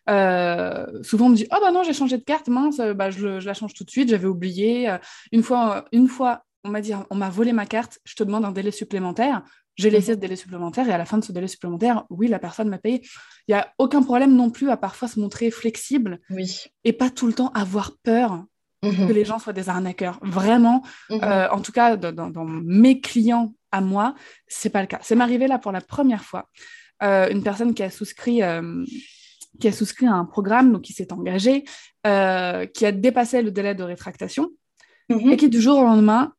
Euh, 0.09 0.85
souvent, 1.03 1.25
on 1.25 1.29
me 1.29 1.35
dit 1.35 1.47
oh 1.51 1.57
bah 1.61 1.71
non, 1.71 1.83
j'ai 1.83 1.93
changé 1.93 2.17
de 2.17 2.23
carte, 2.23 2.47
mince, 2.47 2.77
bah, 2.95 3.09
je, 3.09 3.43
la 3.45 3.53
change 3.53 3.73
tout 3.73 3.83
de 3.83 3.89
suite, 3.89 4.09
j'avais 4.09 4.27
oublié. 4.27 4.95
Une 5.31 5.43
fois, 5.43 5.85
une 5.91 6.07
fois, 6.07 6.43
on 6.63 6.69
m'a 6.69 6.81
dit 6.81 6.93
on 7.09 7.15
m'a 7.15 7.29
volé 7.29 7.53
ma 7.53 7.65
carte, 7.65 7.99
je 8.05 8.15
te 8.15 8.23
demande 8.23 8.45
un 8.45 8.51
délai 8.51 8.71
supplémentaire. 8.71 9.43
J'ai 9.77 9.91
laissé 9.91 10.11
mhm. 10.11 10.15
ce 10.15 10.19
délai 10.21 10.35
supplémentaire 10.35 10.89
et 10.89 10.91
à 10.91 10.97
la 10.97 11.05
fin 11.05 11.19
de 11.19 11.23
ce 11.23 11.31
délai 11.31 11.47
supplémentaire, 11.47 12.03
oui, 12.09 12.27
la 12.27 12.39
personne 12.39 12.67
m'a 12.67 12.79
payé. 12.79 13.01
Il 13.47 13.53
n'y 13.53 13.59
a 13.59 13.71
aucun 13.77 14.01
problème 14.01 14.35
non 14.35 14.49
plus 14.49 14.71
à 14.71 14.77
parfois 14.77 15.07
se 15.07 15.19
montrer 15.19 15.51
flexible 15.51 16.19
oui. 16.31 16.65
et 16.83 16.93
pas 16.93 17.09
tout 17.11 17.27
le 17.27 17.33
temps 17.33 17.51
avoir 17.53 17.91
peur 18.03 18.43
que 18.81 19.11
les 19.11 19.25
gens 19.25 19.39
soient 19.39 19.53
des 19.53 19.69
arnaqueurs. 19.69 20.19
Vraiment, 20.21 20.83
euh, 21.11 21.47
en 21.51 21.61
tout 21.61 21.71
cas, 21.71 21.97
dans, 21.97 22.45
mes 22.45 23.01
clients 23.01 23.53
à 23.77 23.81
moi, 23.81 24.15
c'est 24.47 24.69
pas 24.69 24.81
le 24.81 24.87
cas. 24.87 24.99
C'est 25.01 25.15
m'arrivé 25.15 25.47
là 25.47 25.59
pour 25.59 25.71
la 25.71 25.81
première 25.81 26.23
fois. 26.23 26.49
Euh, 27.03 27.29
une 27.29 27.43
personne 27.43 27.73
qui 27.73 27.83
a 27.83 27.89
souscrit, 27.89 28.43
euh, 28.43 28.83
qui 29.59 29.67
a 29.67 29.71
souscrit 29.71 30.07
à 30.07 30.13
un 30.13 30.25
programme, 30.25 30.71
donc 30.71 30.83
qui 30.83 30.93
s'est 30.93 31.11
engagé, 31.13 31.63
qui 31.63 32.85
a 32.85 32.91
dépassé 32.91 33.41
le 33.41 33.51
délai 33.51 33.75
de 33.75 33.83
rétractation 33.83 34.49
mhm. 35.09 35.31
et 35.31 35.37
qui 35.37 35.49
du 35.49 35.61
jour 35.61 35.79
au 35.79 35.83
lendemain 35.83 36.33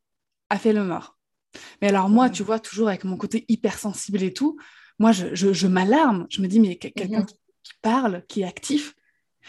a 0.51 0.59
fait 0.59 0.73
le 0.73 0.85
mort. 0.85 1.19
Mais 1.83 1.89
alors 1.89 2.09
moi, 2.09 2.31
tu 2.31 2.43
vois, 2.43 2.59
toujours 2.59 2.89
avec 2.89 3.05
mon 3.05 3.17
côté 3.17 3.45
hypersensible 3.49 4.23
et 4.23 4.33
tout, 4.33 4.57
moi, 4.99 5.13
je, 5.13 5.35
je, 5.35 5.67
m'alarme. 5.67 6.27
Je 6.31 6.43
me 6.43 6.49
dis, 6.49 6.59
mais 6.59 6.77
quelqu'un 6.77 7.21
mhm 7.21 7.27
qui 7.69 7.75
parle, 7.83 8.25
qui 8.29 8.43
est 8.43 8.47
actif, 8.47 8.95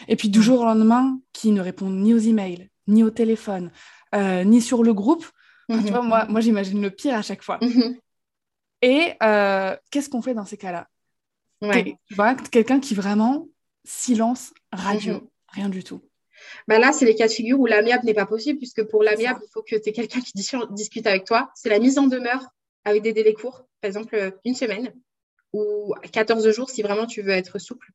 et 0.08 0.16
puis 0.16 0.30
du 0.30 0.42
jour 0.42 0.62
au 0.62 0.66
lendemain, 0.66 1.20
qui 1.34 1.52
ne 1.52 1.62
répond 1.62 1.90
ni 1.90 2.14
aux 2.14 2.20
emails, 2.20 2.70
ni 2.88 3.04
au 3.04 3.10
téléphone, 3.10 3.72
euh, 4.16 4.44
ni 4.44 4.62
sur 4.62 4.84
le 4.84 4.94
groupe. 4.94 5.26
Tu 5.70 5.92
vois, 5.92 6.02
moi, 6.02 6.26
moi 6.26 6.42
j'imagine 6.42 6.82
le 6.82 6.90
pire 6.90 7.16
à 7.16 7.22
chaque 7.22 7.44
fois. 7.44 7.60
Et 8.82 9.14
euh, 9.22 9.76
qu'est-ce 9.92 10.10
qu'on 10.10 10.22
fait 10.22 10.34
dans 10.34 10.46
ces 10.46 10.58
cas-là? 10.58 10.88
Quelqu'un 12.52 12.80
qui 12.80 12.96
vraiment 12.96 13.48
silence 13.84 14.54
radio, 14.72 15.30
rien 15.50 15.70
du 15.70 15.84
tout. 15.84 16.02
Bah 16.68 16.80
là, 16.80 16.94
c'est 16.94 17.06
les 17.06 17.16
cas 17.16 17.28
de 17.28 17.34
figure 17.34 17.60
où 17.60 17.66
l'amiable 17.66 18.06
n'est 18.06 18.14
pas 18.14 18.26
possible, 18.26 18.60
puisque 18.60 18.84
pour 18.84 19.04
l'amiable, 19.04 19.42
il 19.44 19.50
faut 19.52 19.62
que 19.62 19.76
tu 19.76 19.90
aies 19.90 19.92
quelqu'un 19.92 20.22
qui 20.22 20.32
discute 20.72 21.06
avec 21.06 21.26
toi. 21.26 21.52
C'est 21.56 21.70
la 21.70 21.80
mise 21.80 21.98
en 21.98 22.08
demeure 22.08 22.46
avec 22.86 23.02
des 23.02 23.12
délais 23.12 23.34
courts, 23.34 23.66
par 23.82 23.90
exemple 23.90 24.34
une 24.46 24.56
semaine 24.56 24.94
ou 25.52 25.94
14 26.12 26.50
jours 26.52 26.70
si 26.70 26.82
vraiment 26.82 27.06
tu 27.06 27.22
veux 27.22 27.32
être 27.32 27.60
souple. 27.60 27.92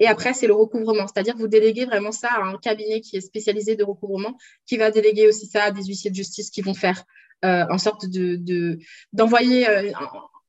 Et 0.00 0.06
après, 0.06 0.32
c'est 0.32 0.46
le 0.46 0.54
recouvrement, 0.54 1.06
c'est-à-dire 1.06 1.36
vous 1.36 1.48
déléguez 1.48 1.84
vraiment 1.84 2.12
ça 2.12 2.28
à 2.30 2.44
un 2.44 2.56
cabinet 2.56 3.00
qui 3.00 3.16
est 3.16 3.20
spécialisé 3.20 3.76
de 3.76 3.84
recouvrement, 3.84 4.36
qui 4.66 4.76
va 4.76 4.90
déléguer 4.90 5.26
aussi 5.28 5.46
ça 5.46 5.64
à 5.64 5.70
des 5.70 5.84
huissiers 5.84 6.10
de 6.10 6.16
justice 6.16 6.50
qui 6.50 6.62
vont 6.62 6.74
faire 6.74 7.04
euh, 7.44 7.64
en 7.70 7.78
sorte 7.78 8.06
de 8.06 8.78
d'envoyer 9.12 9.68
euh, 9.68 9.92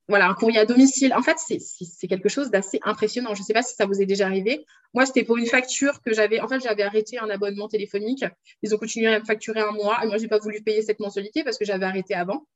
voilà, 0.09 0.27
un 0.27 0.33
courrier 0.33 0.57
à 0.57 0.65
domicile. 0.65 1.13
En 1.13 1.21
fait, 1.21 1.37
c'est 1.37 2.07
quelque 2.07 2.29
chose 2.29 2.49
d'assez 2.49 2.79
impressionnant. 2.83 3.35
Je 3.35 3.41
ne 3.41 3.45
sais 3.45 3.53
pas 3.53 3.61
si 3.61 3.75
ça 3.75 3.85
vous 3.85 4.01
est 4.01 4.07
déjà 4.07 4.25
arrivé. 4.25 4.65
Moi, 4.95 5.05
c'était 5.05 5.23
pour 5.23 5.37
une 5.37 5.45
facture 5.45 6.01
que 6.01 6.11
j'avais. 6.13 6.39
En 6.39 6.47
fait, 6.47 6.59
j'avais 6.59 6.81
arrêté 6.81 7.19
un 7.19 7.29
abonnement 7.29 7.67
téléphonique. 7.67 8.25
Ils 8.63 8.73
ont 8.73 8.79
continué 8.79 9.13
à 9.13 9.19
me 9.19 9.25
facturer 9.25 9.61
un 9.61 9.71
mois. 9.71 9.99
Et 10.03 10.07
moi, 10.07 10.17
je 10.17 10.23
n'ai 10.23 10.27
pas 10.27 10.39
voulu 10.39 10.63
payer 10.63 10.81
cette 10.81 10.99
mensualité 10.99 11.43
parce 11.43 11.59
que 11.59 11.65
j'avais 11.65 11.85
arrêté 11.85 12.15
avant. 12.15 12.47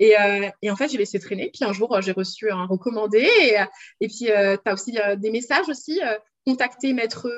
Et, 0.00 0.20
euh, 0.20 0.50
et, 0.60 0.70
en 0.70 0.76
fait, 0.76 0.90
j'ai 0.90 0.98
laissé 0.98 1.18
traîner. 1.18 1.50
Puis 1.52 1.64
un 1.64 1.72
jour, 1.72 1.98
j'ai 2.02 2.12
reçu 2.12 2.50
un 2.50 2.66
recommandé. 2.66 3.26
Et, 3.40 3.56
et 4.02 4.08
puis, 4.08 4.30
euh, 4.30 4.58
tu 4.62 4.70
as 4.70 4.74
aussi 4.74 4.98
euh, 4.98 5.16
des 5.16 5.30
messages 5.30 5.68
aussi. 5.70 6.00
Euh, 6.48 6.52
contacter 6.52 6.92
maître 6.92 7.28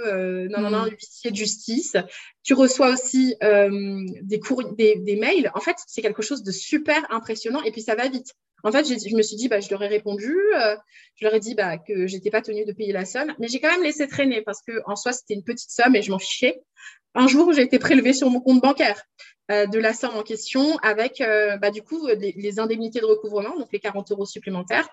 non, 0.50 0.60
non, 0.60 0.70
non, 0.70 0.86
mm. 0.86 0.90
huissier 0.90 1.30
de 1.30 1.36
justice. 1.36 1.96
Tu 2.42 2.54
reçois 2.54 2.90
aussi 2.90 3.34
des, 3.40 4.40
courriers, 4.40 4.70
des, 4.76 4.96
des 4.96 5.16
mails. 5.16 5.50
En 5.54 5.60
fait, 5.60 5.76
c'est 5.86 6.02
quelque 6.02 6.22
chose 6.22 6.42
de 6.42 6.52
super 6.52 7.06
impressionnant. 7.10 7.62
Et 7.62 7.72
puis, 7.72 7.82
ça 7.82 7.94
va 7.94 8.08
vite. 8.08 8.34
En 8.62 8.72
fait, 8.72 8.84
je 8.84 9.16
me 9.16 9.22
suis 9.22 9.36
dit, 9.36 9.48
bah, 9.48 9.60
je 9.60 9.70
leur 9.70 9.82
ai 9.82 9.88
répondu, 9.88 10.36
euh, 10.56 10.76
je 11.16 11.24
leur 11.24 11.34
ai 11.34 11.40
dit 11.40 11.54
bah, 11.54 11.78
que 11.78 12.06
j'étais 12.06 12.30
pas 12.30 12.42
tenue 12.42 12.64
de 12.64 12.72
payer 12.72 12.92
la 12.92 13.04
somme, 13.04 13.34
mais 13.38 13.48
j'ai 13.48 13.60
quand 13.60 13.70
même 13.70 13.82
laissé 13.82 14.06
traîner 14.06 14.42
parce 14.42 14.62
que 14.62 14.82
en 14.86 14.96
soi, 14.96 15.12
c'était 15.12 15.34
une 15.34 15.44
petite 15.44 15.70
somme 15.70 15.96
et 15.96 16.02
je 16.02 16.10
m'en 16.10 16.18
fichais. 16.18 16.60
Un 17.14 17.26
jour, 17.26 17.52
j'ai 17.52 17.62
été 17.62 17.78
prélevée 17.78 18.12
sur 18.12 18.30
mon 18.30 18.40
compte 18.40 18.60
bancaire 18.60 19.02
euh, 19.50 19.66
de 19.66 19.78
la 19.78 19.92
somme 19.92 20.16
en 20.16 20.22
question 20.22 20.76
avec, 20.78 21.20
euh, 21.20 21.56
bah, 21.56 21.70
du 21.70 21.82
coup, 21.82 22.06
les, 22.06 22.60
indemnités 22.60 23.00
de 23.00 23.06
recouvrement, 23.06 23.56
donc 23.56 23.68
les 23.72 23.80
40 23.80 24.10
euros 24.12 24.26
supplémentaires. 24.26 24.88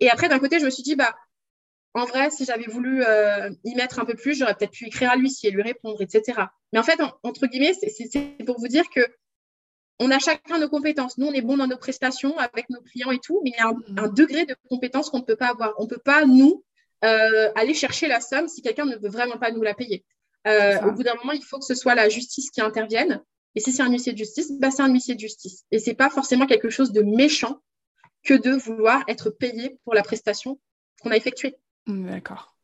Et 0.00 0.08
après, 0.08 0.28
d'un 0.28 0.38
côté, 0.38 0.58
je 0.58 0.64
me 0.64 0.70
suis 0.70 0.82
dit, 0.82 0.96
bah, 0.96 1.14
en 1.94 2.04
vrai, 2.04 2.30
si 2.30 2.44
j'avais 2.44 2.66
voulu 2.66 3.02
y 3.64 3.74
mettre 3.74 3.98
un 3.98 4.04
peu 4.04 4.14
plus, 4.14 4.38
j'aurais 4.38 4.54
peut-être 4.54 4.72
pu 4.72 4.86
écrire 4.86 5.10
à 5.10 5.16
l'huissier, 5.16 5.50
lui 5.50 5.62
répondre, 5.62 6.00
etc. 6.00 6.40
Mais 6.72 6.78
en 6.78 6.82
fait, 6.82 7.00
entre 7.22 7.46
guillemets, 7.46 7.74
c'est 7.74 8.44
pour 8.44 8.58
vous 8.60 8.68
dire 8.68 8.84
que 8.94 9.00
on 10.00 10.10
a 10.10 10.18
chacun 10.18 10.58
nos 10.58 10.68
compétences. 10.68 11.18
Nous, 11.18 11.26
on 11.26 11.32
est 11.32 11.42
bon 11.42 11.58
dans 11.58 11.66
nos 11.66 11.76
prestations 11.76 12.36
avec 12.38 12.70
nos 12.70 12.80
clients 12.80 13.10
et 13.10 13.18
tout, 13.18 13.40
mais 13.44 13.50
il 13.50 13.56
y 13.56 13.60
a 13.60 13.68
un, 13.68 14.08
mm. 14.08 14.14
degré 14.14 14.46
de 14.46 14.56
compétence 14.68 15.10
qu'on 15.10 15.18
ne 15.18 15.24
peut 15.24 15.36
pas 15.36 15.48
avoir. 15.48 15.74
On 15.78 15.84
ne 15.84 15.88
peut 15.88 16.00
pas, 16.02 16.24
nous, 16.24 16.64
euh, 17.04 17.50
aller 17.54 17.74
chercher 17.74 18.08
la 18.08 18.20
somme 18.20 18.48
si 18.48 18.62
quelqu'un 18.62 18.86
ne 18.86 18.96
veut 18.96 19.10
vraiment 19.10 19.36
pas 19.36 19.52
nous 19.52 19.62
la 19.62 19.74
payer. 19.74 20.04
Euh, 20.46 20.80
au 20.82 20.92
bout 20.92 21.02
d'un 21.02 21.14
moment, 21.16 21.32
il 21.32 21.44
faut 21.44 21.58
que 21.58 21.66
ce 21.66 21.74
soit 21.74 21.94
la 21.94 22.08
justice 22.08 22.50
qui 22.50 22.62
intervienne. 22.62 23.22
Et 23.54 23.60
si 23.60 23.72
c'est 23.72 23.82
un 23.82 23.90
huissier 23.90 24.12
de 24.12 24.18
justice, 24.18 24.50
bah, 24.58 24.70
c'est 24.70 24.82
un 24.82 24.90
huissier 24.90 25.14
de 25.14 25.20
justice. 25.20 25.64
Et 25.70 25.78
ce 25.78 25.90
n'est 25.90 25.96
pas 25.96 26.08
forcément 26.08 26.46
quelque 26.46 26.70
chose 26.70 26.92
de 26.92 27.02
méchant 27.02 27.60
que 28.24 28.34
de 28.34 28.52
vouloir 28.52 29.04
être 29.06 29.28
payé 29.28 29.78
pour 29.84 29.94
la 29.94 30.02
prestation 30.02 30.58
qu'on 31.02 31.10
a 31.10 31.16
effectuée. 31.16 31.56
D'accord. 31.86 32.56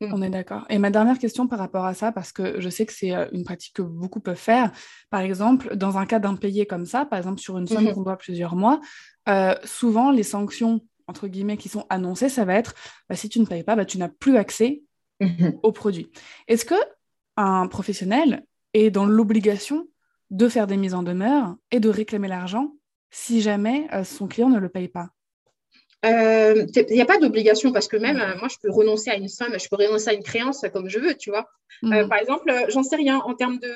Mm. 0.00 0.14
On 0.14 0.22
est 0.22 0.30
d'accord. 0.30 0.64
Et 0.68 0.78
ma 0.78 0.90
dernière 0.90 1.18
question 1.18 1.46
par 1.48 1.58
rapport 1.58 1.84
à 1.84 1.94
ça, 1.94 2.12
parce 2.12 2.32
que 2.32 2.60
je 2.60 2.68
sais 2.68 2.86
que 2.86 2.92
c'est 2.92 3.14
euh, 3.14 3.26
une 3.32 3.44
pratique 3.44 3.74
que 3.74 3.82
beaucoup 3.82 4.20
peuvent 4.20 4.36
faire. 4.36 4.70
Par 5.10 5.20
exemple, 5.20 5.76
dans 5.76 5.98
un 5.98 6.06
cas 6.06 6.18
d'impayé 6.18 6.66
comme 6.66 6.86
ça, 6.86 7.04
par 7.04 7.18
exemple 7.18 7.40
sur 7.40 7.58
une 7.58 7.66
somme 7.66 7.84
mm-hmm. 7.84 7.94
qu'on 7.94 8.02
doit 8.02 8.16
plusieurs 8.16 8.54
mois, 8.54 8.80
euh, 9.28 9.54
souvent 9.64 10.10
les 10.10 10.22
sanctions 10.22 10.80
entre 11.06 11.26
guillemets 11.26 11.56
qui 11.56 11.68
sont 11.68 11.86
annoncées, 11.88 12.28
ça 12.28 12.44
va 12.44 12.54
être 12.54 12.74
bah, 13.08 13.16
si 13.16 13.28
tu 13.28 13.40
ne 13.40 13.46
payes 13.46 13.64
pas, 13.64 13.76
bah, 13.76 13.84
tu 13.84 13.98
n'as 13.98 14.08
plus 14.08 14.36
accès 14.36 14.82
mm-hmm. 15.20 15.58
au 15.62 15.72
produit. 15.72 16.10
Est-ce 16.46 16.64
que 16.64 16.74
un 17.36 17.66
professionnel 17.66 18.44
est 18.74 18.90
dans 18.90 19.06
l'obligation 19.06 19.88
de 20.30 20.48
faire 20.48 20.66
des 20.66 20.76
mises 20.76 20.94
en 20.94 21.02
demeure 21.02 21.56
et 21.70 21.80
de 21.80 21.88
réclamer 21.88 22.28
l'argent 22.28 22.74
si 23.10 23.40
jamais 23.40 23.88
euh, 23.94 24.04
son 24.04 24.28
client 24.28 24.50
ne 24.50 24.58
le 24.58 24.68
paye 24.68 24.88
pas? 24.88 25.08
Il 26.04 26.10
euh, 26.10 26.66
n'y 26.90 27.00
a 27.00 27.06
pas 27.06 27.18
d'obligation 27.18 27.72
parce 27.72 27.88
que 27.88 27.96
même 27.96 28.20
euh, 28.20 28.38
moi, 28.38 28.46
je 28.48 28.56
peux 28.62 28.70
renoncer 28.70 29.10
à 29.10 29.16
une 29.16 29.26
somme, 29.26 29.58
je 29.58 29.68
peux 29.68 29.76
renoncer 29.76 30.10
à 30.10 30.12
une 30.12 30.22
créance 30.22 30.64
comme 30.72 30.88
je 30.88 31.00
veux, 31.00 31.14
tu 31.14 31.30
vois. 31.30 31.48
Euh, 31.84 32.04
mm. 32.04 32.08
par 32.08 32.18
exemple, 32.18 32.52
j'en 32.68 32.84
sais 32.84 32.94
rien 32.94 33.18
en 33.18 33.34
termes 33.34 33.58
de, 33.58 33.74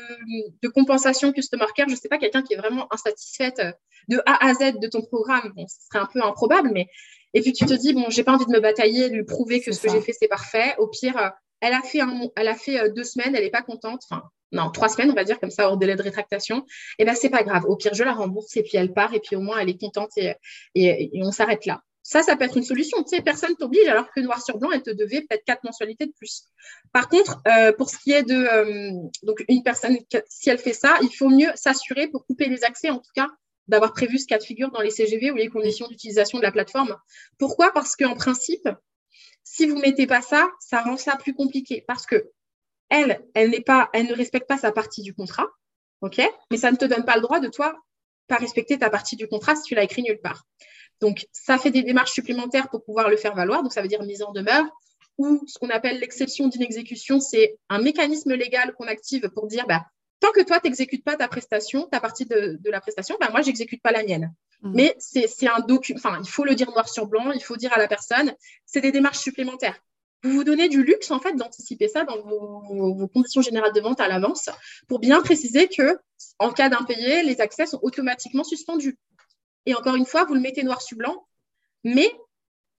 de 0.62 0.68
compensation 0.68 1.32
customer 1.32 1.66
care, 1.74 1.88
je 1.88 1.94
ne 1.94 1.98
sais 1.98 2.08
pas 2.08 2.18
quelqu'un 2.18 2.42
qui 2.42 2.54
est 2.54 2.58
vraiment 2.58 2.86
insatisfaite 2.92 3.60
de 4.08 4.20
A 4.24 4.46
à 4.46 4.54
Z 4.54 4.78
de 4.80 4.86
ton 4.86 5.02
programme. 5.02 5.52
Bon, 5.56 5.66
ce 5.66 5.76
serait 5.90 6.04
un 6.04 6.08
peu 6.12 6.22
improbable, 6.22 6.70
mais 6.72 6.86
et 7.34 7.40
puis 7.40 7.52
tu 7.52 7.66
te 7.66 7.74
dis 7.74 7.92
bon, 7.92 8.04
j'ai 8.08 8.22
pas 8.22 8.34
envie 8.34 8.46
de 8.46 8.52
me 8.52 8.60
batailler, 8.60 9.10
de 9.10 9.16
lui 9.16 9.24
prouver 9.24 9.60
que 9.60 9.72
ce 9.72 9.80
que 9.80 9.90
j'ai 9.90 10.00
fait 10.00 10.12
c'est 10.12 10.28
parfait. 10.28 10.76
Au 10.78 10.86
pire, 10.86 11.32
elle 11.60 11.74
a 11.74 11.82
fait 11.82 12.02
un, 12.02 12.28
elle 12.36 12.48
a 12.48 12.54
fait 12.54 12.88
deux 12.90 13.04
semaines, 13.04 13.34
elle 13.34 13.42
n'est 13.42 13.50
pas 13.50 13.62
contente. 13.62 14.02
Enfin, 14.08 14.22
non, 14.52 14.70
trois 14.70 14.88
semaines, 14.88 15.10
on 15.10 15.14
va 15.14 15.24
dire 15.24 15.40
comme 15.40 15.50
ça, 15.50 15.68
hors 15.68 15.76
délai 15.76 15.96
de 15.96 16.02
rétractation. 16.02 16.58
Et 16.58 16.62
eh 17.00 17.04
ben 17.04 17.16
c'est 17.16 17.30
pas 17.30 17.42
grave. 17.42 17.64
Au 17.64 17.74
pire, 17.74 17.94
je 17.94 18.04
la 18.04 18.12
rembourse 18.12 18.56
et 18.56 18.62
puis 18.62 18.76
elle 18.76 18.92
part 18.92 19.12
et 19.12 19.18
puis 19.18 19.34
au 19.34 19.40
moins 19.40 19.58
elle 19.58 19.70
est 19.70 19.80
contente 19.80 20.10
et, 20.16 20.34
et 20.76 21.10
on 21.24 21.32
s'arrête 21.32 21.66
là. 21.66 21.82
Ça, 22.02 22.22
ça 22.22 22.36
peut 22.36 22.44
être 22.44 22.56
une 22.56 22.64
solution. 22.64 23.02
Tu 23.04 23.16
sais, 23.16 23.22
personne 23.22 23.54
t'oblige, 23.56 23.86
alors 23.86 24.10
que 24.10 24.20
noir 24.20 24.42
sur 24.42 24.58
blanc, 24.58 24.70
elle 24.72 24.82
te 24.82 24.90
devait 24.90 25.20
peut-être 25.20 25.44
quatre 25.44 25.62
mensualités 25.62 26.06
de 26.06 26.12
plus. 26.12 26.44
Par 26.92 27.08
contre, 27.08 27.40
euh, 27.46 27.72
pour 27.72 27.90
ce 27.90 27.98
qui 27.98 28.12
est 28.12 28.24
de 28.24 28.34
euh, 28.34 28.90
donc 29.22 29.44
une 29.48 29.62
personne, 29.62 29.96
si 30.28 30.50
elle 30.50 30.58
fait 30.58 30.72
ça, 30.72 30.98
il 31.02 31.14
faut 31.14 31.28
mieux 31.28 31.50
s'assurer 31.54 32.08
pour 32.08 32.26
couper 32.26 32.46
les 32.46 32.64
accès, 32.64 32.90
en 32.90 32.98
tout 32.98 33.10
cas, 33.14 33.28
d'avoir 33.68 33.92
prévu 33.92 34.18
ce 34.18 34.26
cas 34.26 34.38
de 34.38 34.42
figure 34.42 34.72
dans 34.72 34.80
les 34.80 34.90
CGV 34.90 35.30
ou 35.30 35.36
les 35.36 35.48
conditions 35.48 35.86
d'utilisation 35.86 36.38
de 36.38 36.42
la 36.42 36.50
plateforme. 36.50 36.96
Pourquoi? 37.38 37.72
Parce 37.72 37.94
qu'en 37.94 38.14
principe, 38.14 38.68
si 39.44 39.66
vous 39.66 39.78
mettez 39.78 40.08
pas 40.08 40.22
ça, 40.22 40.50
ça 40.58 40.82
rend 40.82 40.96
ça 40.96 41.16
plus 41.16 41.34
compliqué. 41.34 41.84
Parce 41.86 42.04
que 42.04 42.30
elle, 42.88 43.24
elle 43.34 43.62
pas, 43.62 43.88
elle 43.92 44.06
ne 44.06 44.14
respecte 44.14 44.48
pas 44.48 44.58
sa 44.58 44.72
partie 44.72 45.02
du 45.02 45.14
contrat, 45.14 45.46
ok? 46.00 46.20
Mais 46.50 46.56
ça 46.56 46.72
ne 46.72 46.76
te 46.76 46.84
donne 46.84 47.04
pas 47.04 47.14
le 47.14 47.22
droit 47.22 47.38
de 47.38 47.48
toi 47.48 47.76
pas 48.28 48.36
respecter 48.36 48.78
ta 48.78 48.90
partie 48.90 49.16
du 49.16 49.28
contrat 49.28 49.56
si 49.56 49.62
tu 49.62 49.74
l'as 49.74 49.84
écrit 49.84 50.02
nulle 50.02 50.20
part. 50.20 50.44
Donc, 51.02 51.26
ça 51.32 51.58
fait 51.58 51.72
des 51.72 51.82
démarches 51.82 52.12
supplémentaires 52.12 52.68
pour 52.70 52.84
pouvoir 52.84 53.10
le 53.10 53.16
faire 53.16 53.34
valoir. 53.34 53.62
Donc, 53.62 53.72
ça 53.72 53.82
veut 53.82 53.88
dire 53.88 54.02
mise 54.04 54.22
en 54.22 54.30
demeure 54.30 54.64
ou 55.18 55.42
ce 55.46 55.58
qu'on 55.58 55.68
appelle 55.68 55.98
l'exception 55.98 56.46
d'inexécution. 56.46 57.20
C'est 57.20 57.58
un 57.68 57.82
mécanisme 57.82 58.32
légal 58.34 58.72
qu'on 58.74 58.86
active 58.86 59.28
pour 59.34 59.48
dire, 59.48 59.66
bah, 59.66 59.84
tant 60.20 60.30
que 60.30 60.42
toi, 60.42 60.60
tu 60.60 60.68
n'exécutes 60.68 61.04
pas 61.04 61.16
ta 61.16 61.26
prestation, 61.26 61.88
ta 61.90 61.98
partie 61.98 62.24
de, 62.24 62.58
la 62.64 62.80
prestation, 62.80 63.16
bah, 63.20 63.28
moi, 63.32 63.42
je 63.42 63.48
n'exécute 63.48 63.82
pas 63.82 63.90
la 63.90 64.04
mienne. 64.04 64.32
Mmh. 64.62 64.72
Mais 64.74 64.94
c'est 64.98 65.48
un 65.48 65.58
document, 65.58 65.98
enfin, 65.98 66.20
il 66.22 66.30
faut 66.30 66.44
le 66.44 66.54
dire 66.54 66.70
noir 66.70 66.88
sur 66.88 67.06
blanc, 67.08 67.32
il 67.32 67.42
faut 67.42 67.56
dire 67.56 67.72
à 67.72 67.78
la 67.78 67.88
personne, 67.88 68.32
c'est 68.64 68.80
des 68.80 68.92
démarches 68.92 69.18
supplémentaires. 69.18 69.78
Vous 70.22 70.30
vous 70.30 70.44
donnez 70.44 70.68
du 70.68 70.84
luxe, 70.84 71.10
en 71.10 71.18
fait, 71.18 71.34
d'anticiper 71.34 71.88
ça 71.88 72.04
dans 72.04 72.16
vos, 72.22 72.94
vos, 72.94 73.08
conditions 73.08 73.42
générales 73.42 73.72
de 73.72 73.80
vente 73.80 74.00
à 74.00 74.06
l'avance 74.06 74.50
pour 74.86 75.00
bien 75.00 75.20
préciser 75.20 75.66
que, 75.66 75.98
en 76.38 76.52
cas 76.52 76.68
d'impayé, 76.68 77.24
les 77.24 77.40
accès 77.40 77.66
sont 77.66 77.80
automatiquement 77.82 78.44
suspendus. 78.44 78.96
Et 79.66 79.74
encore 79.74 79.94
une 79.94 80.06
fois, 80.06 80.24
vous 80.24 80.34
le 80.34 80.40
mettez 80.40 80.62
noir 80.62 80.82
sur 80.82 80.96
blanc, 80.96 81.26
mais 81.84 82.10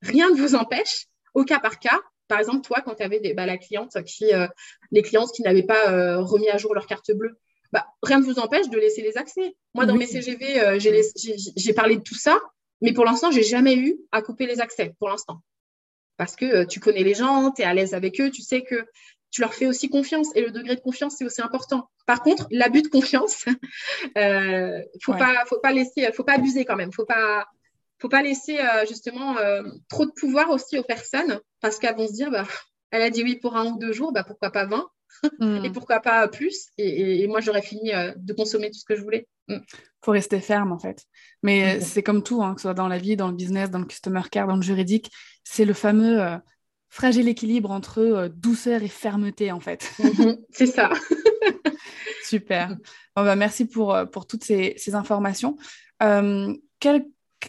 rien 0.01 0.31
ne 0.31 0.37
vous 0.37 0.55
empêche, 0.55 1.07
au 1.35 1.45
cas 1.45 1.61
par 1.61 1.79
cas, 1.79 2.01
par 2.29 2.41
exemple, 2.41 2.63
toi, 2.63 2.81
quand 2.81 2.95
tu 2.95 3.03
avais 3.03 3.35
bah, 3.35 3.45
la 3.45 3.59
cliente 3.59 4.03
qui, 4.05 4.33
euh, 4.33 4.47
les 4.91 5.03
clientes 5.03 5.33
qui 5.33 5.43
n'avaient 5.43 5.65
pas 5.65 5.91
euh, 5.91 6.21
remis 6.21 6.49
à 6.49 6.57
jour 6.57 6.75
leur 6.75 6.87
carte 6.87 7.13
bleue, 7.13 7.39
bah, 7.73 7.87
rien 8.03 8.21
ne 8.21 8.25
vous 8.25 8.39
empêche 8.39 8.69
de 8.71 8.79
laisser 8.79 9.03
les 9.03 9.19
accès. 9.19 9.55
Moi, 9.75 9.87
dans 9.87 9.97
mes 9.97 10.07
CGV, 10.07 10.61
euh, 10.61 10.79
j'ai 10.79 11.75
parlé 11.75 11.97
de 11.97 12.03
tout 12.03 12.15
ça, 12.15 12.41
mais 12.81 12.93
pour 12.93 13.05
l'instant, 13.05 13.31
j'ai 13.31 13.43
jamais 13.43 13.77
eu 13.77 13.99
à 14.13 14.23
couper 14.23 14.47
les 14.47 14.61
accès, 14.61 14.95
pour 14.99 15.09
l'instant. 15.11 15.43
Parce 16.17 16.35
que 16.35 16.65
tu 16.65 16.81
connais 16.81 17.03
les 17.03 17.15
gens, 17.15 17.51
tu 17.51 17.63
es 17.63 17.65
à 17.65 17.75
l'aise 17.75 17.93
avec 17.95 18.19
eux, 18.21 18.31
tu 18.31 18.41
sais 18.41 18.63
que 18.63 18.87
tu 19.33 19.41
leur 19.41 19.55
fais 19.55 19.67
aussi 19.67 19.89
confiance. 19.89 20.29
Et 20.37 20.43
le 20.43 20.53
degré 20.53 20.77
de 20.77 20.81
confiance, 20.81 21.17
c'est 21.19 21.25
aussi 21.25 21.43
important. 21.43 21.91
Par 22.07 22.23
contre, 22.23 22.47
l'abus 22.51 22.83
de 22.83 22.89
confiance, 22.89 23.47
euh, 24.17 24.81
faut 25.03 25.15
pas, 25.15 25.45
faut 25.47 25.59
pas 25.59 25.73
laisser, 25.73 26.13
faut 26.13 26.23
pas 26.23 26.35
abuser 26.35 26.65
quand 26.65 26.77
même. 26.77 26.93
Faut 26.93 27.07
pas, 27.07 27.47
faut 28.03 28.09
pas 28.09 28.23
laisser 28.23 28.59
euh, 28.59 28.85
justement 28.87 29.39
euh, 29.39 29.63
trop 29.89 30.05
de 30.05 30.11
pouvoir 30.11 30.51
aussi 30.51 30.77
aux 30.77 30.83
personnes 30.83 31.41
parce 31.61 31.79
qu'elles 31.79 31.97
vont 31.97 32.09
se 32.09 32.13
dire, 32.13 32.31
bah, 32.31 32.45
elle 32.91 33.03
a 33.03 33.11
dit 33.11 33.23
oui 33.23 33.37
pour 33.37 33.57
un 33.57 33.67
ou 33.67 33.79
deux 33.79 33.93
jours, 33.93 34.13
bah 34.13 34.25
pourquoi 34.25 34.51
pas 34.51 34.67
20 34.67 34.89
hmm. 35.39 35.65
et 35.65 35.71
pourquoi 35.71 36.01
pas 36.01 36.27
plus 36.27 36.69
et, 36.79 37.27
moi 37.29 37.41
j'aurais 37.41 37.63
fini 37.63 37.95
euh, 37.95 38.13
de 38.17 38.33
consommer 38.33 38.71
tout 38.71 38.79
ce 38.79 38.85
que 38.85 38.97
je 38.97 39.03
voulais. 39.03 39.29
Il 39.49 39.57
hmm. 39.57 39.63
Faut 40.05 40.11
rester 40.11 40.41
ferme 40.41 40.73
en 40.73 40.79
fait. 40.79 41.05
Mais 41.45 41.81
c'est 41.81 42.03
comme 42.03 42.25
tout, 42.25 42.43
hein, 42.43 42.55
que 42.55 42.61
ce 42.61 42.65
soit 42.65 42.75
dans 42.75 42.89
la 42.89 42.99
vie, 42.99 43.17
dans 43.17 43.29
le 43.29 43.35
business, 43.35 43.71
dans 43.71 43.79
le 43.79 43.87
customer 43.87 44.23
care, 44.31 44.49
dans 44.49 44.57
le 44.57 44.63
juridique, 44.63 45.11
c'est 45.45 45.65
le 45.65 45.75
fameux 45.75 46.39
fragile 46.93 47.27
équilibre 47.27 47.71
entre 47.71 48.01
euh, 48.01 48.29
douceur 48.29 48.83
et 48.83 48.89
fermeté, 48.89 49.51
en 49.51 49.61
fait. 49.61 49.91
Mhm, 50.03 50.37
c'est 50.51 50.67
ça. 50.67 50.91
Super. 52.23 52.77
bah, 53.17 53.35
merci 53.35 53.65
pour, 53.65 53.95
euh, 53.95 54.05
pour 54.05 54.27
toutes 54.27 54.45
ces, 54.45 54.77
informations. 54.95 55.57
Euh, 56.03 56.55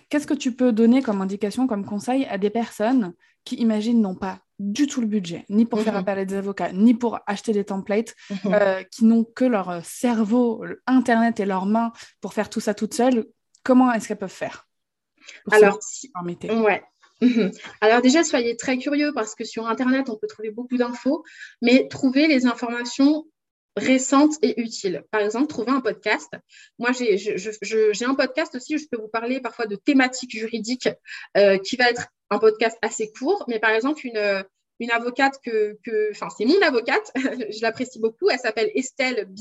Qu'est-ce 0.09 0.25
que 0.25 0.33
tu 0.33 0.55
peux 0.55 0.71
donner 0.71 1.01
comme 1.01 1.21
indication, 1.21 1.67
comme 1.67 1.85
conseil 1.85 2.25
à 2.25 2.37
des 2.37 2.49
personnes 2.49 3.13
qui, 3.43 3.55
imagine, 3.55 4.01
n'ont 4.01 4.15
pas 4.15 4.39
du 4.59 4.87
tout 4.87 5.01
le 5.01 5.07
budget, 5.07 5.45
ni 5.49 5.65
pour 5.65 5.81
faire 5.81 5.93
mhm. 5.93 5.99
appel 5.99 6.19
à 6.19 6.25
des 6.25 6.35
avocats, 6.35 6.71
ni 6.71 6.93
pour 6.93 7.19
acheter 7.27 7.51
des 7.51 7.65
templates, 7.65 8.15
mhm. 8.29 8.53
euh, 8.53 8.83
qui 8.83 9.03
n'ont 9.03 9.25
que 9.25 9.43
leur 9.43 9.83
cerveau, 9.83 10.63
Internet 10.87 11.39
et 11.41 11.45
leurs 11.45 11.65
mains 11.65 11.91
pour 12.21 12.33
faire 12.33 12.49
tout 12.49 12.61
ça 12.61 12.73
toutes 12.73 12.93
seules, 12.93 13.25
comment 13.63 13.91
est-ce 13.91 14.07
qu'elles 14.07 14.17
peuvent 14.17 14.29
faire 14.29 14.67
Alors, 15.51 15.79
ouais. 16.49 16.83
Mhm. 17.23 17.51
Alors 17.79 18.01
déjà, 18.01 18.23
soyez 18.23 18.57
très 18.57 18.77
curieux 18.77 19.13
parce 19.13 19.33
que 19.33 19.45
sur 19.45 19.67
Internet, 19.67 20.09
on 20.09 20.17
peut 20.17 20.27
trouver 20.27 20.51
beaucoup 20.51 20.77
d'infos, 20.77 21.23
mais 21.61 21.87
trouvez 21.87 22.27
les 22.27 22.45
informations 22.45 23.25
récentes 23.75 24.35
et 24.41 24.59
utiles. 24.61 25.03
Par 25.09 25.21
exemple, 25.21 25.47
trouver 25.47 25.71
un 25.71 25.81
podcast. 25.81 26.29
Moi, 26.79 26.91
j'ai 26.91 28.05
un 28.05 28.15
podcast 28.15 28.55
aussi 28.55 28.75
où 28.75 28.77
je 28.77 28.85
peux 28.91 29.01
vous 29.01 29.07
parler 29.07 29.39
parfois 29.39 29.65
de 29.65 29.75
thématiques 29.75 30.31
juridiques 30.31 30.89
euh, 31.37 31.57
qui 31.57 31.75
va 31.75 31.89
être 31.89 32.07
un 32.29 32.39
podcast 32.39 32.77
assez 32.81 33.11
court, 33.11 33.45
mais 33.47 33.59
par 33.59 33.71
exemple, 33.71 34.05
une, 34.05 34.91
avocate 34.91 35.39
que, 35.43 35.77
enfin, 36.11 36.27
c'est 36.37 36.45
mon 36.45 36.61
avocate, 36.61 37.11
je 37.15 37.61
l'apprécie 37.61 37.99
beaucoup, 37.99 38.29
elle 38.29 38.39
s'appelle 38.39 38.69
Estelle 38.75 39.25
B. 39.29 39.39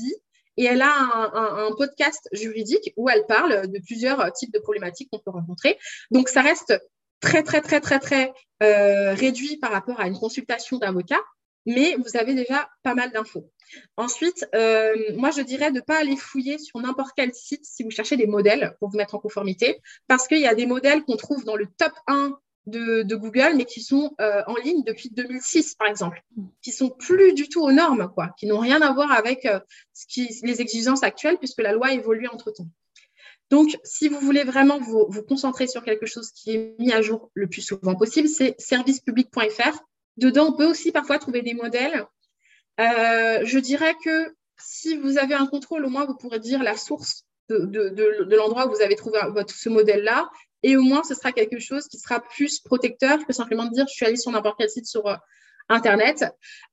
Et 0.55 0.65
elle 0.65 0.83
a 0.83 1.31
un, 1.33 1.71
podcast 1.75 2.29
juridique 2.31 2.93
où 2.95 3.09
elle 3.09 3.25
parle 3.25 3.67
de 3.67 3.79
plusieurs 3.79 4.31
types 4.33 4.53
de 4.53 4.59
problématiques 4.59 5.09
qu'on 5.11 5.17
peut 5.17 5.31
rencontrer. 5.31 5.79
Donc, 6.11 6.29
ça 6.29 6.41
reste 6.41 6.79
très, 7.23 7.41
très, 7.41 7.61
très, 7.61 7.79
très, 7.79 7.99
très 7.99 8.33
euh, 8.61 9.13
réduit 9.13 9.57
par 9.57 9.71
rapport 9.71 9.99
à 9.99 10.07
une 10.07 10.17
consultation 10.17 10.77
d'avocat, 10.77 11.21
mais 11.65 11.95
vous 11.95 12.17
avez 12.17 12.35
déjà 12.35 12.69
pas 12.83 12.93
mal 12.93 13.11
d'infos. 13.11 13.49
Ensuite, 13.95 14.45
euh, 14.53 14.93
moi, 15.15 15.31
je 15.31 15.41
dirais 15.41 15.71
de 15.71 15.77
ne 15.77 15.81
pas 15.81 15.99
aller 15.99 16.17
fouiller 16.17 16.57
sur 16.57 16.79
n'importe 16.79 17.13
quel 17.15 17.33
site 17.33 17.65
si 17.65 17.83
vous 17.83 17.91
cherchez 17.91 18.17
des 18.17 18.27
modèles 18.27 18.75
pour 18.79 18.89
vous 18.89 18.97
mettre 18.97 19.15
en 19.15 19.19
conformité, 19.19 19.81
parce 20.07 20.27
qu'il 20.27 20.39
y 20.39 20.47
a 20.47 20.53
des 20.53 20.65
modèles 20.65 21.03
qu'on 21.03 21.15
trouve 21.15 21.45
dans 21.45 21.55
le 21.55 21.65
top 21.77 21.93
1 22.07 22.37
de, 22.65 23.15
Google, 23.15 23.55
mais 23.55 23.65
qui 23.65 23.81
sont 23.81 24.13
euh, 24.19 24.41
en 24.47 24.55
ligne 24.55 24.83
depuis 24.83 25.09
2006, 25.09 25.75
par 25.75 25.87
exemple, 25.87 26.21
qui 26.61 26.71
sont 26.71 26.89
plus 26.89 27.33
du 27.33 27.47
tout 27.47 27.61
aux 27.61 27.71
normes, 27.71 28.11
quoi, 28.13 28.31
qui 28.37 28.47
n'ont 28.47 28.59
rien 28.59 28.81
à 28.81 28.91
voir 28.93 29.11
avec 29.11 29.47
ce 29.93 30.05
qui, 30.07 30.29
les 30.43 30.61
exigences 30.61 31.03
actuelles, 31.03 31.37
puisque 31.37 31.61
la 31.61 31.71
loi 31.71 31.93
évolue 31.93 32.27
entre-temps. 32.27 32.67
Donc, 33.49 33.77
si 33.83 34.07
vous 34.07 34.19
voulez 34.19 34.43
vraiment 34.43 34.79
vous, 34.79 35.07
concentrer 35.27 35.67
sur 35.67 35.83
quelque 35.83 36.05
chose 36.05 36.31
qui 36.31 36.55
est 36.55 36.75
mis 36.79 36.91
à 36.91 37.01
jour 37.01 37.29
le 37.33 37.47
plus 37.47 37.61
souvent 37.61 37.95
possible, 37.95 38.27
c'est 38.27 38.55
servicepublic.fr. 38.57 39.79
Dedans, 40.17 40.47
on 40.49 40.53
peut 40.53 40.65
aussi 40.65 40.91
parfois 40.91 41.19
trouver 41.19 41.41
des 41.41 41.53
modèles. 41.53 42.05
Euh, 42.79 43.41
je 43.43 43.59
dirais 43.59 43.93
que 44.03 44.33
si 44.57 44.97
vous 44.97 45.17
avez 45.17 45.33
un 45.33 45.45
contrôle, 45.45 45.85
au 45.85 45.89
moins, 45.89 46.05
vous 46.05 46.15
pourrez 46.15 46.39
dire 46.39 46.63
la 46.63 46.77
source 46.77 47.25
de, 47.49 48.35
l'endroit 48.35 48.67
où 48.67 48.71
vous 48.71 48.81
avez 48.81 48.95
trouvé 48.95 49.19
ce 49.47 49.69
modèle-là. 49.69 50.29
Et 50.63 50.77
au 50.77 50.81
moins, 50.81 51.03
ce 51.03 51.13
sera 51.13 51.31
quelque 51.31 51.59
chose 51.59 51.87
qui 51.87 51.99
sera 51.99 52.21
plus 52.21 52.59
protecteur 52.59 53.25
que 53.25 53.33
simplement 53.33 53.65
dire 53.65 53.85
je 53.87 53.93
suis 53.93 54.05
allé 54.05 54.15
sur 54.15 54.31
n'importe 54.31 54.57
quel 54.57 54.69
site 54.69 54.85
sur 54.85 55.05
euh, 55.07 55.15
Internet. 55.69 56.25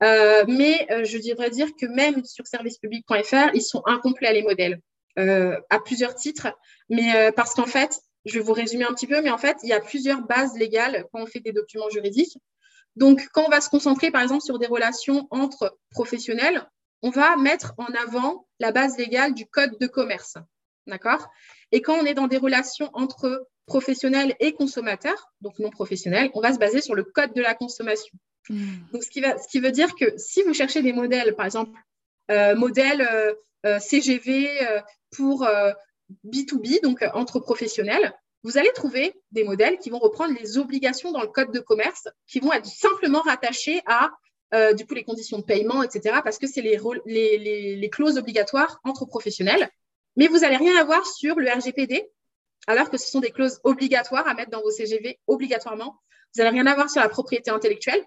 Euh, 0.02 0.44
mais 0.48 0.86
je 1.04 1.18
devrais 1.18 1.50
dire 1.50 1.68
que 1.78 1.86
même 1.86 2.24
sur 2.24 2.46
servicepublic.fr, 2.46 3.50
ils 3.54 3.62
sont 3.62 3.82
incomplets 3.86 4.32
les 4.32 4.42
modèles. 4.42 4.80
Euh, 5.18 5.58
à 5.70 5.80
plusieurs 5.80 6.14
titres, 6.14 6.46
mais 6.88 7.16
euh, 7.16 7.32
parce 7.32 7.54
qu'en 7.54 7.66
fait, 7.66 8.00
je 8.26 8.34
vais 8.34 8.44
vous 8.44 8.52
résumer 8.52 8.84
un 8.84 8.94
petit 8.94 9.08
peu, 9.08 9.20
mais 9.22 9.30
en 9.30 9.38
fait, 9.38 9.56
il 9.64 9.68
y 9.68 9.72
a 9.72 9.80
plusieurs 9.80 10.22
bases 10.22 10.56
légales 10.56 11.06
quand 11.12 11.20
on 11.20 11.26
fait 11.26 11.40
des 11.40 11.52
documents 11.52 11.90
juridiques. 11.90 12.38
Donc, 12.94 13.28
quand 13.32 13.44
on 13.44 13.50
va 13.50 13.60
se 13.60 13.68
concentrer, 13.68 14.12
par 14.12 14.22
exemple, 14.22 14.42
sur 14.42 14.60
des 14.60 14.68
relations 14.68 15.26
entre 15.30 15.76
professionnels, 15.90 16.64
on 17.02 17.10
va 17.10 17.36
mettre 17.36 17.74
en 17.76 17.86
avant 18.06 18.46
la 18.60 18.70
base 18.70 18.98
légale 18.98 19.34
du 19.34 19.46
code 19.46 19.76
de 19.80 19.86
commerce. 19.88 20.36
D'accord? 20.86 21.28
Et 21.72 21.82
quand 21.82 21.94
on 21.94 22.04
est 22.04 22.14
dans 22.14 22.28
des 22.28 22.36
relations 22.36 22.90
entre 22.92 23.48
professionnels 23.66 24.36
et 24.38 24.52
consommateurs, 24.52 25.32
donc 25.40 25.58
non 25.58 25.70
professionnels, 25.70 26.30
on 26.34 26.40
va 26.40 26.52
se 26.52 26.58
baser 26.58 26.80
sur 26.80 26.94
le 26.94 27.02
code 27.02 27.34
de 27.34 27.42
la 27.42 27.54
consommation. 27.54 28.16
Hmm. 28.48 28.76
Donc, 28.92 29.02
ce 29.02 29.10
qui, 29.10 29.20
va, 29.20 29.36
ce 29.38 29.48
qui 29.48 29.58
veut 29.58 29.72
dire 29.72 29.96
que 29.96 30.16
si 30.18 30.42
vous 30.44 30.54
cherchez 30.54 30.82
des 30.82 30.92
modèles, 30.92 31.34
par 31.34 31.46
exemple, 31.46 31.76
euh, 32.30 32.54
modèle 32.54 33.08
CGV 33.80 34.48
pour 35.10 35.46
B2B, 36.24 36.76
euh, 36.76 36.80
donc 36.82 37.02
euh, 37.02 37.10
entre 37.14 37.40
professionnels, 37.40 38.12
vous 38.42 38.56
allez 38.56 38.72
trouver 38.72 39.14
des 39.32 39.44
modèles 39.44 39.78
qui 39.78 39.90
vont 39.90 39.98
reprendre 39.98 40.34
les 40.40 40.56
obligations 40.56 41.12
dans 41.12 41.20
le 41.20 41.28
code 41.28 41.52
de 41.52 41.60
commerce, 41.60 42.08
qui 42.26 42.40
vont 42.40 42.52
être 42.52 42.66
simplement 42.66 43.20
rattachés 43.20 43.82
à 43.86 44.10
euh, 44.54 44.72
du 44.72 44.86
coup 44.86 44.94
les 44.94 45.04
conditions 45.04 45.38
de 45.38 45.44
paiement, 45.44 45.82
etc. 45.82 46.20
Parce 46.24 46.38
que 46.38 46.46
c'est 46.46 46.62
les, 46.62 46.78
les, 47.76 47.90
clauses 47.90 48.16
obligatoires 48.16 48.80
entre 48.84 49.04
professionnels. 49.04 49.68
Mais 50.16 50.26
vous 50.26 50.38
n'allez 50.38 50.56
rien 50.56 50.76
avoir 50.80 51.06
sur 51.06 51.38
le 51.38 51.48
RGPD, 51.48 52.10
alors 52.66 52.90
que 52.90 52.96
ce 52.96 53.08
sont 53.08 53.20
des 53.20 53.30
clauses 53.30 53.60
obligatoires 53.62 54.26
à 54.26 54.34
mettre 54.34 54.50
dans 54.50 54.62
vos 54.62 54.70
CGV 54.70 55.20
obligatoirement. 55.26 55.96
Vous 56.34 56.42
n'allez 56.42 56.56
rien 56.56 56.66
avoir 56.66 56.90
sur 56.90 57.00
la 57.00 57.08
propriété 57.08 57.50
intellectuelle, 57.50 58.02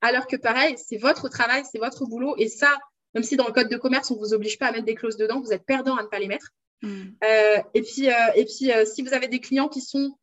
alors 0.00 0.26
que 0.26 0.36
pareil, 0.36 0.76
c'est 0.76 0.98
votre 0.98 1.28
travail, 1.28 1.62
c'est 1.70 1.78
votre 1.78 2.04
boulot, 2.06 2.34
et 2.36 2.48
ça, 2.48 2.76
même 3.14 3.24
si 3.24 3.36
dans 3.36 3.46
le 3.46 3.52
code 3.52 3.68
de 3.68 3.76
commerce, 3.76 4.10
on 4.10 4.14
ne 4.14 4.20
vous 4.20 4.34
oblige 4.34 4.58
pas 4.58 4.66
à 4.66 4.72
mettre 4.72 4.84
des 4.84 4.94
clauses 4.94 5.16
dedans, 5.16 5.40
vous 5.40 5.52
êtes 5.52 5.64
perdant 5.64 5.96
à 5.96 6.02
ne 6.02 6.08
pas 6.08 6.18
les 6.18 6.28
mettre. 6.28 6.52
Hmm. 6.82 7.06
Euh, 7.24 7.58
et 7.74 7.82
puis, 7.82 8.08
euh, 8.08 8.32
et 8.36 8.44
puis 8.44 8.70
euh, 8.72 8.84
si 8.84 9.02
vous 9.02 9.12
avez 9.12 9.28
des 9.28 9.40
clients 9.40 9.68
qui 9.68 9.80
sont 9.80 10.16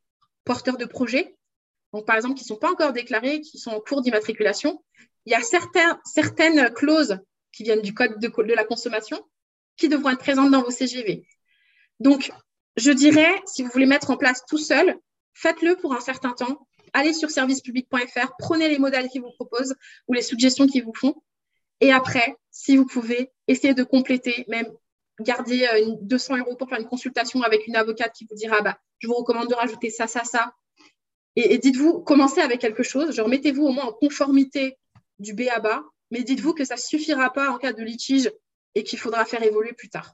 porteurs 0.46 0.78
de 0.78 0.86
projets, 0.86 1.36
donc 1.94 2.06
par 2.06 2.16
exemple 2.16 2.36
qui 2.36 2.44
ne 2.44 2.48
sont 2.48 2.58
pas 2.58 2.72
encore 2.72 2.94
déclarés, 2.94 3.42
qui 3.42 3.58
sont 3.58 3.72
en 3.72 3.80
cours 3.80 4.02
d'immatriculation, 4.02 4.84
il 5.26 5.32
y 5.32 5.36
a 5.36 5.42
certains, 5.42 6.00
certaines 6.06 6.70
clauses 6.72 7.20
qui 7.52 7.64
viennent 7.64 7.82
du 7.82 7.94
code 7.94 8.20
de, 8.20 8.28
de, 8.28 8.54
la 8.54 8.64
consommation 8.64 9.20
qui 9.78 9.90
devront 9.90 10.12
être 10.12 10.20
présentes 10.20 10.52
dans 10.52 10.62
vos 10.62 10.72
CGV. 10.72 11.26
Donc, 12.00 12.32
je 12.78 12.92
dirais, 12.92 13.42
si 13.46 13.64
vous 13.64 13.70
voulez 13.70 13.86
mettre 13.86 14.12
en 14.12 14.18
place 14.18 14.46
tout 14.48 14.58
seul, 14.58 14.98
faites-le 15.34 15.76
pour 15.78 15.94
un 15.94 16.02
certain 16.02 16.32
temps. 16.32 16.68
Allez 16.94 17.14
sur 17.14 17.30
servicepublic.fr, 17.30 18.34
prenez 18.38 18.70
les 18.70 18.78
modèles 18.78 19.10
qu'ils 19.10 19.22
vous 19.22 19.32
proposent 19.32 19.76
ou 20.08 20.14
les 20.14 20.22
suggestions 20.22 20.68
qu'ils 20.68 20.84
vous 20.84 20.94
font 20.94 21.16
et 21.82 21.92
après, 21.92 22.38
si 22.52 22.78
vous 22.78 22.86
pouvez, 22.86 23.32
essayez 23.48 23.74
de 23.74 23.84
compléter, 23.84 24.46
même 24.48 24.68
garder 25.20 25.68
200 26.02 26.34
euh, 26.34 26.38
euros 26.40 26.56
pour 26.56 26.70
faire 26.70 26.80
une 26.80 26.88
consultation 26.88 27.42
avec 27.42 27.68
une 27.68 27.76
avocate 27.76 28.14
qui 28.14 28.26
vous 28.30 28.36
dira 28.36 28.62
bah, 28.62 28.78
je 29.00 29.08
vous 29.08 29.14
recommande 29.14 29.50
de 29.50 29.54
rajouter 29.54 29.90
ça, 29.90 30.08
ça, 30.08 30.24
ça. 30.24 30.54
Et, 31.38 31.58
dites-vous, 31.58 32.02
commencez 32.02 32.40
avec 32.40 32.62
quelque 32.62 32.84
chose, 32.84 33.14
genre 33.14 33.28
mettez-vous 33.28 33.64
au 33.64 33.72
moins 33.72 33.86
en 33.86 33.94
conformité 33.94 34.78
du 35.20 35.34
B 35.34 35.42
à 35.54 35.60
bas, 35.60 35.84
mais 36.12 36.24
dites-vous 36.24 36.54
que 36.54 36.64
ça 36.64 36.76
ne 36.76 36.80
suffira 36.80 37.32
pas 37.34 37.50
en 37.50 37.58
cas 37.58 37.74
de 37.74 37.84
litige 37.84 38.32
et 38.74 38.84
qu'il 38.84 39.00
faudra 39.00 39.26
faire 39.26 39.44
évoluer 39.44 39.74
plus 39.74 39.90
tard. 39.90 40.14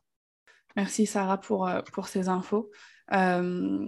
Merci 0.76 1.06
Sarah 1.06 1.40
pour, 1.40 1.68
euh, 1.68 1.82
pour 1.94 2.08
ces 2.08 2.28
infos. 2.28 2.72
Euh, 3.14 3.86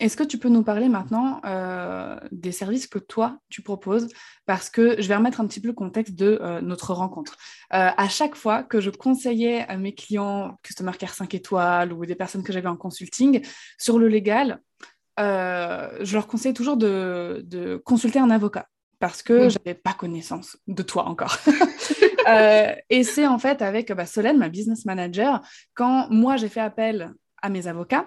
est-ce 0.00 0.16
que 0.16 0.24
tu 0.24 0.38
peux 0.38 0.48
nous 0.48 0.64
parler 0.64 0.88
maintenant 0.88 1.40
euh, 1.44 2.18
des 2.32 2.52
services 2.52 2.86
que 2.86 2.98
toi, 2.98 3.38
tu 3.48 3.62
proposes? 3.62 4.08
Parce 4.44 4.68
que 4.68 5.00
je 5.00 5.06
vais 5.06 5.14
remettre 5.14 5.40
un 5.40 5.46
petit 5.46 5.60
peu 5.60 5.68
le 5.68 5.74
contexte 5.74 6.14
de 6.14 6.38
euh, 6.40 6.60
notre 6.60 6.92
rencontre. 6.94 7.36
Euh, 7.72 7.90
à 7.96 8.08
chaque 8.08 8.34
fois 8.34 8.64
que 8.64 8.80
je 8.80 8.90
conseillais 8.90 9.64
à 9.68 9.76
mes 9.76 9.94
clients 9.94 10.58
Customer 10.62 10.92
Care 10.98 11.14
5 11.14 11.32
étoiles 11.34 11.92
ou 11.92 12.04
des 12.06 12.16
personnes 12.16 12.42
que 12.42 12.52
j'avais 12.52 12.68
en 12.68 12.76
consulting 12.76 13.46
sur 13.78 13.98
le 13.98 14.08
légal, 14.08 14.60
je 15.16 16.12
leur 16.12 16.26
conseillais 16.26 16.54
toujours 16.54 16.76
de, 16.76 17.80
consulter 17.84 18.18
un 18.18 18.30
avocat 18.30 18.66
parce 18.98 19.22
que 19.22 19.48
je 19.48 19.58
n'avais 19.58 19.74
pas 19.74 19.92
connaissance 19.92 20.56
de 20.66 20.82
toi 20.82 21.06
encore. 21.06 21.38
et 22.90 23.04
c'est 23.04 23.26
en 23.26 23.38
fait 23.38 23.62
avec 23.62 23.92
bah, 23.92 24.06
Solène, 24.06 24.38
ma 24.38 24.48
business 24.48 24.86
manager, 24.86 25.40
quand 25.74 26.08
moi 26.10 26.36
j'ai 26.36 26.48
fait 26.48 26.60
appel 26.60 27.12
à 27.42 27.48
mes 27.48 27.68
avocats, 27.68 28.06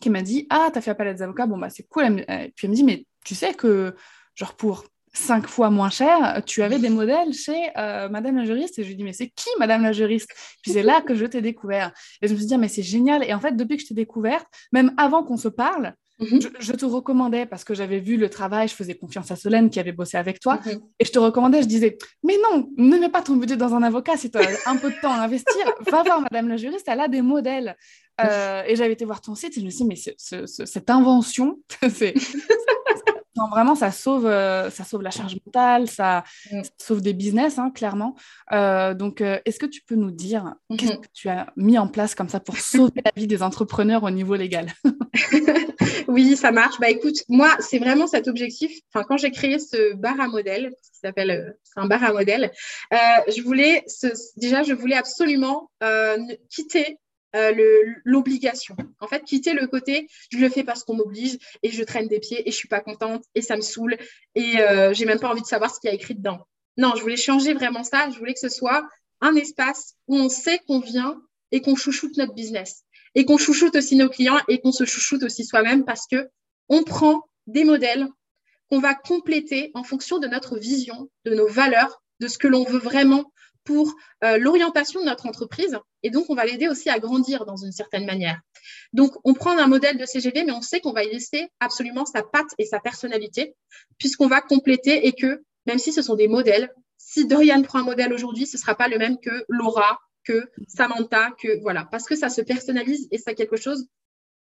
qui 0.00 0.10
m'a 0.10 0.22
dit 0.22 0.46
Ah, 0.50 0.70
t'as 0.72 0.80
fait 0.80 0.90
appel 0.90 1.08
à 1.08 1.14
des 1.14 1.22
avocats, 1.22 1.46
bon, 1.46 1.58
bah 1.58 1.70
c'est 1.70 1.86
cool. 1.88 2.24
puis 2.54 2.64
elle 2.64 2.70
me 2.70 2.74
dit 2.74 2.84
Mais 2.84 3.06
tu 3.24 3.34
sais 3.34 3.54
que, 3.54 3.94
genre, 4.34 4.54
pour 4.56 4.84
cinq 5.12 5.46
fois 5.46 5.70
moins 5.70 5.90
cher, 5.90 6.42
tu 6.46 6.62
avais 6.62 6.78
des 6.78 6.88
modèles 6.88 7.32
chez 7.32 7.70
euh, 7.76 8.08
Madame 8.08 8.36
la 8.36 8.44
juriste. 8.44 8.78
Et 8.78 8.84
je 8.84 8.88
lui 8.88 8.96
dis, 8.96 9.04
mais 9.04 9.12
c'est 9.12 9.28
qui 9.28 9.48
Madame 9.58 9.82
la 9.82 9.92
juriste? 9.92 10.30
Puis 10.62 10.72
c'est 10.72 10.82
là 10.82 11.00
que 11.00 11.14
je 11.14 11.26
t'ai 11.26 11.42
découvert. 11.42 11.92
Et 12.22 12.28
je 12.28 12.32
me 12.32 12.38
suis 12.38 12.46
dit, 12.46 12.54
ah, 12.54 12.58
mais 12.58 12.68
c'est 12.68 12.82
génial. 12.82 13.24
Et 13.24 13.34
en 13.34 13.40
fait, 13.40 13.56
depuis 13.56 13.76
que 13.76 13.82
je 13.82 13.88
t'ai 13.88 13.94
découverte, 13.94 14.46
même 14.72 14.92
avant 14.96 15.24
qu'on 15.24 15.36
se 15.36 15.48
parle, 15.48 15.94
mhm. 16.20 16.40
je, 16.58 16.72
te 16.72 16.84
recommandais 16.84 17.46
parce 17.46 17.64
que 17.64 17.74
j'avais 17.74 17.98
vu 17.98 18.16
le 18.16 18.28
travail, 18.28 18.68
je 18.68 18.74
faisais 18.74 18.94
confiance 18.94 19.30
à 19.30 19.36
Solène 19.36 19.70
qui 19.70 19.80
avait 19.80 19.92
bossé 19.92 20.16
avec 20.16 20.40
toi. 20.40 20.60
Mhm. 20.64 20.80
Et 20.98 21.04
je 21.04 21.10
te 21.10 21.18
recommandais, 21.18 21.62
je 21.62 21.68
disais, 21.68 21.98
mais 22.22 22.36
non, 22.50 22.70
ne 22.76 22.98
mets 22.98 23.08
pas 23.08 23.22
ton 23.22 23.36
budget 23.36 23.56
dans 23.56 23.74
un 23.74 23.82
avocat 23.82 24.16
si 24.16 24.30
tu 24.30 24.38
as 24.38 24.46
un 24.66 24.76
peu 24.76 24.90
de 24.90 25.00
temps 25.00 25.12
à 25.12 25.22
investir. 25.22 25.72
Va 25.90 26.02
voir 26.02 26.20
Madame 26.20 26.48
la 26.48 26.56
juriste, 26.56 26.86
elle 26.88 27.00
a 27.00 27.08
des 27.08 27.22
modèles. 27.22 27.76
Euh, 28.20 28.62
et 28.66 28.76
j'avais 28.76 28.92
été 28.92 29.04
voir 29.04 29.20
ton 29.20 29.34
site 29.34 29.56
et 29.56 29.60
je 29.60 29.64
me 29.64 29.70
suis 29.70 29.84
dit, 29.84 29.88
mais 29.88 30.56
cette 30.66 30.90
invention, 30.90 31.58
c'est. 31.90 32.14
Vraiment, 33.48 33.74
ça 33.74 33.90
sauve, 33.90 34.26
euh, 34.26 34.70
ça 34.70 34.84
sauve 34.84 35.02
la 35.02 35.10
charge 35.10 35.36
mentale, 35.46 35.88
ça, 35.88 36.24
mm. 36.50 36.62
sauve 36.78 37.00
des 37.00 37.12
business, 37.12 37.58
hein, 37.58 37.70
clairement. 37.70 38.14
Euh, 38.52 38.94
donc, 38.94 39.20
est-ce 39.20 39.58
que 39.58 39.66
tu 39.66 39.82
peux 39.82 39.94
nous 39.94 40.10
dire 40.10 40.54
qu'est-ce 40.76 40.92
mm-hmm. 40.92 41.00
que 41.00 41.08
tu 41.12 41.28
as 41.28 41.52
mis 41.56 41.78
en 41.78 41.88
place 41.88 42.14
comme 42.14 42.28
ça 42.28 42.40
pour 42.40 42.56
sauver 42.58 43.02
la 43.04 43.12
vie 43.16 43.26
des 43.26 43.42
entrepreneurs 43.42 44.02
au 44.02 44.10
niveau 44.10 44.34
légal? 44.34 44.72
Oui, 46.08 46.36
ça 46.36 46.50
marche. 46.50 46.80
Bah 46.80 46.90
écoute, 46.90 47.16
moi, 47.28 47.50
c'est 47.60 47.78
vraiment 47.78 48.06
cet 48.08 48.26
objectif. 48.26 48.72
Enfin, 48.92 49.04
quand 49.08 49.16
j'ai 49.16 49.30
créé 49.30 49.58
ce 49.60 49.94
bar 49.94 50.18
à 50.20 50.26
modèle, 50.26 50.70
qui 50.70 50.98
s'appelle, 51.00 51.56
c'est 51.62 51.78
un 51.78 51.86
bar 51.86 52.02
à 52.02 52.12
modèle, 52.12 52.50
je 52.90 53.42
voulais, 53.42 53.84
déjà, 54.36 54.62
je 54.64 54.72
voulais 54.72 54.96
absolument 54.96 55.70
quitter 56.48 56.98
l'obligation. 58.04 58.76
En 59.00 59.06
fait, 59.06 59.22
quitter 59.24 59.52
le 59.52 59.66
côté 59.66 60.08
je 60.30 60.38
le 60.38 60.48
fais 60.48 60.64
parce 60.64 60.84
qu'on 60.84 60.94
m'oblige 60.94 61.38
et 61.62 61.70
je 61.70 61.82
traîne 61.84 62.08
des 62.08 62.20
pieds 62.20 62.46
et 62.46 62.50
je 62.50 62.56
suis 62.56 62.68
pas 62.68 62.80
contente 62.80 63.24
et 63.34 63.42
ça 63.42 63.56
me 63.56 63.60
saoule 63.60 63.96
et 64.34 64.54
j'ai 64.92 65.04
même 65.04 65.20
pas 65.20 65.28
envie 65.28 65.42
de 65.42 65.46
savoir 65.46 65.74
ce 65.74 65.80
qu'il 65.80 65.88
y 65.88 65.92
a 65.92 65.94
écrit 65.94 66.14
dedans. 66.14 66.46
Non, 66.76 66.94
je 66.96 67.02
voulais 67.02 67.16
changer 67.16 67.54
vraiment 67.54 67.84
ça. 67.84 68.08
Je 68.10 68.18
voulais 68.18 68.34
que 68.34 68.40
ce 68.40 68.48
soit 68.48 68.88
un 69.20 69.34
espace 69.36 69.94
où 70.08 70.16
on 70.16 70.28
sait 70.28 70.60
qu'on 70.66 70.80
vient 70.80 71.20
et 71.52 71.60
qu'on 71.60 71.76
chouchoute 71.76 72.16
notre 72.16 72.34
business 72.34 72.84
et 73.14 73.24
qu'on 73.24 73.38
chouchoute 73.38 73.76
aussi 73.76 73.96
nos 73.96 74.08
clients 74.08 74.38
et 74.48 74.60
qu'on 74.60 74.72
se 74.72 74.84
chouchoute 74.84 75.22
aussi 75.22 75.44
soi-même 75.44 75.84
parce 75.84 76.06
que 76.06 76.28
on 76.68 76.84
prend 76.84 77.24
des 77.46 77.64
modèles 77.64 78.06
qu'on 78.70 78.78
va 78.78 78.94
compléter 78.94 79.72
en 79.74 79.82
fonction 79.82 80.18
de 80.18 80.28
notre 80.28 80.58
vision, 80.58 81.10
de 81.24 81.34
nos 81.34 81.48
valeurs, 81.48 82.02
de 82.20 82.28
ce 82.28 82.38
que 82.38 82.46
l'on 82.46 82.64
veut 82.64 82.78
vraiment 82.78 83.32
pour 83.64 83.94
euh, 84.24 84.38
l'orientation 84.38 85.00
de 85.00 85.06
notre 85.06 85.26
entreprise. 85.26 85.78
Et 86.02 86.10
donc, 86.10 86.26
on 86.28 86.34
va 86.34 86.44
l'aider 86.44 86.68
aussi 86.68 86.88
à 86.88 86.98
grandir 86.98 87.44
dans 87.44 87.56
une 87.56 87.72
certaine 87.72 88.06
manière. 88.06 88.40
Donc, 88.92 89.12
on 89.24 89.34
prend 89.34 89.56
un 89.56 89.66
modèle 89.66 89.98
de 89.98 90.04
CGV, 90.04 90.44
mais 90.44 90.52
on 90.52 90.62
sait 90.62 90.80
qu'on 90.80 90.92
va 90.92 91.04
y 91.04 91.10
laisser 91.10 91.48
absolument 91.60 92.06
sa 92.06 92.22
patte 92.22 92.50
et 92.58 92.64
sa 92.64 92.80
personnalité, 92.80 93.54
puisqu'on 93.98 94.28
va 94.28 94.40
compléter 94.40 95.06
et 95.06 95.12
que, 95.12 95.42
même 95.66 95.78
si 95.78 95.92
ce 95.92 96.02
sont 96.02 96.16
des 96.16 96.28
modèles, 96.28 96.72
si 96.96 97.26
Dorian 97.26 97.62
prend 97.62 97.80
un 97.80 97.84
modèle 97.84 98.12
aujourd'hui, 98.12 98.46
ce 98.46 98.56
ne 98.56 98.60
sera 98.60 98.74
pas 98.74 98.88
le 98.88 98.98
même 98.98 99.18
que 99.18 99.44
Laura, 99.48 100.00
que 100.24 100.48
Samantha, 100.68 101.30
que 101.42 101.60
voilà, 101.62 101.86
parce 101.90 102.06
que 102.06 102.14
ça 102.14 102.28
se 102.28 102.40
personnalise 102.40 103.08
et 103.10 103.18
c'est 103.18 103.34
quelque 103.34 103.56
chose 103.56 103.86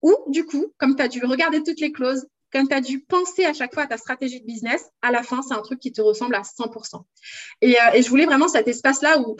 où, 0.01 0.15
du 0.27 0.45
coup, 0.45 0.73
comme 0.77 0.95
tu 0.95 1.01
as 1.01 1.07
dû 1.07 1.23
regarder 1.25 1.63
toutes 1.63 1.79
les 1.79 1.91
clauses, 1.91 2.27
comme 2.51 2.67
tu 2.67 2.73
as 2.73 2.81
dû 2.81 3.01
penser 3.01 3.45
à 3.45 3.53
chaque 3.53 3.73
fois 3.73 3.83
à 3.83 3.87
ta 3.87 3.97
stratégie 3.97 4.41
de 4.41 4.45
business, 4.45 4.89
à 5.01 5.11
la 5.11 5.23
fin, 5.23 5.41
c'est 5.41 5.53
un 5.53 5.61
truc 5.61 5.79
qui 5.79 5.91
te 5.91 6.01
ressemble 6.01 6.35
à 6.35 6.41
100%. 6.41 7.03
Et, 7.61 7.79
euh, 7.79 7.83
et 7.93 8.01
je 8.01 8.09
voulais 8.09 8.25
vraiment 8.25 8.47
cet 8.47 8.67
espace-là 8.67 9.19
où, 9.19 9.35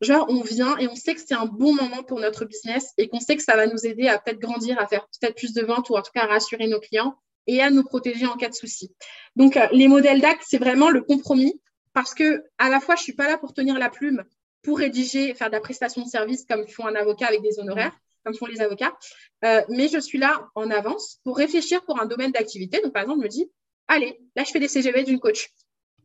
genre, 0.00 0.26
on 0.28 0.42
vient 0.42 0.76
et 0.78 0.88
on 0.88 0.96
sait 0.96 1.14
que 1.14 1.20
c'est 1.24 1.34
un 1.34 1.46
bon 1.46 1.74
moment 1.74 2.02
pour 2.02 2.20
notre 2.20 2.44
business 2.44 2.92
et 2.98 3.08
qu'on 3.08 3.20
sait 3.20 3.36
que 3.36 3.42
ça 3.42 3.56
va 3.56 3.66
nous 3.66 3.86
aider 3.86 4.08
à 4.08 4.18
peut-être 4.18 4.40
grandir, 4.40 4.78
à 4.80 4.86
faire 4.86 5.06
peut-être 5.20 5.36
plus 5.36 5.52
de 5.52 5.62
ventes 5.62 5.90
ou 5.90 5.96
en 5.96 6.02
tout 6.02 6.12
cas 6.14 6.24
à 6.24 6.26
rassurer 6.26 6.68
nos 6.68 6.80
clients 6.80 7.16
et 7.46 7.60
à 7.62 7.70
nous 7.70 7.84
protéger 7.84 8.26
en 8.26 8.36
cas 8.36 8.48
de 8.48 8.54
souci. 8.54 8.94
Donc, 9.36 9.56
euh, 9.56 9.66
les 9.72 9.88
modèles 9.88 10.20
d'actes, 10.20 10.44
c'est 10.46 10.58
vraiment 10.58 10.90
le 10.90 11.02
compromis 11.02 11.60
parce 11.92 12.14
que 12.14 12.42
à 12.58 12.68
la 12.68 12.80
fois, 12.80 12.96
je 12.96 13.02
suis 13.02 13.12
pas 13.12 13.28
là 13.28 13.38
pour 13.38 13.52
tenir 13.52 13.78
la 13.78 13.90
plume 13.90 14.24
pour 14.62 14.78
rédiger, 14.78 15.34
faire 15.34 15.48
de 15.48 15.54
la 15.54 15.60
prestation 15.60 16.02
de 16.02 16.08
service 16.08 16.44
comme 16.48 16.66
font 16.66 16.86
un 16.86 16.94
avocat 16.94 17.26
avec 17.26 17.42
des 17.42 17.58
honoraires, 17.58 17.96
comme 18.24 18.34
font 18.34 18.46
les 18.46 18.60
avocats. 18.60 18.96
Euh, 19.44 19.62
mais 19.68 19.88
je 19.88 19.98
suis 19.98 20.18
là 20.18 20.48
en 20.54 20.70
avance 20.70 21.20
pour 21.24 21.36
réfléchir 21.36 21.84
pour 21.84 22.00
un 22.00 22.06
domaine 22.06 22.32
d'activité. 22.32 22.80
Donc, 22.80 22.92
par 22.92 23.02
exemple, 23.02 23.20
je 23.20 23.24
me 23.24 23.28
dis, 23.28 23.50
allez, 23.88 24.20
là, 24.36 24.44
je 24.44 24.50
fais 24.50 24.60
des 24.60 24.68
CGV 24.68 25.04
d'une 25.04 25.20
coach. 25.20 25.50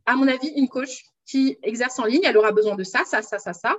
À 0.06 0.16
mon 0.16 0.28
avis, 0.28 0.50
une 0.50 0.70
coach 0.70 1.06
qui 1.26 1.58
exerce 1.64 2.00
en 2.00 2.06
ligne, 2.06 2.24
elle 2.24 2.38
aura 2.38 2.52
besoin 2.52 2.76
de 2.76 2.84
ça, 2.84 3.04
ça, 3.06 3.22
ça, 3.22 3.40
ça, 3.40 3.54
ça. 3.54 3.76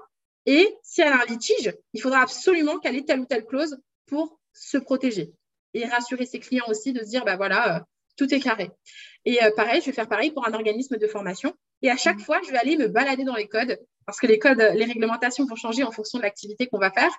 Et 0.47 0.77
si 0.83 1.01
elle 1.01 1.13
a 1.13 1.23
un 1.23 1.27
litige, 1.27 1.75
il 1.93 2.01
faudra 2.01 2.21
absolument 2.21 2.79
qu'elle 2.79 2.97
ait 2.97 3.05
telle 3.05 3.21
ou 3.21 3.27
telle 3.27 3.45
clause 3.45 3.79
pour 4.07 4.39
se 4.53 4.79
protéger 4.79 5.33
et 5.75 5.85
rassurer 5.85 6.27
ses 6.27 6.41
clients 6.41 6.65
aussi 6.69 6.93
de 6.93 7.01
se 7.01 7.09
dire, 7.09 7.25
bah 7.25 7.37
voilà, 7.37 7.77
euh, 7.77 7.81
tout 8.17 8.33
est 8.33 8.41
carré. 8.41 8.71
Et 9.25 9.43
euh, 9.43 9.51
pareil, 9.55 9.81
je 9.81 9.87
vais 9.87 9.93
faire 9.93 10.09
pareil 10.09 10.31
pour 10.31 10.47
un 10.47 10.53
organisme 10.55 10.97
de 10.97 11.07
formation. 11.07 11.55
Et 11.83 11.91
à 11.91 11.97
chaque 11.97 12.17
mmh. 12.17 12.21
fois, 12.21 12.41
je 12.47 12.51
vais 12.51 12.59
aller 12.59 12.77
me 12.77 12.89
balader 12.89 13.25
dans 13.25 13.37
les 13.37 13.49
codes 13.49 13.79
parce 14.07 14.21
que 14.21 14.27
les 14.27 14.39
codes, 14.39 14.59
les 14.59 14.85
réglementations 14.85 15.45
vont 15.45 15.55
changer 15.55 15.85
en 15.85 15.91
fonction 15.91 16.19
de 16.19 16.23
l'activité 16.23 16.67
qu'on 16.67 16.79
va 16.79 16.91
faire 16.91 17.13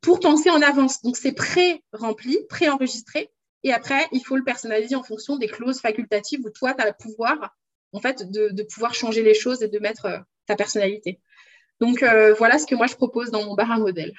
pour 0.00 0.20
penser 0.20 0.50
en 0.50 0.62
avance. 0.62 1.02
Donc, 1.02 1.16
c'est 1.16 1.32
pré-rempli, 1.32 2.38
pré-enregistré. 2.48 3.30
Et 3.62 3.72
après, 3.72 4.06
il 4.12 4.24
faut 4.24 4.36
le 4.36 4.44
personnaliser 4.44 4.94
en 4.94 5.02
fonction 5.02 5.36
des 5.36 5.48
clauses 5.48 5.80
facultatives 5.80 6.40
où 6.44 6.50
toi, 6.50 6.74
tu 6.74 6.82
as 6.82 6.86
le 6.86 6.94
pouvoir, 6.98 7.54
en 7.92 8.00
fait, 8.00 8.30
de, 8.30 8.62
pouvoir 8.62 8.94
changer 8.94 9.22
les 9.22 9.34
choses 9.34 9.62
et 9.62 9.68
de 9.68 9.78
mettre 9.78 10.06
euh, 10.06 10.18
ta 10.46 10.56
personnalité. 10.56 11.20
Donc, 11.80 12.02
euh, 12.02 12.34
voilà 12.34 12.58
ce 12.58 12.66
que 12.66 12.74
moi, 12.74 12.86
je 12.86 12.94
propose 12.94 13.30
dans 13.30 13.44
mon 13.44 13.54
bar 13.54 13.70
à 13.70 13.78
modèle. 13.78 14.12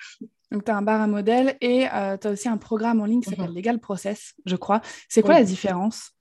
Donc, 0.52 0.66
tu 0.66 0.72
as 0.72 0.76
un 0.76 0.82
bar 0.82 1.02
à 1.02 1.08
modèle 1.08 1.58
et 1.62 1.88
euh, 1.92 2.18
tu 2.18 2.28
as 2.28 2.32
aussi 2.32 2.50
un 2.50 2.58
programme 2.58 3.02
en 3.02 3.06
ligne 3.06 3.22
qui 3.22 3.30
s'appelle 3.30 3.50
mhm. 3.50 3.56
Legal 3.56 3.80
Process, 3.80 4.34
je 4.46 4.56
crois. 4.56 4.82
C'est 5.10 5.22
quoi 5.22 5.36
la 5.36 5.44
différence? 5.44 6.12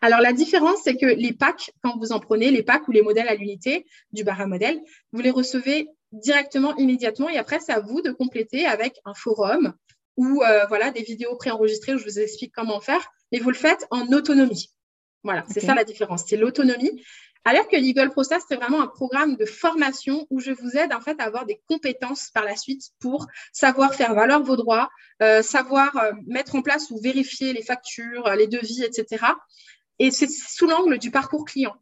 Alors, 0.00 0.20
la 0.20 0.32
différence, 0.32 0.78
c'est 0.84 0.96
que 0.96 1.06
les 1.06 1.32
packs, 1.32 1.70
quand 1.82 1.98
vous 1.98 2.12
en 2.12 2.20
prenez, 2.20 2.50
les 2.50 2.62
packs 2.62 2.88
ou 2.88 2.92
les 2.92 3.02
modèles 3.02 3.28
à 3.28 3.34
l'unité 3.34 3.86
du 4.12 4.24
bar 4.24 4.40
à 4.40 4.46
modèle, 4.46 4.80
vous 5.12 5.20
les 5.20 5.30
recevez 5.30 5.88
directement, 6.12 6.76
immédiatement. 6.76 7.28
Et 7.28 7.38
après, 7.38 7.60
c'est 7.60 7.72
à 7.72 7.80
vous 7.80 8.02
de 8.02 8.10
compléter 8.10 8.66
avec 8.66 9.00
un 9.04 9.14
forum 9.14 9.74
ou 10.16 10.42
euh, 10.42 10.64
voilà, 10.66 10.90
des 10.90 11.02
vidéos 11.02 11.36
préenregistrées 11.36 11.94
où 11.94 11.98
je 11.98 12.04
vous 12.04 12.18
explique 12.18 12.52
comment 12.54 12.80
faire. 12.80 13.10
Mais 13.32 13.38
vous 13.38 13.50
le 13.50 13.56
faites 13.56 13.86
en 13.90 14.12
autonomie. 14.12 14.72
Voilà, 15.24 15.44
c'est 15.50 15.60
ça 15.60 15.74
la 15.74 15.84
différence. 15.84 16.24
C'est 16.28 16.36
l'autonomie. 16.36 17.02
Alors 17.44 17.68
que 17.68 17.76
Legal 17.76 18.10
Process, 18.10 18.42
c'est 18.48 18.56
vraiment 18.56 18.82
un 18.82 18.88
programme 18.88 19.36
de 19.36 19.44
formation 19.44 20.26
où 20.30 20.40
je 20.40 20.50
vous 20.50 20.76
aide 20.76 20.92
en 20.92 21.00
fait 21.00 21.20
à 21.20 21.24
avoir 21.24 21.46
des 21.46 21.60
compétences 21.68 22.30
par 22.30 22.44
la 22.44 22.56
suite 22.56 22.82
pour 23.00 23.26
savoir 23.52 23.94
faire 23.94 24.14
valoir 24.14 24.42
vos 24.42 24.56
droits, 24.56 24.88
euh, 25.22 25.42
savoir 25.42 25.96
euh, 25.96 26.12
mettre 26.26 26.56
en 26.56 26.62
place 26.62 26.90
ou 26.90 27.00
vérifier 27.00 27.52
les 27.52 27.62
factures, 27.62 28.28
les 28.30 28.48
devis, 28.48 28.82
etc. 28.82 29.24
Et 29.98 30.10
c'est 30.10 30.28
sous 30.28 30.66
l'angle 30.66 30.98
du 30.98 31.10
parcours 31.10 31.44
client. 31.44 31.76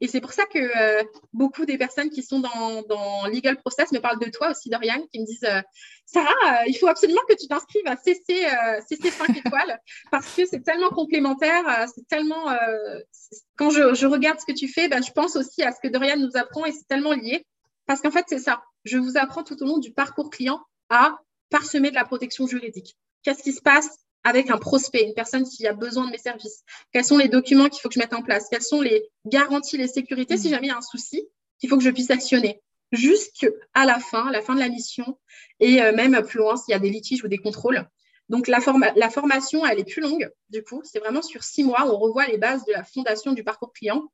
Et 0.00 0.08
c'est 0.08 0.20
pour 0.20 0.32
ça 0.32 0.44
que 0.46 0.58
euh, 0.58 1.02
beaucoup 1.32 1.66
des 1.66 1.78
personnes 1.78 2.10
qui 2.10 2.22
sont 2.22 2.40
dans, 2.40 2.82
dans, 2.82 3.26
Legal 3.26 3.56
Process 3.56 3.92
me 3.92 4.00
parlent 4.00 4.18
de 4.18 4.30
toi 4.30 4.50
aussi, 4.50 4.70
Dorian, 4.70 5.00
qui 5.12 5.20
me 5.20 5.26
disent 5.26 5.44
euh, 5.44 5.60
Sarah, 6.06 6.28
euh, 6.28 6.64
il 6.66 6.74
faut 6.74 6.88
absolument 6.88 7.22
que 7.28 7.34
tu 7.34 7.46
t'inscrives 7.46 7.86
à 7.86 7.96
CC, 7.96 8.46
CC 8.88 9.10
5 9.10 9.36
étoiles 9.36 9.80
parce 10.10 10.34
que 10.34 10.46
c'est 10.46 10.60
tellement 10.60 10.90
complémentaire, 10.90 11.86
c'est 11.94 12.06
tellement. 12.08 12.54
quand 13.56 13.70
je, 13.70 13.94
je, 13.94 14.06
regarde 14.06 14.38
ce 14.38 14.46
que 14.46 14.56
tu 14.56 14.68
fais, 14.68 14.88
ben, 14.88 15.02
je 15.02 15.12
pense 15.12 15.36
aussi 15.36 15.62
à 15.62 15.72
ce 15.72 15.80
que 15.82 15.88
Dorian 15.88 16.16
nous 16.16 16.36
apprend 16.36 16.64
et 16.64 16.72
c'est 16.72 16.86
tellement 16.86 17.12
lié. 17.12 17.46
Parce 17.86 18.00
qu'en 18.00 18.10
fait, 18.10 18.24
c'est 18.28 18.38
ça. 18.38 18.62
Je 18.84 18.98
vous 18.98 19.16
apprends 19.16 19.42
tout 19.42 19.62
au 19.62 19.66
long 19.66 19.78
du 19.78 19.92
parcours 19.92 20.30
client 20.30 20.60
à 20.88 21.18
parsemer 21.50 21.90
de 21.90 21.94
la 21.94 22.04
protection 22.04 22.46
juridique. 22.46 22.96
Qu'est-ce 23.22 23.42
qui 23.42 23.52
se 23.52 23.62
passe? 23.62 23.88
Avec 24.24 24.50
un 24.50 24.56
prospect, 24.56 25.04
une 25.04 25.14
personne 25.14 25.44
qui 25.44 25.66
a 25.66 25.74
besoin 25.74 26.06
de 26.06 26.10
mes 26.10 26.18
services 26.18 26.64
Quels 26.92 27.04
sont 27.04 27.18
les 27.18 27.28
documents 27.28 27.68
qu'il 27.68 27.80
faut 27.80 27.88
que 27.88 27.94
je 27.94 28.00
mette 28.00 28.14
en 28.14 28.22
place? 28.22 28.48
Quelles 28.50 28.62
sont 28.62 28.80
les 28.80 29.04
garanties, 29.26 29.76
les 29.76 29.86
sécurités 29.86 30.38
si 30.38 30.48
mm. 30.48 30.50
jamais 30.50 30.66
il 30.66 30.70
y 30.70 30.72
a 30.72 30.78
un 30.78 30.82
souci 30.82 31.28
qu'il 31.60 31.68
faut 31.68 31.76
que 31.76 31.84
je 31.84 31.90
puisse 31.90 32.10
actionner? 32.10 32.60
Jusqu'à 32.90 33.48
la 33.74 33.98
fin, 33.98 34.30
la 34.30 34.40
fin 34.40 34.54
de 34.54 34.60
la 34.60 34.68
mission, 34.68 35.18
et 35.60 35.82
euh, 35.82 35.92
même 35.94 36.22
plus 36.22 36.38
loin 36.38 36.56
s'il 36.56 36.72
y 36.72 36.74
a 36.74 36.78
des 36.78 36.90
litiges 36.90 37.22
ou 37.24 37.28
des 37.28 37.38
contrôles. 37.38 37.86
Donc 38.30 38.48
la, 38.48 38.60
la 38.96 39.10
formation, 39.10 39.66
elle 39.66 39.80
est 39.80 39.84
plus 39.84 40.00
longue, 40.00 40.30
du 40.48 40.62
coup, 40.62 40.80
c'est 40.84 40.98
vraiment 40.98 41.20
sur 41.20 41.44
six 41.44 41.62
mois, 41.62 41.84
on 41.86 41.98
revoit 41.98 42.26
les 42.26 42.38
bases 42.38 42.64
de 42.64 42.72
la 42.72 42.82
fondation 42.82 43.32
du 43.32 43.44
parcours 43.44 43.72
client. 43.72 44.10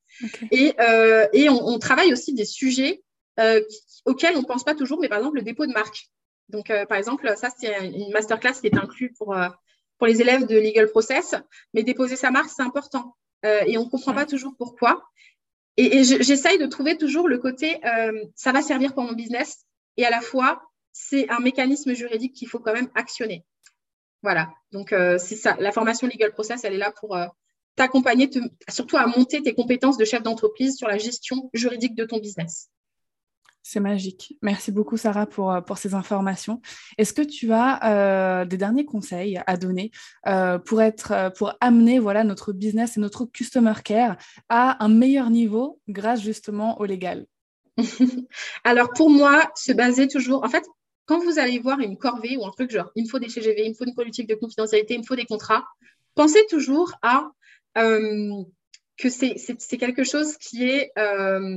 Et, 0.50 0.74
euh, 0.80 1.28
et 1.32 1.48
on, 1.48 1.78
travaille 1.78 2.12
aussi 2.12 2.34
des 2.34 2.44
sujets 2.44 3.04
euh, 3.38 3.60
auxquels 4.06 4.36
on 4.36 4.40
ne 4.40 4.46
pense 4.46 4.64
pas 4.64 4.74
toujours, 4.74 4.98
mais 5.00 5.08
par 5.08 5.18
exemple 5.18 5.36
le 5.36 5.42
dépôt 5.42 5.66
de 5.66 5.72
marque. 5.72 6.08
Donc, 6.48 6.72
par 6.88 6.98
exemple, 6.98 7.32
ça, 7.36 7.48
c'est 7.56 7.72
une 7.86 8.10
masterclass 8.10 8.54
qui 8.60 8.66
est 8.66 8.76
inclue 8.76 9.12
pour, 9.16 9.36
pour 10.00 10.06
les 10.06 10.22
élèves 10.22 10.46
de 10.46 10.56
Legal 10.56 10.88
Process, 10.88 11.34
mais 11.74 11.82
déposer 11.82 12.16
sa 12.16 12.30
marque, 12.30 12.48
c'est 12.48 12.62
important. 12.62 13.16
Euh, 13.44 13.60
et 13.66 13.76
on 13.76 13.84
ne 13.84 13.90
comprend 13.90 14.14
pas 14.14 14.24
toujours 14.24 14.54
pourquoi. 14.56 15.04
Et, 15.76 16.04
j'essaye 16.04 16.56
de 16.56 16.64
trouver 16.64 16.96
toujours 16.96 17.28
le 17.28 17.36
côté, 17.36 17.78
euh, 17.84 18.24
ça 18.34 18.50
va 18.50 18.62
servir 18.62 18.94
pour 18.94 19.02
mon 19.02 19.12
business, 19.12 19.66
et 19.98 20.06
à 20.06 20.10
la 20.10 20.22
fois, 20.22 20.62
c'est 20.92 21.28
un 21.28 21.38
mécanisme 21.38 21.92
juridique 21.92 22.32
qu'il 22.32 22.48
faut 22.48 22.60
quand 22.60 22.72
même 22.72 22.88
actionner. 22.94 23.44
Voilà, 24.22 24.48
donc 24.72 24.94
euh, 24.94 25.18
c'est 25.18 25.36
ça. 25.36 25.54
La 25.60 25.70
formation 25.70 26.06
Legal 26.06 26.32
Process, 26.32 26.64
elle 26.64 26.72
est 26.72 26.78
là 26.78 26.92
pour 26.98 27.14
t'accompagner, 27.76 28.30
surtout 28.70 28.96
à 28.96 29.06
monter 29.06 29.42
tes 29.42 29.54
compétences 29.54 29.98
de 29.98 30.06
chef 30.06 30.22
d'entreprise 30.22 30.78
sur 30.78 30.88
la 30.88 30.96
gestion 30.96 31.50
juridique 31.52 31.94
de 31.94 32.06
ton 32.06 32.20
business. 32.20 32.70
C'est 33.62 33.80
magique. 33.80 34.36
Merci 34.42 34.72
beaucoup, 34.72 34.96
Sarah, 34.96 35.26
pour, 35.26 35.52
euh, 35.52 35.60
pour 35.60 35.76
ces 35.76 35.94
informations. 35.94 36.62
Est-ce 36.96 37.12
que 37.12 37.22
tu 37.22 37.52
as 37.52 37.90
euh, 37.90 38.44
des 38.46 38.56
derniers 38.56 38.86
conseils 38.86 39.40
à 39.46 39.56
donner 39.56 39.90
euh, 40.26 40.58
pour, 40.58 41.52
amener 41.60 41.98
voilà, 41.98 42.24
notre 42.24 42.52
business 42.52 42.96
et 42.96 43.00
notre 43.00 43.26
customer 43.26 43.74
care 43.84 44.16
à 44.48 44.82
un 44.82 44.88
meilleur 44.88 45.30
niveau 45.30 45.78
grâce 45.88 46.22
justement 46.22 46.80
au 46.80 46.86
légal? 46.86 47.26
Alors, 48.64 48.90
pour 48.92 49.10
moi, 49.10 49.50
se 49.54 49.72
baser 49.72 50.08
toujours. 50.08 50.42
En 50.42 50.48
fait, 50.48 50.64
quand 51.04 51.22
vous 51.22 51.38
allez 51.38 51.58
voir 51.58 51.80
une 51.80 51.98
corvée 51.98 52.38
ou 52.38 52.46
un 52.46 52.50
truc 52.50 52.70
genre, 52.70 52.90
il 52.94 53.04
me 53.04 53.08
faut 53.08 53.18
des 53.18 53.28
CGV, 53.28 53.66
il 53.66 53.70
me 53.70 53.74
faut 53.74 53.84
une 53.84 53.94
politique 53.94 54.28
de 54.28 54.34
confidentialité, 54.36 54.94
il 54.94 55.00
me 55.00 55.06
faut 55.06 55.16
des 55.16 55.26
contrats, 55.26 55.64
pensez 56.14 56.44
toujours 56.48 56.92
à 57.02 57.30
que 57.74 59.08
c'est 59.08 59.78
quelque 59.78 60.04
chose 60.04 60.36
qui 60.38 60.64
est 60.64 60.92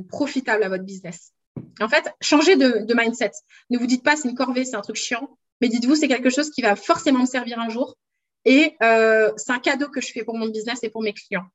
profitable 0.10 0.64
à 0.64 0.70
votre 0.70 0.84
business. 0.84 1.34
En 1.80 1.90
fait, 1.90 2.12
changez 2.22 2.56
de, 2.56 2.94
mindset. 2.94 3.32
Ne 3.70 3.78
vous 3.78 3.88
dites 3.88 4.04
pas 4.04 4.16
c'est 4.16 4.30
une 4.30 4.36
corvée, 4.36 4.66
c'est 4.66 4.76
un 4.76 4.82
truc 4.82 4.96
chiant, 4.96 5.38
mais 5.62 5.70
dites-vous 5.70 5.96
c'est 5.96 6.08
quelque 6.08 6.30
chose 6.30 6.50
qui 6.50 6.62
va 6.62 6.76
forcément 6.76 7.22
me 7.22 7.26
servir 7.26 7.60
un 7.60 7.70
jour 7.70 7.98
et 8.46 8.76
euh, 8.82 9.32
c'est 9.38 9.52
un 9.52 9.60
cadeau 9.60 9.90
que 9.90 10.02
je 10.02 10.12
fais 10.12 10.24
pour 10.24 10.38
mon 10.38 10.48
business 10.48 10.80
et 10.84 10.90
pour 10.90 11.02
mes 11.02 11.14
clients. 11.14 11.46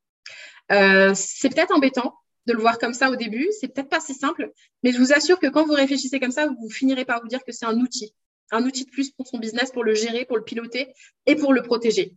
Euh, 0.72 1.12
c'est 1.14 1.48
peut-être 1.48 1.74
embêtant 1.74 2.14
de 2.46 2.52
le 2.52 2.60
voir 2.60 2.78
comme 2.78 2.94
ça 2.94 3.10
au 3.10 3.16
début, 3.16 3.48
c'est 3.60 3.68
peut-être 3.68 3.90
pas 3.90 4.00
si 4.00 4.14
simple, 4.14 4.52
mais 4.82 4.92
je 4.92 4.98
vous 4.98 5.12
assure 5.12 5.38
que 5.38 5.46
quand 5.46 5.66
vous 5.66 5.74
réfléchissez 5.74 6.18
comme 6.18 6.30
ça, 6.30 6.46
vous 6.46 6.70
finirez 6.70 7.04
par 7.04 7.20
vous 7.20 7.28
dire 7.28 7.44
que 7.44 7.52
c'est 7.52 7.66
un 7.66 7.78
outil, 7.78 8.14
un 8.50 8.64
outil 8.64 8.86
de 8.86 8.90
plus 8.90 9.10
pour 9.10 9.26
son 9.26 9.38
business, 9.38 9.70
pour 9.70 9.84
le 9.84 9.94
gérer, 9.94 10.24
pour 10.24 10.36
le 10.36 10.44
piloter 10.44 10.88
et 11.26 11.36
pour 11.36 11.52
le 11.52 11.62
protéger. 11.62 12.14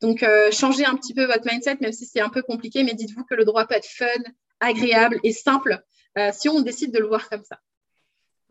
Donc, 0.00 0.22
euh, 0.22 0.50
changez 0.50 0.84
un 0.84 0.96
petit 0.96 1.14
peu 1.14 1.24
votre 1.24 1.46
mindset, 1.50 1.78
même 1.80 1.92
si 1.92 2.06
c'est 2.06 2.20
un 2.20 2.28
peu 2.28 2.42
compliqué, 2.42 2.84
mais 2.84 2.94
dites-vous 2.94 3.24
que 3.24 3.34
le 3.34 3.44
droit 3.44 3.66
peut 3.66 3.74
être 3.74 3.86
fun, 3.86 4.06
agréable 4.60 5.18
et 5.22 5.32
simple 5.32 5.82
euh, 6.18 6.30
si 6.32 6.48
on 6.48 6.60
décide 6.60 6.92
de 6.92 6.98
le 6.98 7.06
voir 7.06 7.28
comme 7.28 7.42
ça. 7.44 7.58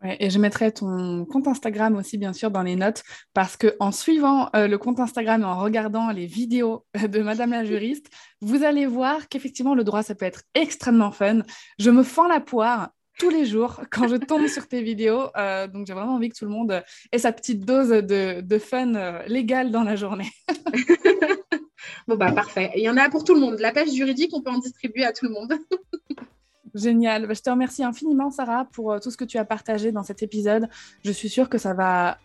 et 0.04 0.30
je 0.30 0.40
mettrai 0.40 0.72
ton 0.72 1.26
compte 1.26 1.48
Instagram 1.48 1.96
aussi, 1.96 2.18
bien 2.18 2.34
sûr, 2.34 2.52
dans 2.52 2.64
les 2.64 2.76
notes, 2.76 3.04
parce 3.34 3.58
que 3.58 3.76
en 3.80 3.92
suivant 3.92 4.50
euh, 4.56 4.68
le 4.68 4.78
compte 4.78 5.00
Instagram 5.00 5.42
et 5.42 5.46
en 5.46 5.60
regardant 5.60 6.12
les 6.12 6.26
vidéos 6.26 6.86
de 6.96 7.22
Madame 7.22 7.52
la 7.52 7.66
juriste, 7.66 8.08
vous 8.42 8.64
allez 8.64 8.86
voir 8.86 9.28
qu'effectivement, 9.30 9.76
le 9.76 9.84
droit, 9.84 10.04
ça 10.04 10.16
peut 10.16 10.26
être 10.26 10.44
extrêmement 10.54 11.12
fun. 11.12 11.42
Je 11.80 11.90
me 11.90 12.04
fends 12.04 12.28
la 12.28 12.40
poire 12.40 12.90
tous 13.18 13.30
les 13.30 13.46
jours 13.46 13.82
quand 13.92 14.08
je 14.08 14.16
tombe 14.16 14.48
sur 14.48 14.68
tes 14.68 14.82
vidéos. 14.82 15.30
Euh, 15.38 15.68
donc, 15.68 15.88
j'ai 15.88 15.94
vraiment 15.94 16.16
envie 16.16 16.30
que 16.30 16.38
tout 16.38 16.46
le 16.46 16.52
monde 16.52 16.84
ait 17.12 17.18
sa 17.18 17.32
petite 17.32 17.66
dose 17.66 17.90
de, 17.90 18.42
de 18.42 18.60
fun 18.60 18.96
euh, 18.96 19.24
légal 19.28 19.72
dans 19.72 19.84
la 19.84 19.96
journée. 19.96 20.30
bon, 22.08 22.16
bah, 22.16 22.32
parfait. 22.32 22.72
Il 22.76 22.84
y 22.84 22.90
en 22.90 22.98
a 22.98 23.10
pour 23.10 23.24
tout 23.24 23.34
le 23.34 23.42
monde. 23.42 23.60
La 23.60 23.72
pêche 23.72 23.94
juridique, 23.94 24.32
on 24.34 24.42
peut 24.42 24.52
en 24.52 24.60
distribuer 24.60 25.06
à 25.06 25.14
tout 25.14 25.26
le 25.26 25.32
monde. 25.32 25.54
Génial. 26.76 27.26
Bah, 27.26 27.34
je 27.34 27.42
te 27.42 27.50
remercie 27.50 27.84
infiniment, 27.84 28.30
Sarah, 28.30 28.66
pour 28.74 28.92
euh, 28.92 29.00
tout 29.00 29.10
ce 29.10 29.18
que 29.18 29.24
tu 29.24 29.38
as 29.38 29.46
partagé 29.46 29.92
dans 29.92 30.04
cet 30.04 30.22
épisode. 30.22 30.70
Je 31.04 31.12
suis 31.12 31.30
sûre 31.30 31.50
que 31.50 31.58
ça 31.58 31.74
va 31.74 32.18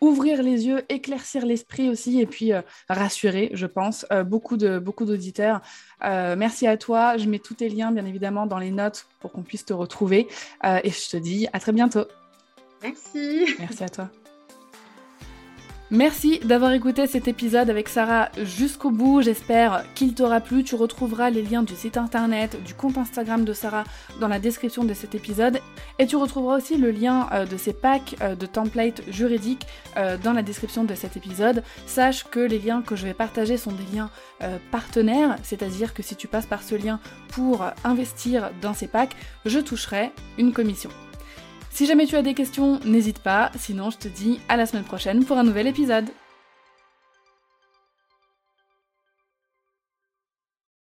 ouvrir 0.00 0.42
les 0.42 0.66
yeux, 0.66 0.84
éclaircir 0.88 1.44
l'esprit 1.44 1.88
aussi 1.88 2.20
et 2.20 2.26
puis 2.26 2.52
euh, 2.52 2.62
rassurer, 2.88 3.50
je 3.54 3.66
pense, 3.66 4.06
euh, 4.12 4.22
beaucoup 4.24 4.56
de 4.56 4.78
beaucoup 4.78 5.04
d'auditeurs. 5.06 5.60
merci 6.02 6.66
à 6.66 6.76
toi. 6.76 7.16
Je 7.16 7.28
mets 7.28 7.40
tous 7.40 7.54
tes 7.54 7.68
liens, 7.68 7.90
bien 7.90 8.06
évidemment, 8.06 8.46
dans 8.46 8.58
les 8.58 8.70
notes 8.70 9.06
pour 9.20 9.32
qu'on 9.32 9.42
puisse 9.42 9.64
te 9.64 9.72
retrouver. 9.72 10.28
et 10.64 10.90
je 10.90 11.10
te 11.10 11.16
dis 11.16 11.48
à 11.52 11.58
très 11.58 11.72
bientôt. 11.72 12.04
Merci. 12.82 13.56
Merci 13.58 13.84
à 13.84 13.88
toi. 13.88 14.10
Merci 15.92 16.40
d'avoir 16.40 16.72
écouté 16.72 17.06
cet 17.06 17.28
épisode 17.28 17.70
avec 17.70 17.88
Sarah 17.88 18.28
jusqu'au 18.42 18.90
bout. 18.90 19.22
J'espère 19.22 19.84
qu'il 19.94 20.14
t'aura 20.14 20.40
plu. 20.40 20.64
Tu 20.64 20.74
retrouveras 20.74 21.30
les 21.30 21.42
liens 21.42 21.62
du 21.62 21.76
site 21.76 21.96
internet, 21.96 22.60
du 22.64 22.74
compte 22.74 22.98
Instagram 22.98 23.44
de 23.44 23.52
Sarah 23.52 23.84
dans 24.18 24.26
la 24.26 24.40
description 24.40 24.82
de 24.82 24.92
cet 24.94 25.14
épisode. 25.14 25.60
Et 26.00 26.08
tu 26.08 26.16
retrouveras 26.16 26.56
aussi 26.56 26.76
le 26.76 26.90
lien 26.90 27.28
euh, 27.32 27.46
de 27.46 27.56
ces 27.56 27.72
packs 27.72 28.16
euh, 28.20 28.34
de 28.34 28.46
templates 28.46 29.02
juridiques 29.08 29.68
euh, 29.96 30.16
dans 30.18 30.32
la 30.32 30.42
description 30.42 30.82
de 30.82 30.94
cet 30.96 31.16
épisode. 31.16 31.62
Sache 31.86 32.24
que 32.24 32.40
les 32.40 32.58
liens 32.58 32.82
que 32.82 32.96
je 32.96 33.04
vais 33.04 33.14
partager 33.14 33.56
sont 33.56 33.72
des 33.72 33.96
liens 33.96 34.10
partenaires, 34.70 35.36
c'est-à-dire 35.42 35.94
que 35.94 36.02
si 36.02 36.14
tu 36.14 36.28
passes 36.28 36.44
par 36.44 36.62
ce 36.62 36.74
lien 36.74 37.00
pour 37.28 37.64
investir 37.84 38.50
dans 38.60 38.74
ces 38.74 38.86
packs, 38.86 39.16
je 39.46 39.60
toucherai 39.60 40.10
une 40.36 40.52
commission. 40.52 40.90
Si 41.76 41.84
jamais 41.84 42.06
tu 42.06 42.16
as 42.16 42.22
des 42.22 42.32
questions, 42.32 42.80
n'hésite 42.86 43.18
pas, 43.18 43.50
sinon 43.58 43.90
je 43.90 43.98
te 43.98 44.08
dis 44.08 44.40
à 44.48 44.56
la 44.56 44.64
semaine 44.64 44.82
prochaine 44.82 45.26
pour 45.26 45.36
un 45.36 45.44
nouvel 45.44 45.66
épisode. 45.66 46.06